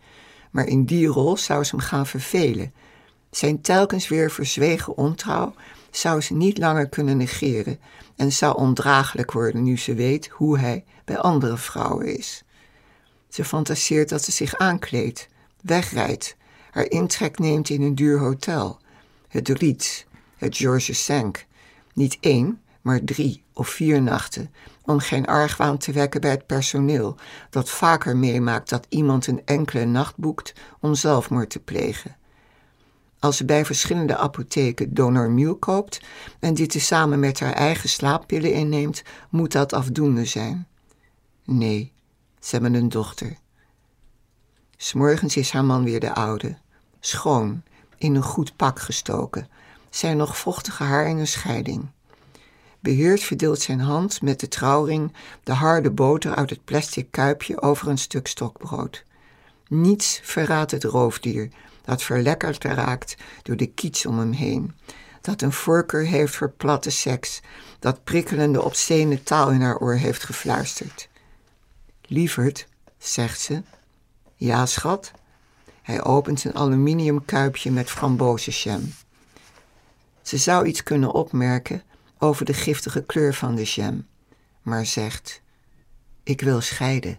maar 0.50 0.66
in 0.66 0.84
die 0.84 1.06
rol 1.06 1.36
zou 1.36 1.64
ze 1.64 1.76
hem 1.76 1.84
gaan 1.84 2.06
vervelen. 2.06 2.72
Zijn 3.30 3.60
telkens 3.60 4.08
weer 4.08 4.30
verzwegen 4.30 4.96
ontrouw 4.96 5.54
zou 5.90 6.20
ze 6.20 6.34
niet 6.34 6.58
langer 6.58 6.88
kunnen 6.88 7.16
negeren 7.16 7.78
en 8.18 8.32
zou 8.32 8.56
ondraaglijk 8.56 9.32
worden 9.32 9.62
nu 9.62 9.78
ze 9.78 9.94
weet 9.94 10.26
hoe 10.28 10.58
hij 10.58 10.84
bij 11.04 11.18
andere 11.18 11.56
vrouwen 11.56 12.16
is. 12.16 12.44
Ze 13.28 13.44
fantaseert 13.44 14.08
dat 14.08 14.22
ze 14.22 14.32
zich 14.32 14.56
aankleedt, 14.56 15.28
wegrijdt, 15.60 16.36
haar 16.70 16.90
intrek 16.90 17.38
neemt 17.38 17.68
in 17.68 17.82
een 17.82 17.94
duur 17.94 18.18
hotel, 18.18 18.80
het 19.28 19.48
Riet, 19.48 20.06
het 20.36 20.56
Georges 20.56 21.10
Cinq, 21.10 21.46
niet 21.92 22.16
één, 22.20 22.60
maar 22.82 23.04
drie 23.04 23.42
of 23.52 23.68
vier 23.68 24.02
nachten, 24.02 24.50
om 24.84 24.98
geen 24.98 25.26
argwaan 25.26 25.78
te 25.78 25.92
wekken 25.92 26.20
bij 26.20 26.30
het 26.30 26.46
personeel, 26.46 27.16
dat 27.50 27.70
vaker 27.70 28.16
meemaakt 28.16 28.68
dat 28.68 28.86
iemand 28.88 29.26
een 29.26 29.42
enkele 29.44 29.84
nacht 29.84 30.16
boekt 30.16 30.52
om 30.80 30.94
zelfmoord 30.94 31.50
te 31.50 31.60
plegen. 31.60 32.16
Als 33.20 33.36
ze 33.36 33.44
bij 33.44 33.64
verschillende 33.64 34.16
apotheken 34.16 34.94
Donormiel 34.94 35.56
koopt 35.56 36.00
en 36.38 36.54
dit 36.54 36.70
tezamen 36.70 37.20
met 37.20 37.40
haar 37.40 37.52
eigen 37.52 37.88
slaappillen 37.88 38.52
inneemt, 38.52 39.02
moet 39.30 39.52
dat 39.52 39.72
afdoende 39.72 40.24
zijn. 40.24 40.66
Nee, 41.44 41.92
ze 42.40 42.50
hebben 42.50 42.74
een 42.74 42.88
dochter. 42.88 43.36
S'morgens 44.76 45.36
is 45.36 45.50
haar 45.50 45.64
man 45.64 45.84
weer 45.84 46.00
de 46.00 46.14
oude, 46.14 46.56
schoon, 47.00 47.62
in 47.96 48.14
een 48.14 48.22
goed 48.22 48.56
pak 48.56 48.80
gestoken, 48.80 49.48
zijn 49.90 50.16
nog 50.16 50.38
vochtige 50.38 50.82
haar 50.82 51.06
in 51.06 51.18
een 51.18 51.26
scheiding. 51.26 51.86
Beheerd 52.80 53.22
verdeelt 53.22 53.60
zijn 53.60 53.80
hand 53.80 54.22
met 54.22 54.40
de 54.40 54.48
trouwring 54.48 55.12
de 55.42 55.52
harde 55.52 55.90
boter 55.90 56.34
uit 56.34 56.50
het 56.50 56.64
plastic 56.64 57.10
kuipje 57.10 57.62
over 57.62 57.88
een 57.88 57.98
stuk 57.98 58.26
stokbrood. 58.26 59.04
Niets 59.68 60.20
verraadt 60.22 60.70
het 60.70 60.84
roofdier 60.84 61.48
dat 61.88 62.02
verlekkerd 62.02 62.64
raakt 62.64 63.16
door 63.42 63.56
de 63.56 63.66
kiets 63.66 64.06
om 64.06 64.18
hem 64.18 64.32
heen, 64.32 64.74
dat 65.20 65.42
een 65.42 65.52
voorkeur 65.52 66.04
heeft 66.04 66.36
voor 66.36 66.50
platte 66.50 66.90
seks, 66.90 67.40
dat 67.78 68.04
prikkelende 68.04 68.62
obscene 68.62 69.22
taal 69.22 69.50
in 69.50 69.60
haar 69.60 69.78
oor 69.78 69.94
heeft 69.94 70.24
gefluisterd. 70.24 71.08
Lieverd, 72.02 72.66
zegt 72.98 73.40
ze. 73.40 73.62
Ja, 74.34 74.66
schat. 74.66 75.10
Hij 75.82 76.04
opent 76.04 76.44
een 76.44 76.54
aluminium 76.54 77.24
kuipje 77.24 77.70
met 77.70 77.90
frambozenjam. 77.90 78.92
Ze 80.22 80.36
zou 80.36 80.66
iets 80.66 80.82
kunnen 80.82 81.12
opmerken 81.12 81.82
over 82.18 82.44
de 82.44 82.54
giftige 82.54 83.02
kleur 83.02 83.34
van 83.34 83.54
de 83.54 83.64
jam, 83.64 84.06
maar 84.62 84.86
zegt: 84.86 85.42
Ik 86.22 86.40
wil 86.40 86.60
scheiden. 86.60 87.18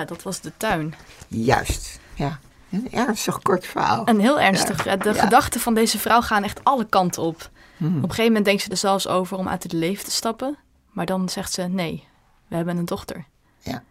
Ja, 0.00 0.06
dat 0.06 0.22
was 0.22 0.40
de 0.40 0.52
tuin. 0.56 0.94
Juist, 1.28 2.00
ja. 2.14 2.38
Een 2.70 2.92
ernstig 2.92 3.38
kort 3.42 3.66
verhaal. 3.66 4.04
En 4.04 4.18
heel 4.18 4.40
ernstig. 4.40 4.84
Ja. 4.84 4.96
De 4.96 5.12
Ja. 5.14 5.20
gedachten 5.22 5.60
van 5.60 5.74
deze 5.74 5.98
vrouw 5.98 6.20
gaan 6.20 6.44
echt 6.44 6.64
alle 6.64 6.84
kanten 6.84 7.22
op. 7.22 7.50
Hmm. 7.76 7.88
Op 7.88 7.94
een 8.02 8.08
gegeven 8.08 8.24
moment 8.26 8.44
denkt 8.44 8.62
ze 8.62 8.70
er 8.70 8.76
zelfs 8.76 9.06
over 9.08 9.36
om 9.36 9.48
uit 9.48 9.62
het 9.62 9.72
leven 9.72 10.04
te 10.04 10.10
stappen. 10.10 10.58
Maar 10.90 11.06
dan 11.06 11.28
zegt 11.28 11.52
ze, 11.52 11.62
nee, 11.62 12.04
we 12.48 12.56
hebben 12.56 12.76
een 12.76 12.84
dochter. 12.84 13.24
Ja. 13.58 13.82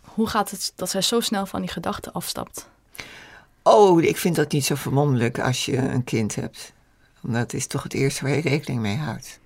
Hoe 0.00 0.26
gaat 0.28 0.50
het 0.50 0.72
dat 0.76 0.90
zij 0.90 1.02
zo 1.02 1.20
snel 1.20 1.46
van 1.46 1.60
die 1.60 1.70
gedachten 1.70 2.12
afstapt? 2.12 2.68
Oh, 3.62 4.02
ik 4.02 4.16
vind 4.16 4.36
dat 4.36 4.52
niet 4.52 4.64
zo 4.64 4.74
verwonderlijk 4.74 5.38
als 5.38 5.64
je 5.64 5.76
een 5.76 6.04
kind 6.04 6.34
hebt. 6.34 6.72
Want 7.20 7.34
dat 7.34 7.52
is 7.52 7.66
toch 7.66 7.82
het 7.82 7.94
eerste 7.94 8.24
waar 8.24 8.34
je 8.34 8.40
rekening 8.40 8.80
mee 8.80 8.96
houdt. 8.96 9.40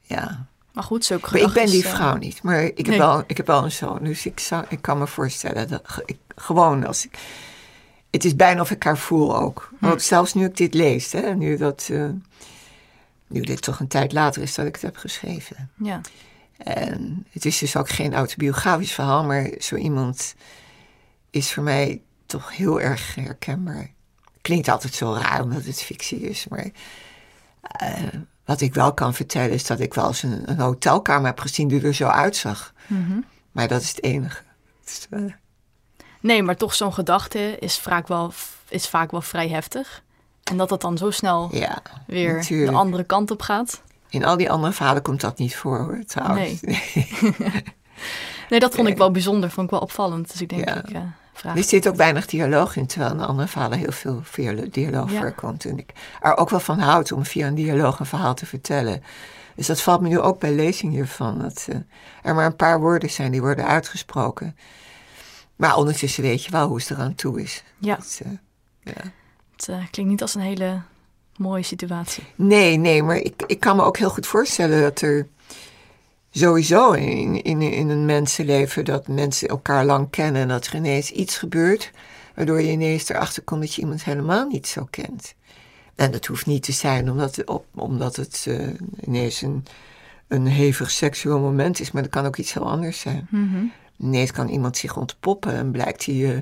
Ja, 0.00 0.46
Maar 0.72 0.84
goed, 0.84 1.10
maar 1.10 1.40
ik 1.40 1.52
ben 1.52 1.66
die 1.66 1.86
vrouw 1.86 2.16
niet. 2.16 2.42
Maar 2.42 2.62
ik 2.62 2.76
heb, 2.76 2.86
Nee. 2.86 2.98
wel, 2.98 3.24
ik 3.26 3.36
heb 3.36 3.46
wel 3.46 3.64
een 3.64 3.72
zoon. 3.72 3.98
Dus 4.04 4.26
ik, 4.26 4.40
zou, 4.40 4.64
ik 4.68 4.82
kan 4.82 4.98
me 4.98 5.06
voorstellen 5.06 5.68
dat 5.68 6.02
ik, 6.06 6.16
gewoon 6.36 6.86
als 6.86 7.04
ik. 7.04 7.18
Het 8.10 8.24
is 8.24 8.36
bijna 8.36 8.60
of 8.60 8.70
ik 8.70 8.82
haar 8.82 8.98
voel 8.98 9.36
ook. 9.36 9.70
Hm. 9.78 9.86
Ook 9.86 10.00
zelfs 10.00 10.34
nu 10.34 10.44
ik 10.44 10.56
dit 10.56 10.74
lees, 10.74 11.12
hè, 11.12 11.34
nu, 11.34 11.56
dat, 11.56 11.88
eh, 11.92 12.08
nu 13.26 13.40
dit 13.40 13.62
toch 13.62 13.80
een 13.80 13.88
tijd 13.88 14.12
later 14.12 14.42
is 14.42 14.54
dat 14.54 14.66
ik 14.66 14.72
het 14.72 14.82
heb 14.82 14.96
geschreven. 14.96 15.70
Ja, 15.76 16.00
En 16.56 17.26
het 17.30 17.44
is 17.44 17.58
dus 17.58 17.76
ook 17.76 17.88
geen 17.88 18.14
autobiografisch 18.14 18.92
verhaal, 18.92 19.24
maar 19.24 19.50
zo 19.58 19.76
iemand 19.76 20.34
is 21.30 21.52
voor 21.52 21.62
mij 21.62 22.00
toch 22.26 22.56
heel 22.56 22.80
erg 22.80 23.14
herkenbaar. 23.14 23.90
Klinkt 24.40 24.68
altijd 24.68 24.94
zo 24.94 25.12
raar 25.14 25.42
omdat 25.42 25.64
het 25.64 25.82
fictie 25.82 26.20
is, 26.20 26.46
maar 26.48 26.70
eh, 27.60 28.02
wat 28.44 28.60
ik 28.60 28.74
wel 28.74 28.94
kan 28.94 29.14
vertellen 29.14 29.50
is 29.50 29.66
dat 29.66 29.80
ik 29.80 29.94
wel 29.94 30.06
eens 30.06 30.22
een, 30.22 30.50
een 30.50 30.58
hotelkamer 30.60 31.26
heb 31.26 31.40
gezien 31.40 31.68
die 31.68 31.82
er 31.82 31.94
zo 31.94 32.06
uitzag. 32.06 32.72
Mhm. 32.86 33.18
Maar 33.52 33.68
dat 33.68 33.80
is 33.82 33.88
het 33.88 34.02
enige. 34.02 34.42
Dus, 34.84 35.06
eh, 35.10 35.20
Nee, 36.20 36.42
maar 36.42 36.56
toch 36.56 36.74
zo'n 36.74 36.92
gedachte 36.94 37.56
is 37.58 37.78
vaak, 37.78 38.08
wel, 38.08 38.32
is 38.68 38.88
vaak 38.88 39.10
wel 39.10 39.20
vrij 39.22 39.48
heftig. 39.48 40.02
En 40.44 40.56
dat 40.56 40.70
het 40.70 40.80
dan 40.80 40.98
zo 40.98 41.10
snel 41.10 41.48
ja, 41.52 41.82
weer 42.06 42.34
natuurlijk. 42.34 42.70
de 42.70 42.76
andere 42.76 43.04
kant 43.04 43.30
op 43.30 43.42
gaat. 43.42 43.82
in 44.08 44.24
al 44.24 44.36
die 44.36 44.50
andere 44.50 44.72
verhalen 44.72 45.02
komt 45.02 45.20
dat 45.20 45.38
niet 45.38 45.56
voor 45.56 45.78
hoor, 45.78 46.02
trouwens. 46.06 46.60
Nee, 48.48 48.60
dat 48.60 48.74
vond 48.74 48.88
ik 48.88 48.96
wel 48.96 49.10
bijzonder, 49.10 49.50
vond 49.50 49.66
ik 49.66 49.72
wel 49.72 49.80
opvallend. 49.80 50.30
Dus 50.30 50.40
ik 50.40 50.48
denk, 50.48 50.68
Ja. 50.68 50.76
ik 50.76 50.90
eh, 50.90 51.02
vraag. 51.40 51.56
Er 51.56 51.64
zit 51.64 51.88
ook 51.88 51.96
weinig 51.96 52.26
dialoog 52.26 52.76
in, 52.76 52.86
terwijl 52.86 53.10
in 53.12 53.18
de 53.18 53.24
andere 53.26 53.48
verhalen 53.48 53.78
heel 53.78 53.92
veel 53.92 54.20
via 54.22 54.52
dialoog 54.70 55.12
Ja. 55.12 55.20
voorkomt. 55.20 55.64
En 55.64 55.78
ik 55.78 55.92
er 56.20 56.36
ook 56.36 56.50
wel 56.50 56.60
van 56.60 56.78
houd 56.78 57.12
om 57.12 57.24
via 57.24 57.46
een 57.46 57.54
dialoog 57.54 57.98
een 58.00 58.06
verhaal 58.06 58.34
te 58.34 58.46
vertellen. 58.46 59.02
Dus 59.54 59.66
dat 59.66 59.80
valt 59.80 60.00
me 60.00 60.08
nu 60.08 60.18
ook 60.20 60.40
bij 60.40 60.52
lezing 60.52 60.92
hiervan. 60.92 61.38
Dat 61.38 61.66
eh, 61.68 61.76
er 62.22 62.34
maar 62.34 62.46
een 62.46 62.56
paar 62.56 62.80
woorden 62.80 63.10
zijn 63.10 63.30
die 63.30 63.40
worden 63.40 63.66
uitgesproken. 63.66 64.56
Maar 65.56 65.76
ondertussen 65.76 66.22
weet 66.22 66.44
je 66.44 66.50
wel 66.50 66.68
hoe 66.68 66.76
het 66.76 66.90
eraan 66.90 67.14
toe 67.14 67.42
is. 67.42 67.62
Ja, 67.78 67.96
Dat, 67.96 68.20
eh, 68.24 68.30
ja. 68.94 69.10
het 69.56 69.68
eh, 69.68 69.76
klinkt 69.90 70.10
niet 70.10 70.22
als 70.22 70.34
een 70.34 70.40
hele 70.40 70.80
mooie 71.36 71.62
situatie. 71.62 72.24
Nee, 72.34 72.76
nee, 72.76 73.02
maar 73.02 73.16
ik, 73.16 73.42
ik 73.46 73.60
kan 73.60 73.76
me 73.76 73.82
ook 73.82 73.96
heel 73.98 74.10
goed 74.10 74.26
voorstellen 74.26 74.82
dat 74.82 75.00
er 75.00 75.26
sowieso 76.30 76.92
in, 76.92 77.42
in, 77.42 77.62
in 77.62 77.88
een 77.88 78.04
mensenleven 78.04 78.84
dat 78.84 79.08
mensen 79.08 79.48
elkaar 79.48 79.84
lang 79.84 80.10
kennen 80.10 80.42
en 80.42 80.48
dat 80.48 80.66
er 80.66 80.74
ineens 80.74 81.10
iets 81.10 81.38
gebeurt 81.38 81.90
waardoor 82.34 82.60
je 82.60 82.70
ineens 82.70 83.08
erachter 83.08 83.42
komt 83.42 83.60
dat 83.60 83.74
je 83.74 83.80
iemand 83.80 84.04
helemaal 84.04 84.46
niet 84.46 84.66
zo 84.66 84.86
kent. 84.90 85.34
En 85.94 86.10
dat 86.10 86.26
hoeft 86.26 86.46
niet 86.46 86.62
te 86.62 86.72
zijn 86.72 87.10
omdat, 87.10 87.36
het 87.36 87.48
op, 87.48 87.66
omdat 87.74 88.16
het 88.16 88.44
eh, 88.48 88.68
ineens 89.06 89.42
een, 89.42 89.64
een 90.28 90.46
hevig 90.46 90.90
seksueel 90.90 91.38
moment 91.38 91.80
is, 91.80 91.90
maar 91.90 92.02
dat 92.02 92.10
kan 92.10 92.26
ook 92.26 92.36
iets 92.36 92.52
heel 92.52 92.70
anders 92.70 93.00
zijn. 93.00 93.26
Mhm. 93.30 93.64
Ineens 93.98 94.32
kan 94.32 94.48
iemand 94.48 94.76
zich 94.76 94.96
ontpoppen 94.96 95.54
en 95.54 95.70
blijkt 95.70 96.06
hij 96.06 96.34
eh, 96.34 96.40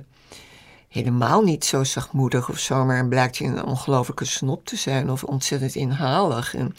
helemaal 0.89 1.43
niet 1.43 1.65
zo 1.65 1.85
zachtmoedig 1.85 2.49
of 2.49 2.59
zo, 2.59 2.85
maar 2.85 3.09
blijkt 3.09 3.39
hij 3.39 3.49
een 3.49 3.65
ongelofelijke 3.65 4.25
snop 4.25 4.67
te 4.67 4.77
zijn 4.77 5.11
of 5.11 5.25
ontzettend 5.25 5.75
inhalig. 5.75 6.55
En 6.55 6.75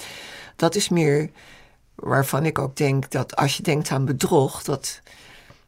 dat 0.56 0.76
is 0.76 0.90
meer 0.90 1.30
waarvan 2.00 2.46
ik 2.46 2.60
ook 2.60 2.76
denk 2.76 3.12
dat 3.12 3.36
als 3.36 3.58
je 3.58 3.64
denkt 3.64 3.92
aan 3.92 4.06
bedrog, 4.06 4.64
dat 4.64 5.02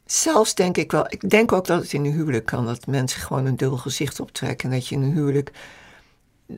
zelfs 0.06 0.56
denk 0.56 0.78
ik 0.78 0.92
wel, 0.92 1.06
ik 1.10 1.30
denk 1.30 1.52
ook 1.52 1.66
dat 1.66 1.82
het 1.82 1.94
in 1.94 2.06
een 2.06 2.12
huwelijk 2.12 2.46
kan, 2.46 2.66
dat 2.66 2.88
mensen 2.88 3.22
gewoon 3.22 3.46
een 3.46 3.58
dubbel 3.58 3.78
gezicht 3.78 4.20
optrekken 4.20 4.70
en 4.70 4.76
dat 4.76 4.88
je 4.88 4.96
in 4.96 5.02
een 5.02 5.14
huwelijk 5.14 5.52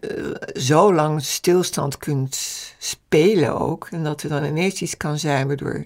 eh, 0.02 0.34
zo 0.54 0.94
lang 0.94 1.24
stilstand 1.24 1.98
kunt 1.98 2.40
spelen 2.78 3.60
ook 3.60 3.88
en 3.92 4.04
dat 4.04 4.24
er 4.24 4.30
dan 4.30 4.44
ineens 4.44 4.82
iets 4.82 4.98
kan 4.98 5.20
zijn 5.20 5.48
waardoor 5.48 5.86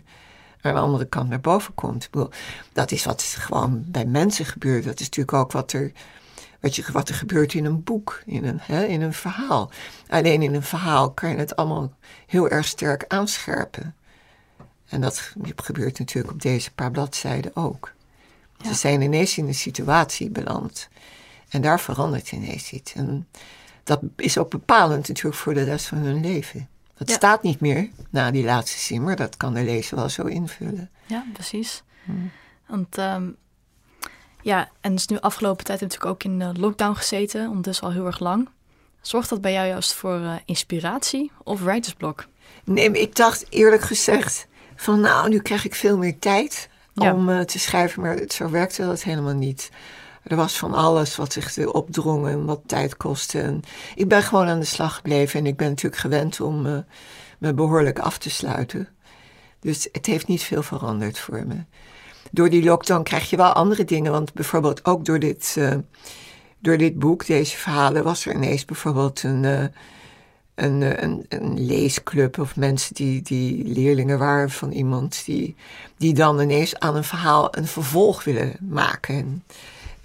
aan 0.61 0.73
de 0.73 0.79
andere 0.79 1.05
kant 1.05 1.29
naar 1.29 1.41
boven 1.41 1.73
komt. 1.73 2.03
Ik 2.03 2.11
bedoel, 2.11 2.29
dat 2.73 2.91
is 2.91 3.05
wat 3.05 3.21
gewoon 3.21 3.83
bij 3.88 4.05
mensen 4.05 4.45
gebeurt. 4.45 4.83
Dat 4.83 4.99
is 4.99 5.05
natuurlijk 5.05 5.38
ook 5.38 5.51
wat 5.51 5.71
er, 5.71 5.91
wat 6.60 6.76
je, 6.76 6.84
wat 6.91 7.10
er 7.10 7.16
gebeurt 7.16 7.53
in 7.53 7.66
een 7.66 7.84
boek, 7.84 8.22
in 8.26 8.45
een, 8.45 8.60
hè, 8.62 8.86
in 8.86 9.01
een 9.01 9.14
verhaal. 9.14 9.72
Alleen 10.08 10.41
in 10.41 10.53
een 10.53 10.64
verhaal 10.64 11.12
kan 11.12 11.30
je 11.30 11.36
het 11.36 11.55
allemaal 11.55 11.93
heel 12.26 12.49
erg 12.49 12.66
sterk 12.66 13.05
aanscherpen. 13.08 13.95
En 14.88 15.01
dat 15.01 15.34
gebeurt 15.55 15.99
natuurlijk 15.99 16.34
op 16.34 16.41
deze 16.41 16.74
paar 16.74 16.91
bladzijden 16.91 17.55
ook. 17.55 17.93
Ja. 18.58 18.68
Ze 18.68 18.74
zijn 18.74 19.01
ineens 19.01 19.38
in 19.38 19.47
een 19.47 19.55
situatie 19.55 20.30
beland. 20.30 20.89
En 21.49 21.62
daar 21.62 21.80
verandert 21.80 22.32
ineens 22.32 22.72
iets. 22.72 22.93
En 22.93 23.28
dat 23.84 23.99
is 24.16 24.38
ook 24.38 24.49
bepalend 24.49 25.08
natuurlijk 25.08 25.36
voor 25.36 25.53
de 25.53 25.64
rest 25.64 25.86
van 25.86 25.97
hun 25.97 26.22
leven. 26.22 26.68
Dat 26.97 27.10
Ja. 27.10 27.16
staat 27.16 27.43
niet 27.43 27.60
meer 27.60 27.89
na 28.10 28.32
die 28.32 28.43
laatste 28.43 28.80
zin, 28.80 29.03
maar 29.03 29.16
dat 29.16 29.38
kan 29.38 29.53
de 29.53 29.64
lezer 29.64 29.95
wel 29.97 30.10
zo 30.10 30.24
invullen. 30.24 30.89
Ja, 31.05 31.26
precies. 31.34 31.84
Hmm. 32.03 32.32
Want 32.66 32.97
ehm, 32.97 33.30
ja, 34.41 34.69
en 34.81 34.91
dus 34.95 35.07
nu 35.07 35.19
afgelopen 35.19 35.65
tijd 35.65 35.79
heb 35.79 35.91
ik 35.91 35.95
natuurlijk 35.95 36.25
ook 36.25 36.31
in 36.31 36.39
de 36.53 36.59
lockdown 36.59 36.95
gezeten, 36.95 37.47
ondertussen 37.47 37.85
al 37.88 37.91
heel 37.93 38.05
erg 38.05 38.19
lang. 38.19 38.49
Zorgt 39.01 39.29
dat 39.29 39.41
bij 39.41 39.53
jou 39.53 39.67
juist 39.67 39.93
voor 39.93 40.19
eh, 40.21 40.33
inspiratie 40.45 41.31
of 41.43 41.61
writersblok? 41.61 42.25
Nee, 42.63 42.89
maar 42.89 42.99
ik 42.99 43.15
dacht 43.15 43.45
eerlijk 43.49 43.81
gezegd 43.81 44.47
van 44.75 44.99
nou, 44.99 45.29
nu 45.29 45.39
krijg 45.39 45.65
ik 45.65 45.75
veel 45.75 45.97
meer 45.97 46.19
tijd 46.19 46.69
Ja. 46.93 47.13
om 47.13 47.29
eh, 47.29 47.39
te 47.39 47.59
schrijven, 47.59 48.01
maar 48.01 48.19
zo 48.27 48.49
werkte 48.49 48.85
dat 48.85 49.03
helemaal 49.03 49.33
niet. 49.33 49.69
Er 50.23 50.35
was 50.35 50.57
van 50.57 50.73
alles 50.73 51.15
wat 51.15 51.33
zich 51.33 51.65
opdrong 51.65 52.27
en 52.27 52.45
wat 52.45 52.61
tijd 52.65 52.97
kostte. 52.97 53.41
En 53.41 53.61
ik 53.95 54.07
ben 54.07 54.23
gewoon 54.23 54.47
aan 54.47 54.59
de 54.59 54.65
slag 54.65 54.95
gebleven 54.95 55.39
en 55.39 55.45
ik 55.45 55.57
ben 55.57 55.69
natuurlijk 55.69 56.01
gewend 56.01 56.41
om 56.41 56.65
eh, 56.65 56.77
me 57.38 57.53
behoorlijk 57.53 57.99
af 57.99 58.17
te 58.17 58.29
sluiten. 58.29 58.88
Dus 59.59 59.88
het 59.91 60.05
heeft 60.05 60.27
niet 60.27 60.43
veel 60.43 60.63
veranderd 60.63 61.19
voor 61.19 61.47
me. 61.47 61.63
Door 62.32 62.49
die 62.49 62.63
lockdown 62.63 63.03
krijg 63.03 63.30
je 63.30 63.38
wel 63.38 63.53
andere 63.53 63.86
dingen, 63.86 64.11
want 64.11 64.34
bijvoorbeeld 64.34 64.86
ook 64.86 65.05
door 65.05 65.19
dit, 65.19 65.55
eh, 65.57 65.75
door 66.59 66.78
dit 66.78 66.99
boek, 66.99 67.25
deze 67.25 67.57
verhalen, 67.57 68.03
was 68.03 68.25
er 68.25 68.36
ineens 68.36 68.65
bijvoorbeeld 68.65 69.23
een, 69.23 69.45
eh, 69.45 69.63
een, 70.55 70.84
eh, 70.84 71.03
een, 71.03 71.25
een 71.30 71.65
leesclub 71.65 72.39
of 72.39 72.55
mensen 72.55 72.95
die, 72.95 73.21
die 73.21 73.65
leerlingen 73.65 74.19
waren 74.19 74.49
van 74.49 74.71
iemand 74.71 75.25
die, 75.25 75.55
die 75.97 76.13
dan 76.13 76.41
ineens 76.41 76.80
aan 76.80 76.95
een 76.95 77.03
verhaal 77.03 77.57
een 77.57 77.67
vervolg 77.67 78.23
willen 78.23 78.55
maken. 78.59 79.15
En, 79.15 79.43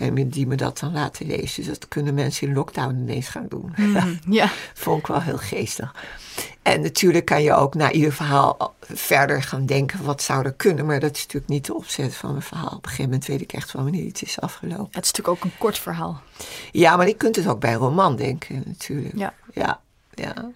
en 0.03 0.29
die 0.29 0.47
me 0.47 0.55
dat 0.55 0.79
dan 0.79 0.93
laten 0.93 1.27
lezen. 1.27 1.65
Dus 1.65 1.79
dat 1.79 1.89
kunnen 1.89 2.15
mensen 2.15 2.49
in 2.49 2.55
lockdown 2.55 2.97
ineens 2.97 3.29
gaan 3.29 3.47
doen. 3.49 3.73
Mhm, 3.77 4.15
ja, 4.35 4.51
Vond 4.75 4.99
ik 4.99 5.07
wel 5.07 5.21
heel 5.21 5.39
geestig. 5.39 5.95
En 6.63 6.81
natuurlijk 6.81 7.25
kan 7.25 7.43
je 7.43 7.55
ook 7.55 7.75
na 7.75 7.91
ieder 7.91 8.13
verhaal 8.13 8.75
verder 8.81 9.43
gaan 9.43 9.67
denken 9.67 10.05
wat 10.05 10.23
zou 10.23 10.45
er 10.45 10.53
kunnen. 10.53 10.87
Maar 10.87 11.01
dat 11.01 11.17
is 11.17 11.23
natuurlijk 11.23 11.53
niet 11.53 11.67
de 11.67 11.75
opzet 11.75 12.15
van 12.15 12.35
een 12.35 12.43
verhaal. 12.43 12.67
Op 12.67 12.73
een 12.73 12.83
gegeven 12.83 13.05
moment 13.05 13.27
weet 13.27 13.41
ik 13.41 13.53
echt 13.53 13.73
wel 13.73 13.83
wanneer 13.83 14.05
iets 14.05 14.23
is 14.23 14.41
afgelopen. 14.41 14.89
het 14.91 15.05
is 15.05 15.13
natuurlijk 15.13 15.29
ook 15.29 15.45
een 15.45 15.59
kort 15.59 15.79
verhaal. 15.79 16.23
Ja, 16.73 16.97
maar 16.97 17.07
je 17.07 17.15
kunt 17.15 17.37
het 17.37 17.47
ook 17.47 17.61
bij 17.61 17.73
een 17.73 17.79
roman 17.79 18.17
denken 18.17 18.63
natuurlijk. 18.67 19.17
Ja. 19.17 19.35
Ja, 19.53 19.81
ja. 20.15 20.51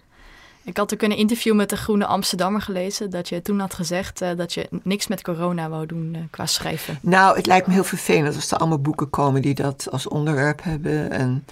Ik 0.67 0.77
had 0.77 0.93
ook 0.93 1.01
een 1.01 1.17
interview 1.17 1.55
met 1.55 1.69
de 1.69 1.77
Groene 1.77 2.05
Amsterdammer 2.05 2.61
gelezen, 2.61 3.09
dat 3.09 3.29
je 3.29 3.41
toen 3.41 3.59
had 3.59 3.73
gezegd 3.73 4.21
eh, 4.21 4.29
dat 4.35 4.53
je 4.53 4.67
niks 4.83 5.07
met 5.07 5.21
corona 5.21 5.69
wou 5.69 5.85
doen 5.85 6.11
eh, 6.15 6.21
qua 6.29 6.45
schrijven. 6.45 6.99
Nou, 7.01 7.35
het 7.35 7.45
lijkt 7.45 7.67
me 7.67 7.73
heel 7.73 7.83
vervelend 7.83 8.35
als 8.35 8.51
er 8.51 8.57
allemaal 8.57 8.79
boeken 8.79 9.09
komen 9.09 9.41
die 9.41 9.53
dat 9.53 9.87
als 9.91 10.07
onderwerp 10.07 10.63
hebben. 10.63 11.11
En 11.11 11.45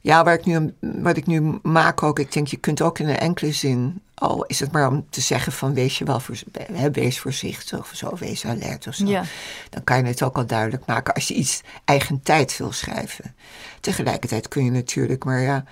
ja, 0.00 0.24
waar 0.24 0.34
ik 0.34 0.44
nu, 0.44 0.74
wat 0.80 1.16
ik 1.16 1.26
nu 1.26 1.58
maak 1.62 2.02
ook, 2.02 2.18
ik 2.18 2.32
denk 2.32 2.46
je 2.46 2.56
kunt 2.56 2.82
ook 2.82 2.98
in 2.98 3.08
een 3.08 3.18
enkele 3.18 3.52
zin, 3.52 4.02
al 4.14 4.44
is 4.44 4.60
het 4.60 4.72
maar 4.72 4.88
om 4.88 5.06
te 5.10 5.20
zeggen 5.20 5.52
van 5.52 5.74
wees 5.74 5.98
je 5.98 6.04
wel 6.04 6.20
voor, 6.20 6.36
wees 6.92 7.18
voorzichtig 7.18 7.78
of 7.78 7.90
zo, 7.94 8.16
wees 8.18 8.46
alert 8.46 8.86
of 8.86 8.94
zo. 8.94 9.06
Ja. 9.06 9.24
Dan 9.70 9.84
kan 9.84 9.98
je 9.98 10.04
het 10.04 10.22
ook 10.22 10.36
al 10.36 10.46
duidelijk 10.46 10.86
maken 10.86 11.14
als 11.14 11.28
je 11.28 11.34
iets 11.34 11.60
eigen 11.84 12.22
tijd 12.22 12.56
wil 12.56 12.72
schrijven. 12.72 13.34
Tegelijkertijd 13.80 14.48
kun 14.48 14.64
je 14.64 14.70
natuurlijk, 14.70 15.24
maar 15.24 15.40
ja, 15.40 15.64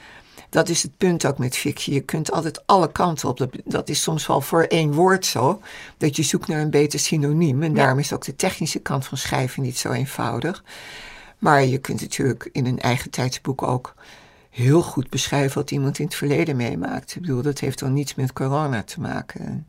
dat 0.54 0.68
is 0.68 0.82
het 0.82 0.96
punt 0.96 1.26
ook 1.26 1.38
met 1.38 1.56
fictie. 1.56 1.94
Je 1.94 2.00
kunt 2.00 2.32
altijd 2.32 2.66
alle 2.66 2.92
kanten 2.92 3.28
op. 3.28 3.48
Dat, 3.64 3.88
is 3.88 4.02
soms 4.02 4.26
wel 4.26 4.40
voor 4.40 4.62
één 4.62 4.92
woord 4.92 5.26
zo. 5.26 5.60
Dat 5.96 6.16
je 6.16 6.22
zoekt 6.22 6.48
naar 6.48 6.60
een 6.60 6.70
beter 6.70 6.98
synoniem. 6.98 7.62
En 7.62 7.70
Ja. 7.70 7.76
daarom 7.76 7.98
is 7.98 8.12
ook 8.12 8.24
de 8.24 8.36
technische 8.36 8.78
kant 8.78 9.06
van 9.06 9.18
schrijven 9.18 9.62
niet 9.62 9.78
zo 9.78 9.92
eenvoudig. 9.92 10.64
Maar 11.38 11.64
je 11.64 11.78
kunt 11.78 12.00
natuurlijk 12.00 12.48
in 12.52 12.66
een 12.66 12.80
eigen 12.80 13.10
tijdsboek 13.10 13.62
ook 13.62 13.94
heel 14.50 14.82
goed 14.82 15.10
beschrijven 15.10 15.58
wat 15.58 15.70
iemand 15.70 15.98
in 15.98 16.04
het 16.04 16.14
verleden 16.14 16.56
meemaakt. 16.56 17.14
Ik 17.14 17.20
bedoel, 17.20 17.42
dat 17.42 17.58
heeft 17.58 17.78
dan 17.78 17.92
niets 17.92 18.14
met 18.14 18.32
corona 18.32 18.82
te 18.82 19.00
maken. 19.00 19.66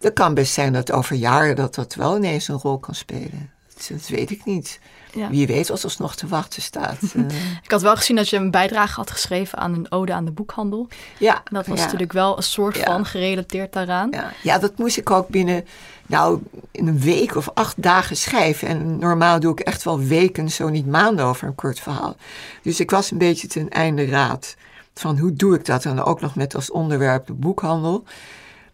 Het 0.00 0.12
kan 0.12 0.34
best 0.34 0.52
zijn 0.52 0.72
dat 0.72 0.92
over 0.92 1.16
jaren 1.16 1.56
dat 1.56 1.74
dat 1.74 1.94
wel 1.94 2.16
ineens 2.16 2.48
een 2.48 2.58
rol 2.58 2.78
kan 2.78 2.94
spelen. 2.94 3.50
dat, 3.74 3.88
dat 3.92 4.08
weet 4.08 4.30
ik 4.30 4.44
niet. 4.44 4.80
Ja. 5.14 5.28
Wie 5.28 5.46
weet 5.46 5.68
wat 5.68 5.84
ons 5.84 5.96
nog 5.98 6.14
te 6.14 6.26
wachten 6.26 6.62
staat. 6.62 6.98
Eh, 7.14 7.24
Ik 7.62 7.70
had 7.70 7.82
wel 7.82 7.96
gezien 7.96 8.16
dat 8.16 8.28
je 8.28 8.36
een 8.36 8.50
bijdrage 8.50 8.94
had 8.94 9.10
geschreven 9.10 9.58
aan 9.58 9.74
een 9.74 9.86
ode 9.92 10.12
aan 10.12 10.24
de 10.24 10.30
boekhandel. 10.30 10.88
ja, 11.18 11.42
Dat 11.50 11.66
was 11.66 11.78
ja. 11.78 11.84
natuurlijk 11.84 12.12
wel 12.12 12.36
een 12.36 12.42
soort 12.42 12.76
Ja. 12.76 12.84
van 12.84 13.04
gerelateerd 13.06 13.72
daaraan. 13.72 14.08
Ja, 14.10 14.32
ja, 14.42 14.58
dat 14.58 14.78
moest 14.78 14.96
ik 14.96 15.10
ook 15.10 15.28
binnen, 15.28 15.64
nou, 16.06 16.40
in 16.70 16.86
een 16.86 17.00
week 17.00 17.36
of 17.36 17.48
acht 17.54 17.82
dagen 17.82 18.16
schrijven. 18.16 18.68
En 18.68 18.98
normaal 18.98 19.40
doe 19.40 19.52
ik 19.52 19.60
echt 19.60 19.82
wel 19.82 19.98
weken, 19.98 20.50
zo 20.50 20.68
niet 20.68 20.86
maanden 20.86 21.24
over 21.24 21.46
een 21.48 21.54
kort 21.54 21.80
verhaal. 21.80 22.16
Dus 22.62 22.80
ik 22.80 22.90
was 22.90 23.10
een 23.10 23.18
beetje 23.18 23.46
ten 23.46 23.68
einde 23.68 24.04
raad 24.06 24.56
van 24.94 25.18
hoe 25.18 25.32
doe 25.32 25.54
ik 25.54 25.64
dat? 25.64 25.84
En 25.84 26.02
ook 26.02 26.20
nog 26.20 26.34
met 26.34 26.54
als 26.54 26.70
onderwerp 26.70 27.26
de 27.26 27.32
boekhandel. 27.32 28.04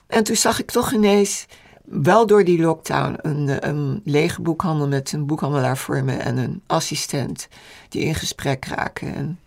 En 0.07 0.25
toen 0.25 0.37
zag 0.37 0.59
ik 0.61 0.71
toch 0.71 0.93
ineens, 0.93 1.47
wel 1.91 2.27
door 2.27 2.45
die 2.45 2.61
lockdown, 2.61 3.19
een, 3.23 3.49
eh, 3.49 3.69
een 3.71 4.01
lege 4.05 4.43
boekhandel 4.43 4.89
met 4.89 5.13
een 5.13 5.27
boekhandelaar 5.27 5.77
voor 5.77 6.05
me 6.05 6.17
en 6.17 6.37
een 6.37 6.63
assistent 6.67 7.49
die 7.89 8.03
in 8.03 8.15
gesprek 8.15 8.65
raken. 8.65 9.15
En 9.15 9.41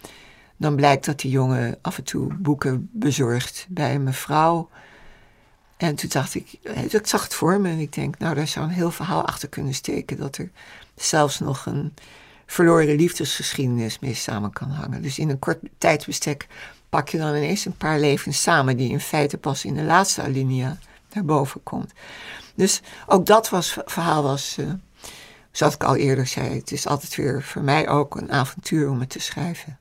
dan 0.58 0.76
blijkt 0.76 1.06
dat 1.06 1.20
die 1.20 1.32
jongen 1.32 1.78
af 1.82 1.98
en 1.98 2.04
toe 2.04 2.34
boeken 2.34 2.90
bezorgt 2.92 3.66
bij 3.70 3.96
een 3.96 4.04
mevrouw. 4.04 4.70
En 5.78 5.96
toen 5.96 6.10
dacht 6.10 6.36
ik, 6.36 6.58
eh, 6.64 6.94
ik 6.94 7.08
zag 7.08 7.24
het 7.24 7.34
voor 7.34 7.60
me 7.60 7.70
en 7.70 7.80
ik 7.80 7.94
denk, 7.94 8.18
nou, 8.18 8.36
daar 8.36 8.48
zou 8.48 8.66
een 8.66 8.72
heel 8.72 8.92
verhaal 8.92 9.26
achter 9.26 9.50
kunnen 9.50 9.74
steken. 9.74 10.18
Dat 10.18 10.38
er 10.38 10.52
zelfs 10.96 11.40
nog 11.40 11.66
een 11.66 11.94
verloren 12.46 12.96
liefdesgeschiedenis 12.96 14.00
mee 14.00 14.14
samen 14.14 14.52
kan 14.52 14.70
hangen. 14.70 15.02
Dus 15.02 15.20
in 15.20 15.30
een 15.30 15.40
kort 15.40 15.60
tijdsbestek 15.78 16.48
pak 16.90 17.10
je 17.10 17.18
dan 17.18 17.36
ineens 17.36 17.66
een 17.66 17.78
paar 17.78 18.00
levens 18.00 18.42
samen, 18.42 18.78
die 18.78 18.90
in 18.90 19.00
feite 19.00 19.38
pas 19.38 19.66
in 19.66 19.74
de 19.74 19.84
laatste 19.84 20.22
alinea 20.22 20.78
naar 21.14 21.26
boven 21.26 21.64
komt. 21.64 21.92
Dus 22.56 22.82
ook 23.08 23.26
dat 23.26 23.50
was, 23.50 23.78
verhaal 23.86 24.24
was, 24.24 24.56
eh, 24.58 24.66
zoals 25.52 25.74
ik 25.74 25.84
al 25.84 25.96
eerder 25.96 26.28
zei, 26.28 26.56
het 26.56 26.72
is 26.72 26.88
altijd 26.88 27.16
weer 27.16 27.44
voor 27.44 27.62
mij 27.62 27.90
ook 27.90 28.16
een 28.16 28.32
avontuur 28.32 28.90
om 28.90 29.00
het 29.00 29.10
te 29.10 29.20
schrijven. 29.20 29.80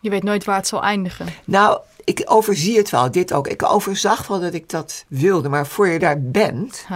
Je 0.00 0.10
weet 0.10 0.22
nooit 0.22 0.44
waar 0.44 0.56
het 0.56 0.66
zal 0.66 0.82
eindigen. 0.82 1.26
Nou, 1.44 1.80
ik 2.04 2.22
overzie 2.24 2.76
het 2.76 2.90
wel, 2.90 3.10
dit 3.10 3.32
ook. 3.32 3.48
Ik 3.48 3.62
overzag 3.62 4.26
wel 4.26 4.40
dat 4.40 4.54
ik 4.54 4.68
dat 4.68 5.04
wilde, 5.08 5.48
maar 5.48 5.66
voor 5.66 5.88
je 5.88 5.98
daar 5.98 6.22
bent, 6.22 6.86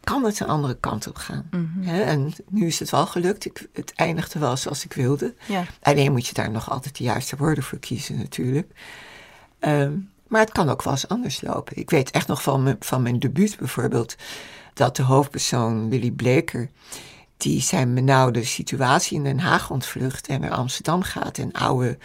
kan 0.00 0.24
het 0.24 0.40
een 0.40 0.46
andere 0.46 0.76
kant 0.80 1.06
op 1.06 1.16
gaan. 1.16 1.48
Hè, 1.80 2.02
En 2.02 2.32
nu 2.48 2.66
is 2.66 2.78
het 2.78 2.90
wel 2.90 3.06
gelukt. 3.06 3.44
Ik, 3.44 3.68
het 3.72 3.92
eindigde 3.94 4.38
wel 4.38 4.56
zoals 4.56 4.84
ik 4.84 4.92
wilde. 4.92 5.34
Ja. 5.46 5.64
Alleen 5.82 6.12
moet 6.12 6.26
je 6.26 6.34
daar 6.34 6.50
nog 6.50 6.70
altijd 6.70 6.96
de 6.96 7.04
juiste 7.04 7.36
woorden 7.36 7.64
voor 7.64 7.78
kiezen 7.78 8.16
natuurlijk. 8.16 8.72
Ehm, 9.58 9.92
maar 10.28 10.40
het 10.40 10.52
kan 10.52 10.68
ook 10.68 10.82
wel 10.82 10.92
eens 10.92 11.08
anders 11.08 11.40
lopen. 11.40 11.76
Ik 11.76 11.90
weet 11.90 12.10
echt 12.10 12.26
nog 12.26 12.42
van, 12.42 12.62
mijn- 12.62 12.76
van 12.80 13.02
mijn 13.02 13.18
debuut 13.18 13.56
bijvoorbeeld... 13.56 14.16
dat 14.74 14.96
de 14.96 15.02
hoofdpersoon 15.02 15.88
Willy 15.88 16.10
Bleker... 16.10 16.70
die 17.36 17.60
zijn 17.60 17.94
benauwde 17.94 18.44
situatie 18.44 19.16
in 19.16 19.24
Den 19.24 19.38
Haag 19.38 19.70
ontvlucht... 19.70 20.26
en 20.26 20.40
naar 20.40 20.50
Amsterdam 20.50 21.02
gaat 21.02 21.38
en 21.38 21.52
oude 21.52 21.98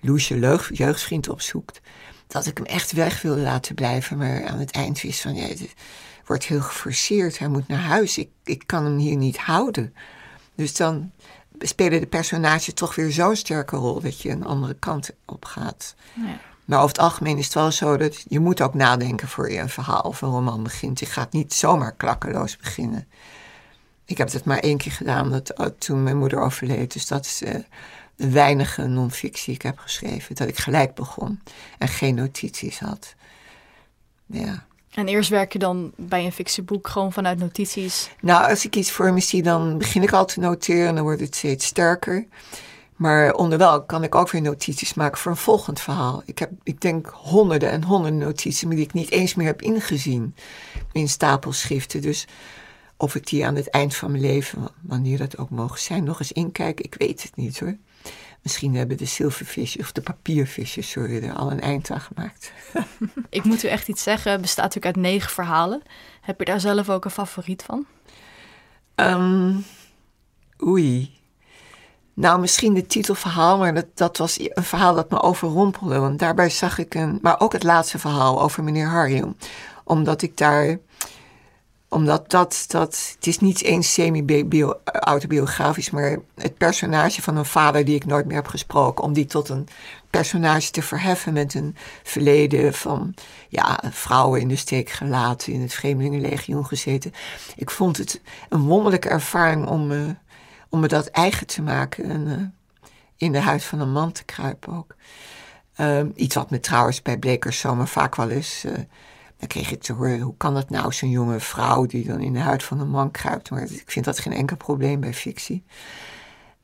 Loesje 0.00 0.38
jeugdvriend 0.72 1.28
opzoekt... 1.28 1.80
dat 2.26 2.46
ik 2.46 2.56
hem 2.56 2.66
echt 2.66 2.92
weg 2.92 3.22
wilde 3.22 3.40
laten 3.40 3.74
blijven... 3.74 4.16
maar 4.18 4.46
aan 4.46 4.58
het 4.58 4.70
eind 4.70 5.00
wist 5.00 5.20
van... 5.20 5.34
Ja, 5.34 5.46
het 5.46 5.74
wordt 6.26 6.44
heel 6.44 6.60
geforceerd, 6.60 7.38
hij 7.38 7.48
moet 7.48 7.68
naar 7.68 7.78
huis. 7.78 8.18
Ik, 8.18 8.28
ik 8.44 8.62
kan 8.66 8.84
hem 8.84 8.96
hier 8.96 9.16
niet 9.16 9.38
houden. 9.38 9.94
Dus 10.54 10.74
dan 10.76 11.10
spelen 11.58 12.00
de 12.00 12.06
personages 12.06 12.74
toch 12.74 12.94
weer 12.94 13.12
zo'n 13.12 13.36
sterke 13.36 13.76
rol 13.76 14.00
dat 14.00 14.20
je 14.20 14.30
een 14.30 14.44
andere 14.44 14.74
kant 14.74 15.10
op 15.26 15.44
gaat. 15.44 15.94
Ja. 16.14 16.40
Maar 16.68 16.78
over 16.78 16.96
het 16.96 16.98
algemeen 16.98 17.38
is 17.38 17.44
het 17.44 17.54
wel 17.54 17.70
zo 17.70 17.96
dat 17.96 18.24
je 18.28 18.38
moet 18.38 18.60
ook 18.60 18.74
nadenken 18.74 19.28
voor 19.28 19.50
je 19.50 19.58
een 19.58 19.68
verhaal 19.68 20.00
of 20.00 20.22
een 20.22 20.30
roman 20.30 20.62
begint. 20.62 21.00
Je 21.00 21.06
gaat 21.06 21.32
niet 21.32 21.54
zomaar 21.54 21.92
klakkeloos 21.92 22.56
beginnen. 22.56 23.08
Ik 24.04 24.18
heb 24.18 24.30
dat 24.30 24.44
maar 24.44 24.58
één 24.58 24.76
keer 24.76 24.92
gedaan 24.92 25.30
dat, 25.30 25.58
oh, 25.58 25.66
toen 25.66 26.02
mijn 26.02 26.18
moeder 26.18 26.40
overleed. 26.40 26.92
Dus 26.92 27.06
dat 27.06 27.24
is 27.24 27.42
eh, 27.42 27.54
de 28.16 28.30
weinige 28.30 28.86
non-fictie 28.86 29.44
die 29.44 29.54
ik 29.54 29.62
heb 29.62 29.78
geschreven. 29.78 30.34
Dat 30.34 30.48
ik 30.48 30.58
gelijk 30.58 30.94
begon 30.94 31.40
en 31.78 31.88
geen 31.88 32.14
notities 32.14 32.78
had. 32.78 33.14
Ja. 34.26 34.66
En 34.94 35.08
eerst 35.08 35.30
werk 35.30 35.52
je 35.52 35.58
dan 35.58 35.92
bij 35.96 36.24
een 36.24 36.32
fictieboek 36.32 36.88
gewoon 36.88 37.12
vanuit 37.12 37.38
notities. 37.38 38.10
Nou, 38.20 38.50
als 38.50 38.64
ik 38.64 38.76
iets 38.76 38.90
voor 38.90 39.12
me 39.12 39.20
zie, 39.20 39.42
dan 39.42 39.78
begin 39.78 40.02
ik 40.02 40.12
al 40.12 40.24
te 40.24 40.40
noteren 40.40 40.88
en 40.88 40.94
dan 40.94 41.04
wordt 41.04 41.20
het 41.20 41.36
steeds 41.36 41.66
sterker. 41.66 42.26
Maar 42.98 43.34
onderwijl 43.34 43.84
kan 43.84 44.02
ik 44.02 44.14
ook 44.14 44.30
weer 44.30 44.42
notities 44.42 44.94
maken 44.94 45.18
voor 45.18 45.30
een 45.30 45.36
volgend 45.36 45.80
verhaal. 45.80 46.22
Ik 46.24 46.38
heb, 46.38 46.50
ik 46.62 46.80
denk, 46.80 47.06
honderden 47.06 47.70
en 47.70 47.84
honderden 47.84 48.18
notities 48.18 48.60
die 48.60 48.78
ik 48.78 48.92
niet 48.92 49.10
eens 49.10 49.34
meer 49.34 49.46
heb 49.46 49.62
ingezien 49.62 50.34
in 50.92 51.08
stapelschriften. 51.08 52.02
Dus 52.02 52.26
of 52.96 53.14
ik 53.14 53.26
die 53.26 53.46
aan 53.46 53.54
het 53.54 53.70
eind 53.70 53.96
van 53.96 54.10
mijn 54.10 54.22
leven, 54.22 54.68
wanneer 54.80 55.18
dat 55.18 55.38
ook 55.38 55.50
mogen 55.50 55.78
zijn, 55.78 56.04
nog 56.04 56.18
eens 56.18 56.32
inkijk, 56.32 56.80
ik 56.80 56.94
weet 56.98 57.22
het 57.22 57.36
niet 57.36 57.60
hoor. 57.60 57.76
Misschien 58.42 58.74
hebben 58.74 58.96
de 58.96 59.04
zilvervisjes 59.04 59.82
of 59.82 59.92
de 59.92 60.00
papiervisjes, 60.00 60.90
sorry, 60.90 61.22
er 61.22 61.32
al 61.32 61.50
een 61.50 61.60
eind 61.60 61.90
aan 61.90 62.00
gemaakt. 62.00 62.52
Ik 63.30 63.44
moet 63.44 63.64
u 63.64 63.68
echt 63.68 63.88
iets 63.88 64.02
zeggen, 64.02 64.32
het 64.32 64.40
bestaat 64.40 64.64
natuurlijk 64.64 64.96
uit 64.96 65.04
negen 65.04 65.30
verhalen. 65.30 65.82
Heb 66.20 66.38
je 66.38 66.44
daar 66.44 66.60
zelf 66.60 66.88
ook 66.88 67.04
een 67.04 67.10
favoriet 67.10 67.62
van? 67.62 67.86
Ehm, 68.94 69.56
oei. 70.62 71.17
Nou, 72.18 72.40
misschien 72.40 72.74
de 72.74 72.86
titelverhaal, 72.86 73.58
maar 73.58 73.74
dat, 73.74 73.86
dat 73.94 74.16
was 74.16 74.38
een 74.40 74.64
verhaal 74.64 74.94
dat 74.94 75.10
me 75.10 75.20
overrompelde. 75.20 75.98
Want 75.98 76.18
daarbij 76.18 76.50
zag 76.50 76.78
ik 76.78 76.94
een. 76.94 77.18
Maar 77.22 77.40
ook 77.40 77.52
het 77.52 77.62
laatste 77.62 77.98
verhaal 77.98 78.42
over 78.42 78.64
meneer 78.64 78.86
Harry. 78.86 79.24
Omdat 79.84 80.22
ik 80.22 80.36
daar. 80.36 80.78
Omdat 81.88 82.30
dat. 82.30 82.64
dat 82.68 83.12
het 83.14 83.26
is 83.26 83.38
niet 83.38 83.62
eens 83.62 83.92
semi-autobiografisch, 83.92 85.90
maar 85.90 86.18
het 86.34 86.56
personage 86.56 87.22
van 87.22 87.36
een 87.36 87.44
vader 87.44 87.84
die 87.84 87.94
ik 87.94 88.06
nooit 88.06 88.26
meer 88.26 88.36
heb 88.36 88.46
gesproken. 88.46 89.04
Om 89.04 89.12
die 89.12 89.26
tot 89.26 89.48
een 89.48 89.68
personage 90.10 90.70
te 90.70 90.82
verheffen 90.82 91.32
met 91.32 91.54
een 91.54 91.76
verleden 92.02 92.74
van. 92.74 93.14
Ja, 93.48 93.80
vrouwen 93.90 94.40
in 94.40 94.48
de 94.48 94.56
steek 94.56 94.90
gelaten, 94.90 95.52
in 95.52 95.60
het 95.60 95.74
Vreemdelingenlegioen 95.74 96.66
gezeten. 96.66 97.12
Ik 97.56 97.70
vond 97.70 97.96
het 97.96 98.20
een 98.48 98.62
wonderlijke 98.62 99.08
ervaring 99.08 99.66
om 99.66 99.86
me, 99.86 100.14
om 100.68 100.80
me 100.80 100.88
dat 100.88 101.06
eigen 101.06 101.46
te 101.46 101.62
maken. 101.62 102.04
En 102.04 102.28
eh, 102.28 102.88
in 103.16 103.32
de 103.32 103.40
huid 103.40 103.64
van 103.64 103.80
een 103.80 103.92
man 103.92 104.12
te 104.12 104.24
kruipen 104.24 104.72
ook. 104.72 104.94
Ehm, 105.74 106.10
iets 106.14 106.34
wat 106.34 106.50
me 106.50 106.60
trouwens 106.60 107.02
bij 107.02 107.18
Blekers 107.18 107.58
zomer 107.58 107.88
vaak 107.88 108.14
wel 108.14 108.30
eens... 108.30 108.64
eh, 108.64 108.72
dan 109.38 109.48
kreeg 109.48 109.70
ik 109.70 109.82
te 109.82 109.92
horen, 109.92 110.20
hoe 110.20 110.36
kan 110.36 110.54
dat 110.54 110.70
nou, 110.70 110.92
zo'n 110.92 111.10
jonge 111.10 111.40
vrouw 111.40 111.86
die 111.86 112.06
dan 112.06 112.20
in 112.20 112.32
de 112.32 112.38
huid 112.38 112.62
van 112.62 112.80
een 112.80 112.90
man 112.90 113.10
kruipt. 113.10 113.50
Maar 113.50 113.62
ik 113.62 113.82
vind 113.86 114.04
dat 114.04 114.18
geen 114.18 114.32
enkel 114.32 114.56
probleem 114.56 115.00
bij 115.00 115.14
fictie. 115.14 115.64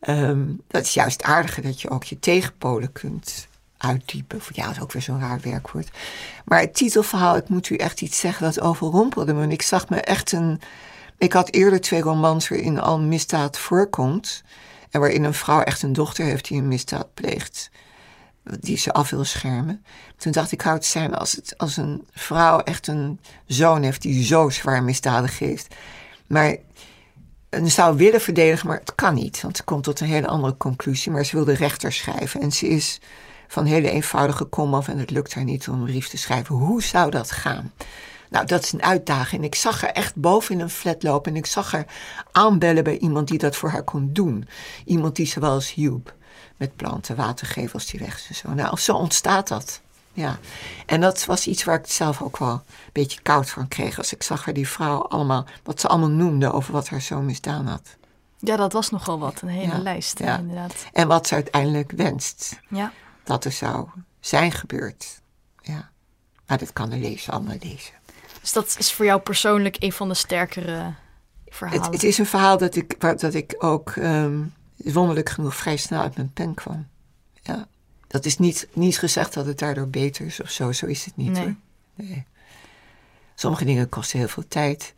Ehm, 0.01 0.45
dat 0.67 0.83
is 0.83 0.95
juist 0.95 1.23
aardiger 1.23 1.63
dat 1.63 1.81
je 1.81 1.91
ook 1.91 2.05
je 2.05 2.19
tegenpolen 2.19 2.93
kunt 2.93 3.49
uitdiepen. 3.77 4.41
Ja, 4.53 4.67
dat 4.67 4.77
is 4.77 4.83
ook 4.83 4.93
weer 4.93 5.03
zo'n 5.03 5.21
raar 5.21 5.41
werkwoord. 5.41 5.91
Maar 6.45 6.61
het 6.61 6.75
titelverhaal, 6.75 7.37
ik 7.37 7.49
moet 7.49 7.69
u 7.69 7.77
echt 7.77 8.01
iets 8.01 8.21
zeggen, 8.21 8.45
dat 8.45 8.61
overrompelde 8.61 9.35
me. 9.35 9.43
En 9.43 9.51
ik 9.53 9.63
zag 9.63 9.89
me 9.89 10.01
echt 10.01 10.33
een... 10.33 10.61
Ik 11.25 11.33
had 11.33 11.51
eerder 11.51 11.81
twee 11.81 12.01
romans 12.01 12.49
waarin 12.49 12.81
al 12.81 13.01
misdaad 13.01 13.59
voorkomt. 13.59 14.43
En 14.91 15.01
waarin 15.01 15.25
een 15.25 15.35
vrouw 15.35 15.61
echt 15.61 15.83
een 15.83 15.93
dochter 15.93 16.25
heeft 16.25 16.49
die 16.49 16.59
een 16.59 16.69
misdaad 16.69 17.15
pleegt. 17.15 17.71
Die 18.43 18.77
ze 18.77 18.93
af 18.93 19.11
wil 19.11 19.25
schermen. 19.25 19.85
Toen 20.17 20.33
dacht 20.33 20.53
ik, 20.53 20.61
hou 20.61 20.77
het 20.77 20.85
zijn 20.85 21.15
als, 21.15 21.33
het, 21.33 21.59
als 21.59 21.77
een 21.77 22.07
vrouw 22.11 22.59
echt 22.59 22.87
een 22.87 23.21
zoon 23.47 23.83
heeft 23.83 24.03
die 24.03 24.25
zo 24.25 24.51
zwaar 24.51 24.83
misdadig 24.83 25.39
heeft. 25.39 25.75
Maar 26.27 26.57
en 27.49 27.71
zou 27.71 27.97
willen 27.97 28.21
verdedigen, 28.21 28.67
maar 28.69 28.79
het 28.79 28.95
kan 28.95 29.15
niet. 29.15 29.41
Want 29.41 29.57
ze 29.57 29.63
komt 29.63 29.85
tot 29.85 30.01
een 30.01 30.07
hele 30.07 30.27
andere 30.27 30.57
conclusie. 30.57 31.13
Maar 31.13 31.25
ze 31.25 31.37
wil 31.37 31.45
de 31.45 31.55
rechter 31.55 31.93
schrijven. 31.93 32.41
En 32.41 32.53
ze 32.53 32.69
is 32.69 33.01
van 33.49 33.65
hele 33.65 33.91
eenvoudige 33.91 34.45
kom 34.45 34.75
af 34.75 34.89
en 34.89 34.99
het 34.99 35.11
lukt 35.11 35.35
haar 35.35 35.45
niet 35.45 35.69
om 35.69 35.81
een 35.81 35.87
brief 35.87 36.09
te 36.09 36.17
schrijven. 36.17 36.55
Hoe 36.55 36.83
zou 36.83 37.11
dat 37.11 37.31
gaan? 37.31 37.73
Nou, 38.35 38.47
dat 38.47 38.63
is 38.65 38.73
een 38.73 38.83
uitdaging. 38.83 39.41
En 39.41 39.47
ik 39.47 39.55
zag 39.55 39.81
haar 39.81 39.91
echt 39.91 40.15
boven 40.15 40.55
in 40.55 40.61
een 40.61 40.71
flat 40.71 41.03
lopen. 41.03 41.33
En 41.33 41.39
ik 41.39 41.47
zag 41.47 41.73
haar 41.73 41.87
aanbellen 42.33 42.85
bij 42.85 42.99
iemand 42.99 43.29
die 43.29 43.39
dat 43.39 43.57
voor 43.57 43.71
haar 43.71 43.83
kon 43.83 44.13
doen. 44.13 44.49
Iemand 44.85 45.17
die 45.17 45.27
ze 45.27 45.41
wel 45.41 45.55
eens 45.55 45.73
hielp. 45.73 46.15
Met 46.57 46.77
planten, 46.77 47.17
water 47.17 47.47
geven 47.47 47.73
als 47.73 47.87
die 47.87 48.01
weg 48.01 48.29
en 48.29 48.35
zo. 48.35 48.55
Nou, 48.55 48.79
zo 48.79 48.95
ontstaat 48.95 49.49
dat. 49.49 49.81
Ja. 50.13 50.39
En 50.87 51.01
dat 51.01 51.25
was 51.25 51.47
iets 51.47 51.65
waar 51.65 51.79
ik 51.79 51.87
zelf 51.87 52.23
ook 52.23 52.37
wel 52.39 52.51
een 52.53 52.61
beetje 52.93 53.21
koud 53.23 53.51
van 53.51 53.69
kreeg. 53.69 53.99
Als 53.99 54.13
ik 54.13 54.23
zag 54.23 54.45
waar 54.45 54.55
die 54.55 54.69
vrouw 54.69 55.03
allemaal, 55.03 55.47
wat 55.63 55.81
ze 55.81 55.89
allemaal 55.89 56.09
noemde 56.09 56.53
over 56.53 56.73
wat 56.73 56.89
haar 56.89 57.01
zoon 57.01 57.25
misdaan 57.25 57.67
had. 57.67 57.97
Ja, 58.39 58.57
dat 58.57 58.73
was 58.73 58.91
nogal 58.91 59.19
wat. 59.19 59.41
Een 59.43 59.49
hele 59.49 59.73
Ja, 59.73 59.79
lijst, 59.79 60.19
ja. 60.19 60.39
inderdaad. 60.39 60.75
En 60.93 61.09
wat 61.09 61.27
ze 61.27 61.35
uiteindelijk 61.35 61.91
wenst 61.93 62.61
Ja. 62.69 62.93
dat 63.25 63.45
er 63.45 63.53
zou 63.53 63.89
zijn 64.21 64.53
gebeurd. 64.53 65.21
Ja. 65.61 65.91
Maar 66.47 66.59
dat 66.59 66.73
kan 66.73 66.91
de 66.91 66.97
lezer 66.97 67.33
allemaal 67.33 67.57
lezen. 67.61 67.93
Dus 68.45 68.53
dat 68.53 68.77
is 68.79 68.93
voor 68.93 69.05
jou 69.05 69.21
persoonlijk 69.21 69.77
een 69.79 69.93
van 69.93 70.09
de 70.09 70.15
sterkere 70.15 70.95
verhalen. 71.49 71.83
Het, 71.83 71.93
het 71.93 72.03
is 72.03 72.19
een 72.19 72.27
verhaal 72.27 72.59
dat 72.59 72.77
ik, 72.77 72.95
waar, 72.99 73.17
dat 73.17 73.35
ik 73.35 73.55
ook 73.59 73.91
ehm, 73.91 74.43
wonderlijk 74.77 75.29
genoeg 75.29 75.57
vrij 75.57 75.77
snel 75.77 76.01
uit 76.01 76.17
mijn 76.17 76.33
pen 76.33 76.55
kwam. 76.55 76.87
Ja. 77.43 77.69
Dat 78.07 78.25
is 78.25 78.39
niet, 78.39 78.69
niet 78.73 78.99
gezegd 78.99 79.35
dat 79.35 79.47
het 79.47 79.59
daardoor 79.59 79.89
beter 79.89 80.27
is 80.27 80.41
of 80.41 80.51
zo. 80.51 80.73
Zo 80.73 80.87
is 80.87 81.05
het 81.05 81.17
niet 81.17 81.31
Nee. 81.31 81.43
hoor. 81.43 81.55
Nee. 81.95 82.25
Sommige 83.35 83.65
dingen 83.65 83.89
kosten 83.89 84.19
heel 84.19 84.29
veel 84.29 84.49
tijd. 84.49 84.95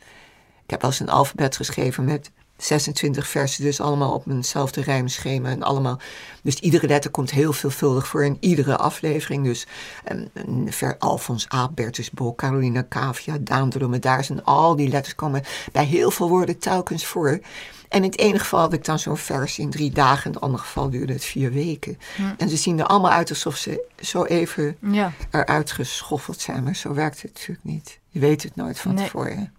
Ik 0.65 0.71
heb 0.71 0.81
wel 0.81 0.91
eens 0.91 1.01
een 1.01 1.09
alfabet 1.09 1.57
geschreven 1.57 2.05
met 2.05 2.31
26 2.57 3.29
versen, 3.29 3.65
dus 3.65 3.81
allemaal 3.81 4.13
op 4.13 4.27
eenzelfde 4.29 4.81
rijmschema 4.81 5.49
en 5.49 5.63
allemaal. 5.63 5.99
Dus 6.43 6.55
iedere 6.55 6.87
letter 6.87 7.11
komt 7.11 7.31
heel 7.31 7.53
veelvuldig 7.53 8.07
voor 8.07 8.25
in 8.25 8.37
iedere 8.41 8.77
aflevering. 8.77 9.45
Dus 9.45 9.67
um, 10.13 10.73
ver 10.73 10.99
Alfons 10.99 11.53
A, 11.55 11.69
Bertus 11.69 12.11
Bol, 12.11 12.35
Carolina 12.35 12.87
Cavia, 12.89 13.37
Daan 13.41 13.69
de 13.69 13.99
daar 13.99 14.25
zijn 14.25 14.45
al 14.45 14.77
die 14.77 14.89
letters 14.89 15.15
komen 15.15 15.43
bij 15.73 15.85
heel 15.85 16.11
veel 16.11 16.29
woorden 16.29 16.59
telkens 16.59 17.07
voor. 17.07 17.41
En 17.89 18.03
in 18.03 18.11
het 18.11 18.19
ene 18.19 18.39
geval 18.39 18.61
had 18.61 18.73
ik 18.73 18.85
dan 18.85 18.99
zo'n 18.99 19.17
vers 19.17 19.59
in 19.59 19.71
drie 19.71 19.91
dagen, 19.91 20.25
in 20.25 20.33
het 20.33 20.41
andere 20.41 20.63
geval 20.63 20.91
duurde 20.91 21.13
het 21.13 21.25
vier 21.25 21.53
weken. 21.53 21.99
En 22.37 22.49
ze 22.49 22.57
zien 22.57 22.79
er 22.79 22.87
allemaal 22.87 23.11
uit 23.11 23.31
alsof 23.31 23.57
ze 23.57 23.85
zo 24.01 24.25
even 24.25 24.77
ja. 24.81 25.13
eruit 25.31 25.73
geschoffeld 25.73 26.41
zijn, 26.41 26.63
maar 26.63 26.77
zo 26.77 26.95
werkt 26.95 27.23
het 27.23 27.33
natuurlijk 27.33 27.65
niet. 27.65 27.99
Je 28.09 28.19
weet 28.19 28.43
het 28.43 28.57
nooit 28.57 28.79
van 28.79 28.97
tevoren. 28.97 29.53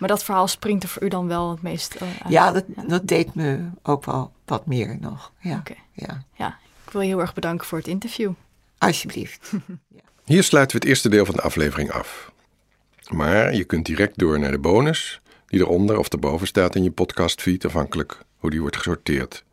Maar 0.00 0.08
dat 0.08 0.24
verhaal 0.24 0.48
springt 0.48 0.82
er 0.82 0.88
voor 0.88 1.02
u 1.02 1.08
dan 1.08 1.26
wel 1.26 1.50
het 1.50 1.62
meest 1.62 1.94
uh, 1.94 2.02
uit? 2.02 2.32
Ja, 2.32 2.52
dat, 2.52 2.64
dat 2.86 3.08
deed 3.08 3.34
me 3.34 3.68
ook 3.82 4.04
wel 4.04 4.32
wat 4.44 4.66
meer 4.66 4.96
nog. 5.00 5.32
Ja. 5.40 5.62
ja. 5.92 6.24
ja, 6.34 6.58
ik 6.84 6.92
wil 6.92 7.00
je 7.00 7.06
heel 7.06 7.20
erg 7.20 7.34
bedanken 7.34 7.66
voor 7.66 7.78
het 7.78 7.86
interview. 7.86 8.32
Alsjeblieft. 8.78 9.50
Hier 10.24 10.42
sluiten 10.42 10.76
we 10.76 10.82
het 10.82 10.88
eerste 10.88 11.08
deel 11.08 11.24
van 11.24 11.34
de 11.34 11.42
aflevering 11.42 11.90
af. 11.90 12.32
Maar 13.08 13.54
je 13.54 13.64
kunt 13.64 13.86
direct 13.86 14.18
door 14.18 14.38
naar 14.38 14.50
de 14.50 14.58
bonus, 14.58 15.20
die 15.46 15.60
eronder 15.60 15.98
of 15.98 16.08
erboven 16.08 16.46
staat 16.46 16.74
in 16.74 16.82
je 16.82 16.90
podcastfeed, 16.90 17.64
afhankelijk 17.64 18.22
hoe 18.36 18.50
die 18.50 18.60
wordt 18.60 18.76
gesorteerd. 18.76 19.44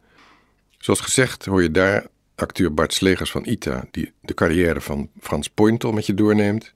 Zoals 0.78 1.00
gezegd 1.00 1.46
hoor 1.46 1.62
je 1.62 1.72
daar 1.72 2.06
acteur 2.36 2.74
Bart 2.74 2.94
Slegers 2.94 3.32
van 3.32 3.46
ITA, 3.46 3.86
die 3.92 4.12
de 4.22 4.34
carrière 4.34 4.82
van 4.82 5.10
Frans 5.20 5.50
Pointel 5.50 5.92
met 5.92 6.06
je 6.06 6.14
doorneemt 6.14 6.74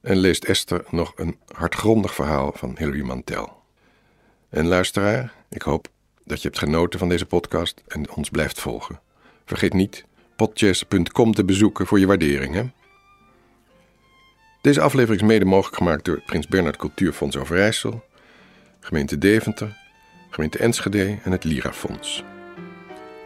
en 0.00 0.16
leest 0.16 0.44
Esther 0.44 0.84
nog 0.90 1.12
een 1.16 1.38
hartgrondig 1.52 2.14
verhaal 2.14 2.52
van 2.54 2.74
Hilary 2.78 3.02
Mantel. 3.02 3.62
En 4.48 4.66
luisteraar, 4.66 5.32
ik 5.48 5.62
hoop 5.62 5.88
dat 6.24 6.42
je 6.42 6.48
hebt 6.48 6.60
genoten 6.60 6.98
van 6.98 7.08
deze 7.08 7.26
podcast 7.26 7.82
en 7.86 8.10
ons 8.10 8.30
blijft 8.30 8.60
volgen. 8.60 9.00
Vergeet 9.44 9.72
niet 9.72 10.04
podchess.com 10.36 11.34
te 11.34 11.44
bezoeken 11.44 11.86
voor 11.86 11.98
je 11.98 12.06
waardering. 12.06 12.54
Hè? 12.54 12.62
Deze 14.60 14.80
aflevering 14.80 15.20
is 15.20 15.28
mede 15.28 15.44
mogelijk 15.44 15.76
gemaakt 15.76 16.04
door 16.04 16.14
het 16.14 16.24
Prins 16.24 16.46
Bernhard 16.46 16.76
Cultuurfonds 16.76 17.36
Overijssel, 17.36 18.04
gemeente 18.80 19.18
Deventer, 19.18 19.76
gemeente 20.30 20.58
Enschede 20.58 21.18
en 21.22 21.32
het 21.32 21.44
Lira 21.44 21.72
Fonds. 21.72 22.24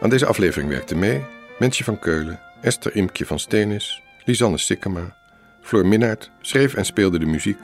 Aan 0.01 0.09
deze 0.09 0.25
aflevering 0.25 0.69
werkten 0.69 0.99
mee 0.99 1.25
Mensje 1.59 1.83
van 1.83 1.99
Keulen, 1.99 2.39
Esther 2.61 2.95
Imkje 2.95 3.25
van 3.25 3.39
Stenis, 3.39 4.01
Lisanne 4.25 4.57
Sikkema, 4.57 5.17
Floor 5.65 5.87
Minnaert 5.87 6.31
schreef 6.41 6.73
en 6.73 6.85
speelde 6.85 7.19
de 7.19 7.25
muziek 7.25 7.57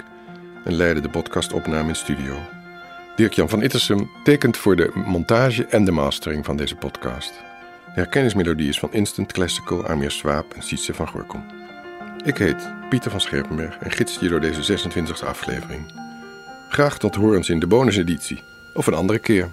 en 0.63 0.73
leidde 0.73 1.01
de 1.01 1.09
podcastopname 1.09 1.87
in 1.87 1.95
studio. 1.95 2.35
Dirk-Jan 3.15 3.49
van 3.49 3.61
Ittersum 3.61 4.09
tekent 4.23 4.57
voor 4.57 4.75
de 4.75 4.91
montage 4.93 5.65
en 5.65 5.85
de 5.85 5.91
mastering 5.91 6.45
van 6.45 6.57
deze 6.57 6.75
podcast. 6.75 7.33
De 7.85 7.99
herkenningsmelodie 7.99 8.69
is 8.69 8.79
van 8.79 8.93
Instant 8.93 9.31
Classical, 9.31 9.85
Armeer 9.85 10.11
Swaap 10.11 10.53
en 10.53 10.61
Sietse 10.61 10.93
van 10.93 11.07
Gorkom. 11.07 11.45
Ik 12.25 12.37
heet 12.37 12.73
Pieter 12.89 13.11
van 13.11 13.21
Scherpenberg 13.21 13.77
en 13.77 13.91
gids 13.91 14.19
je 14.19 14.29
door 14.29 14.41
deze 14.41 14.77
26e 14.77 15.25
aflevering. 15.25 15.93
Graag 16.69 16.97
tot 16.97 17.15
horens 17.15 17.49
in 17.49 17.59
de 17.59 17.67
bonuseditie 17.67 18.43
of 18.73 18.87
een 18.87 18.93
andere 18.93 19.19
keer. 19.19 19.49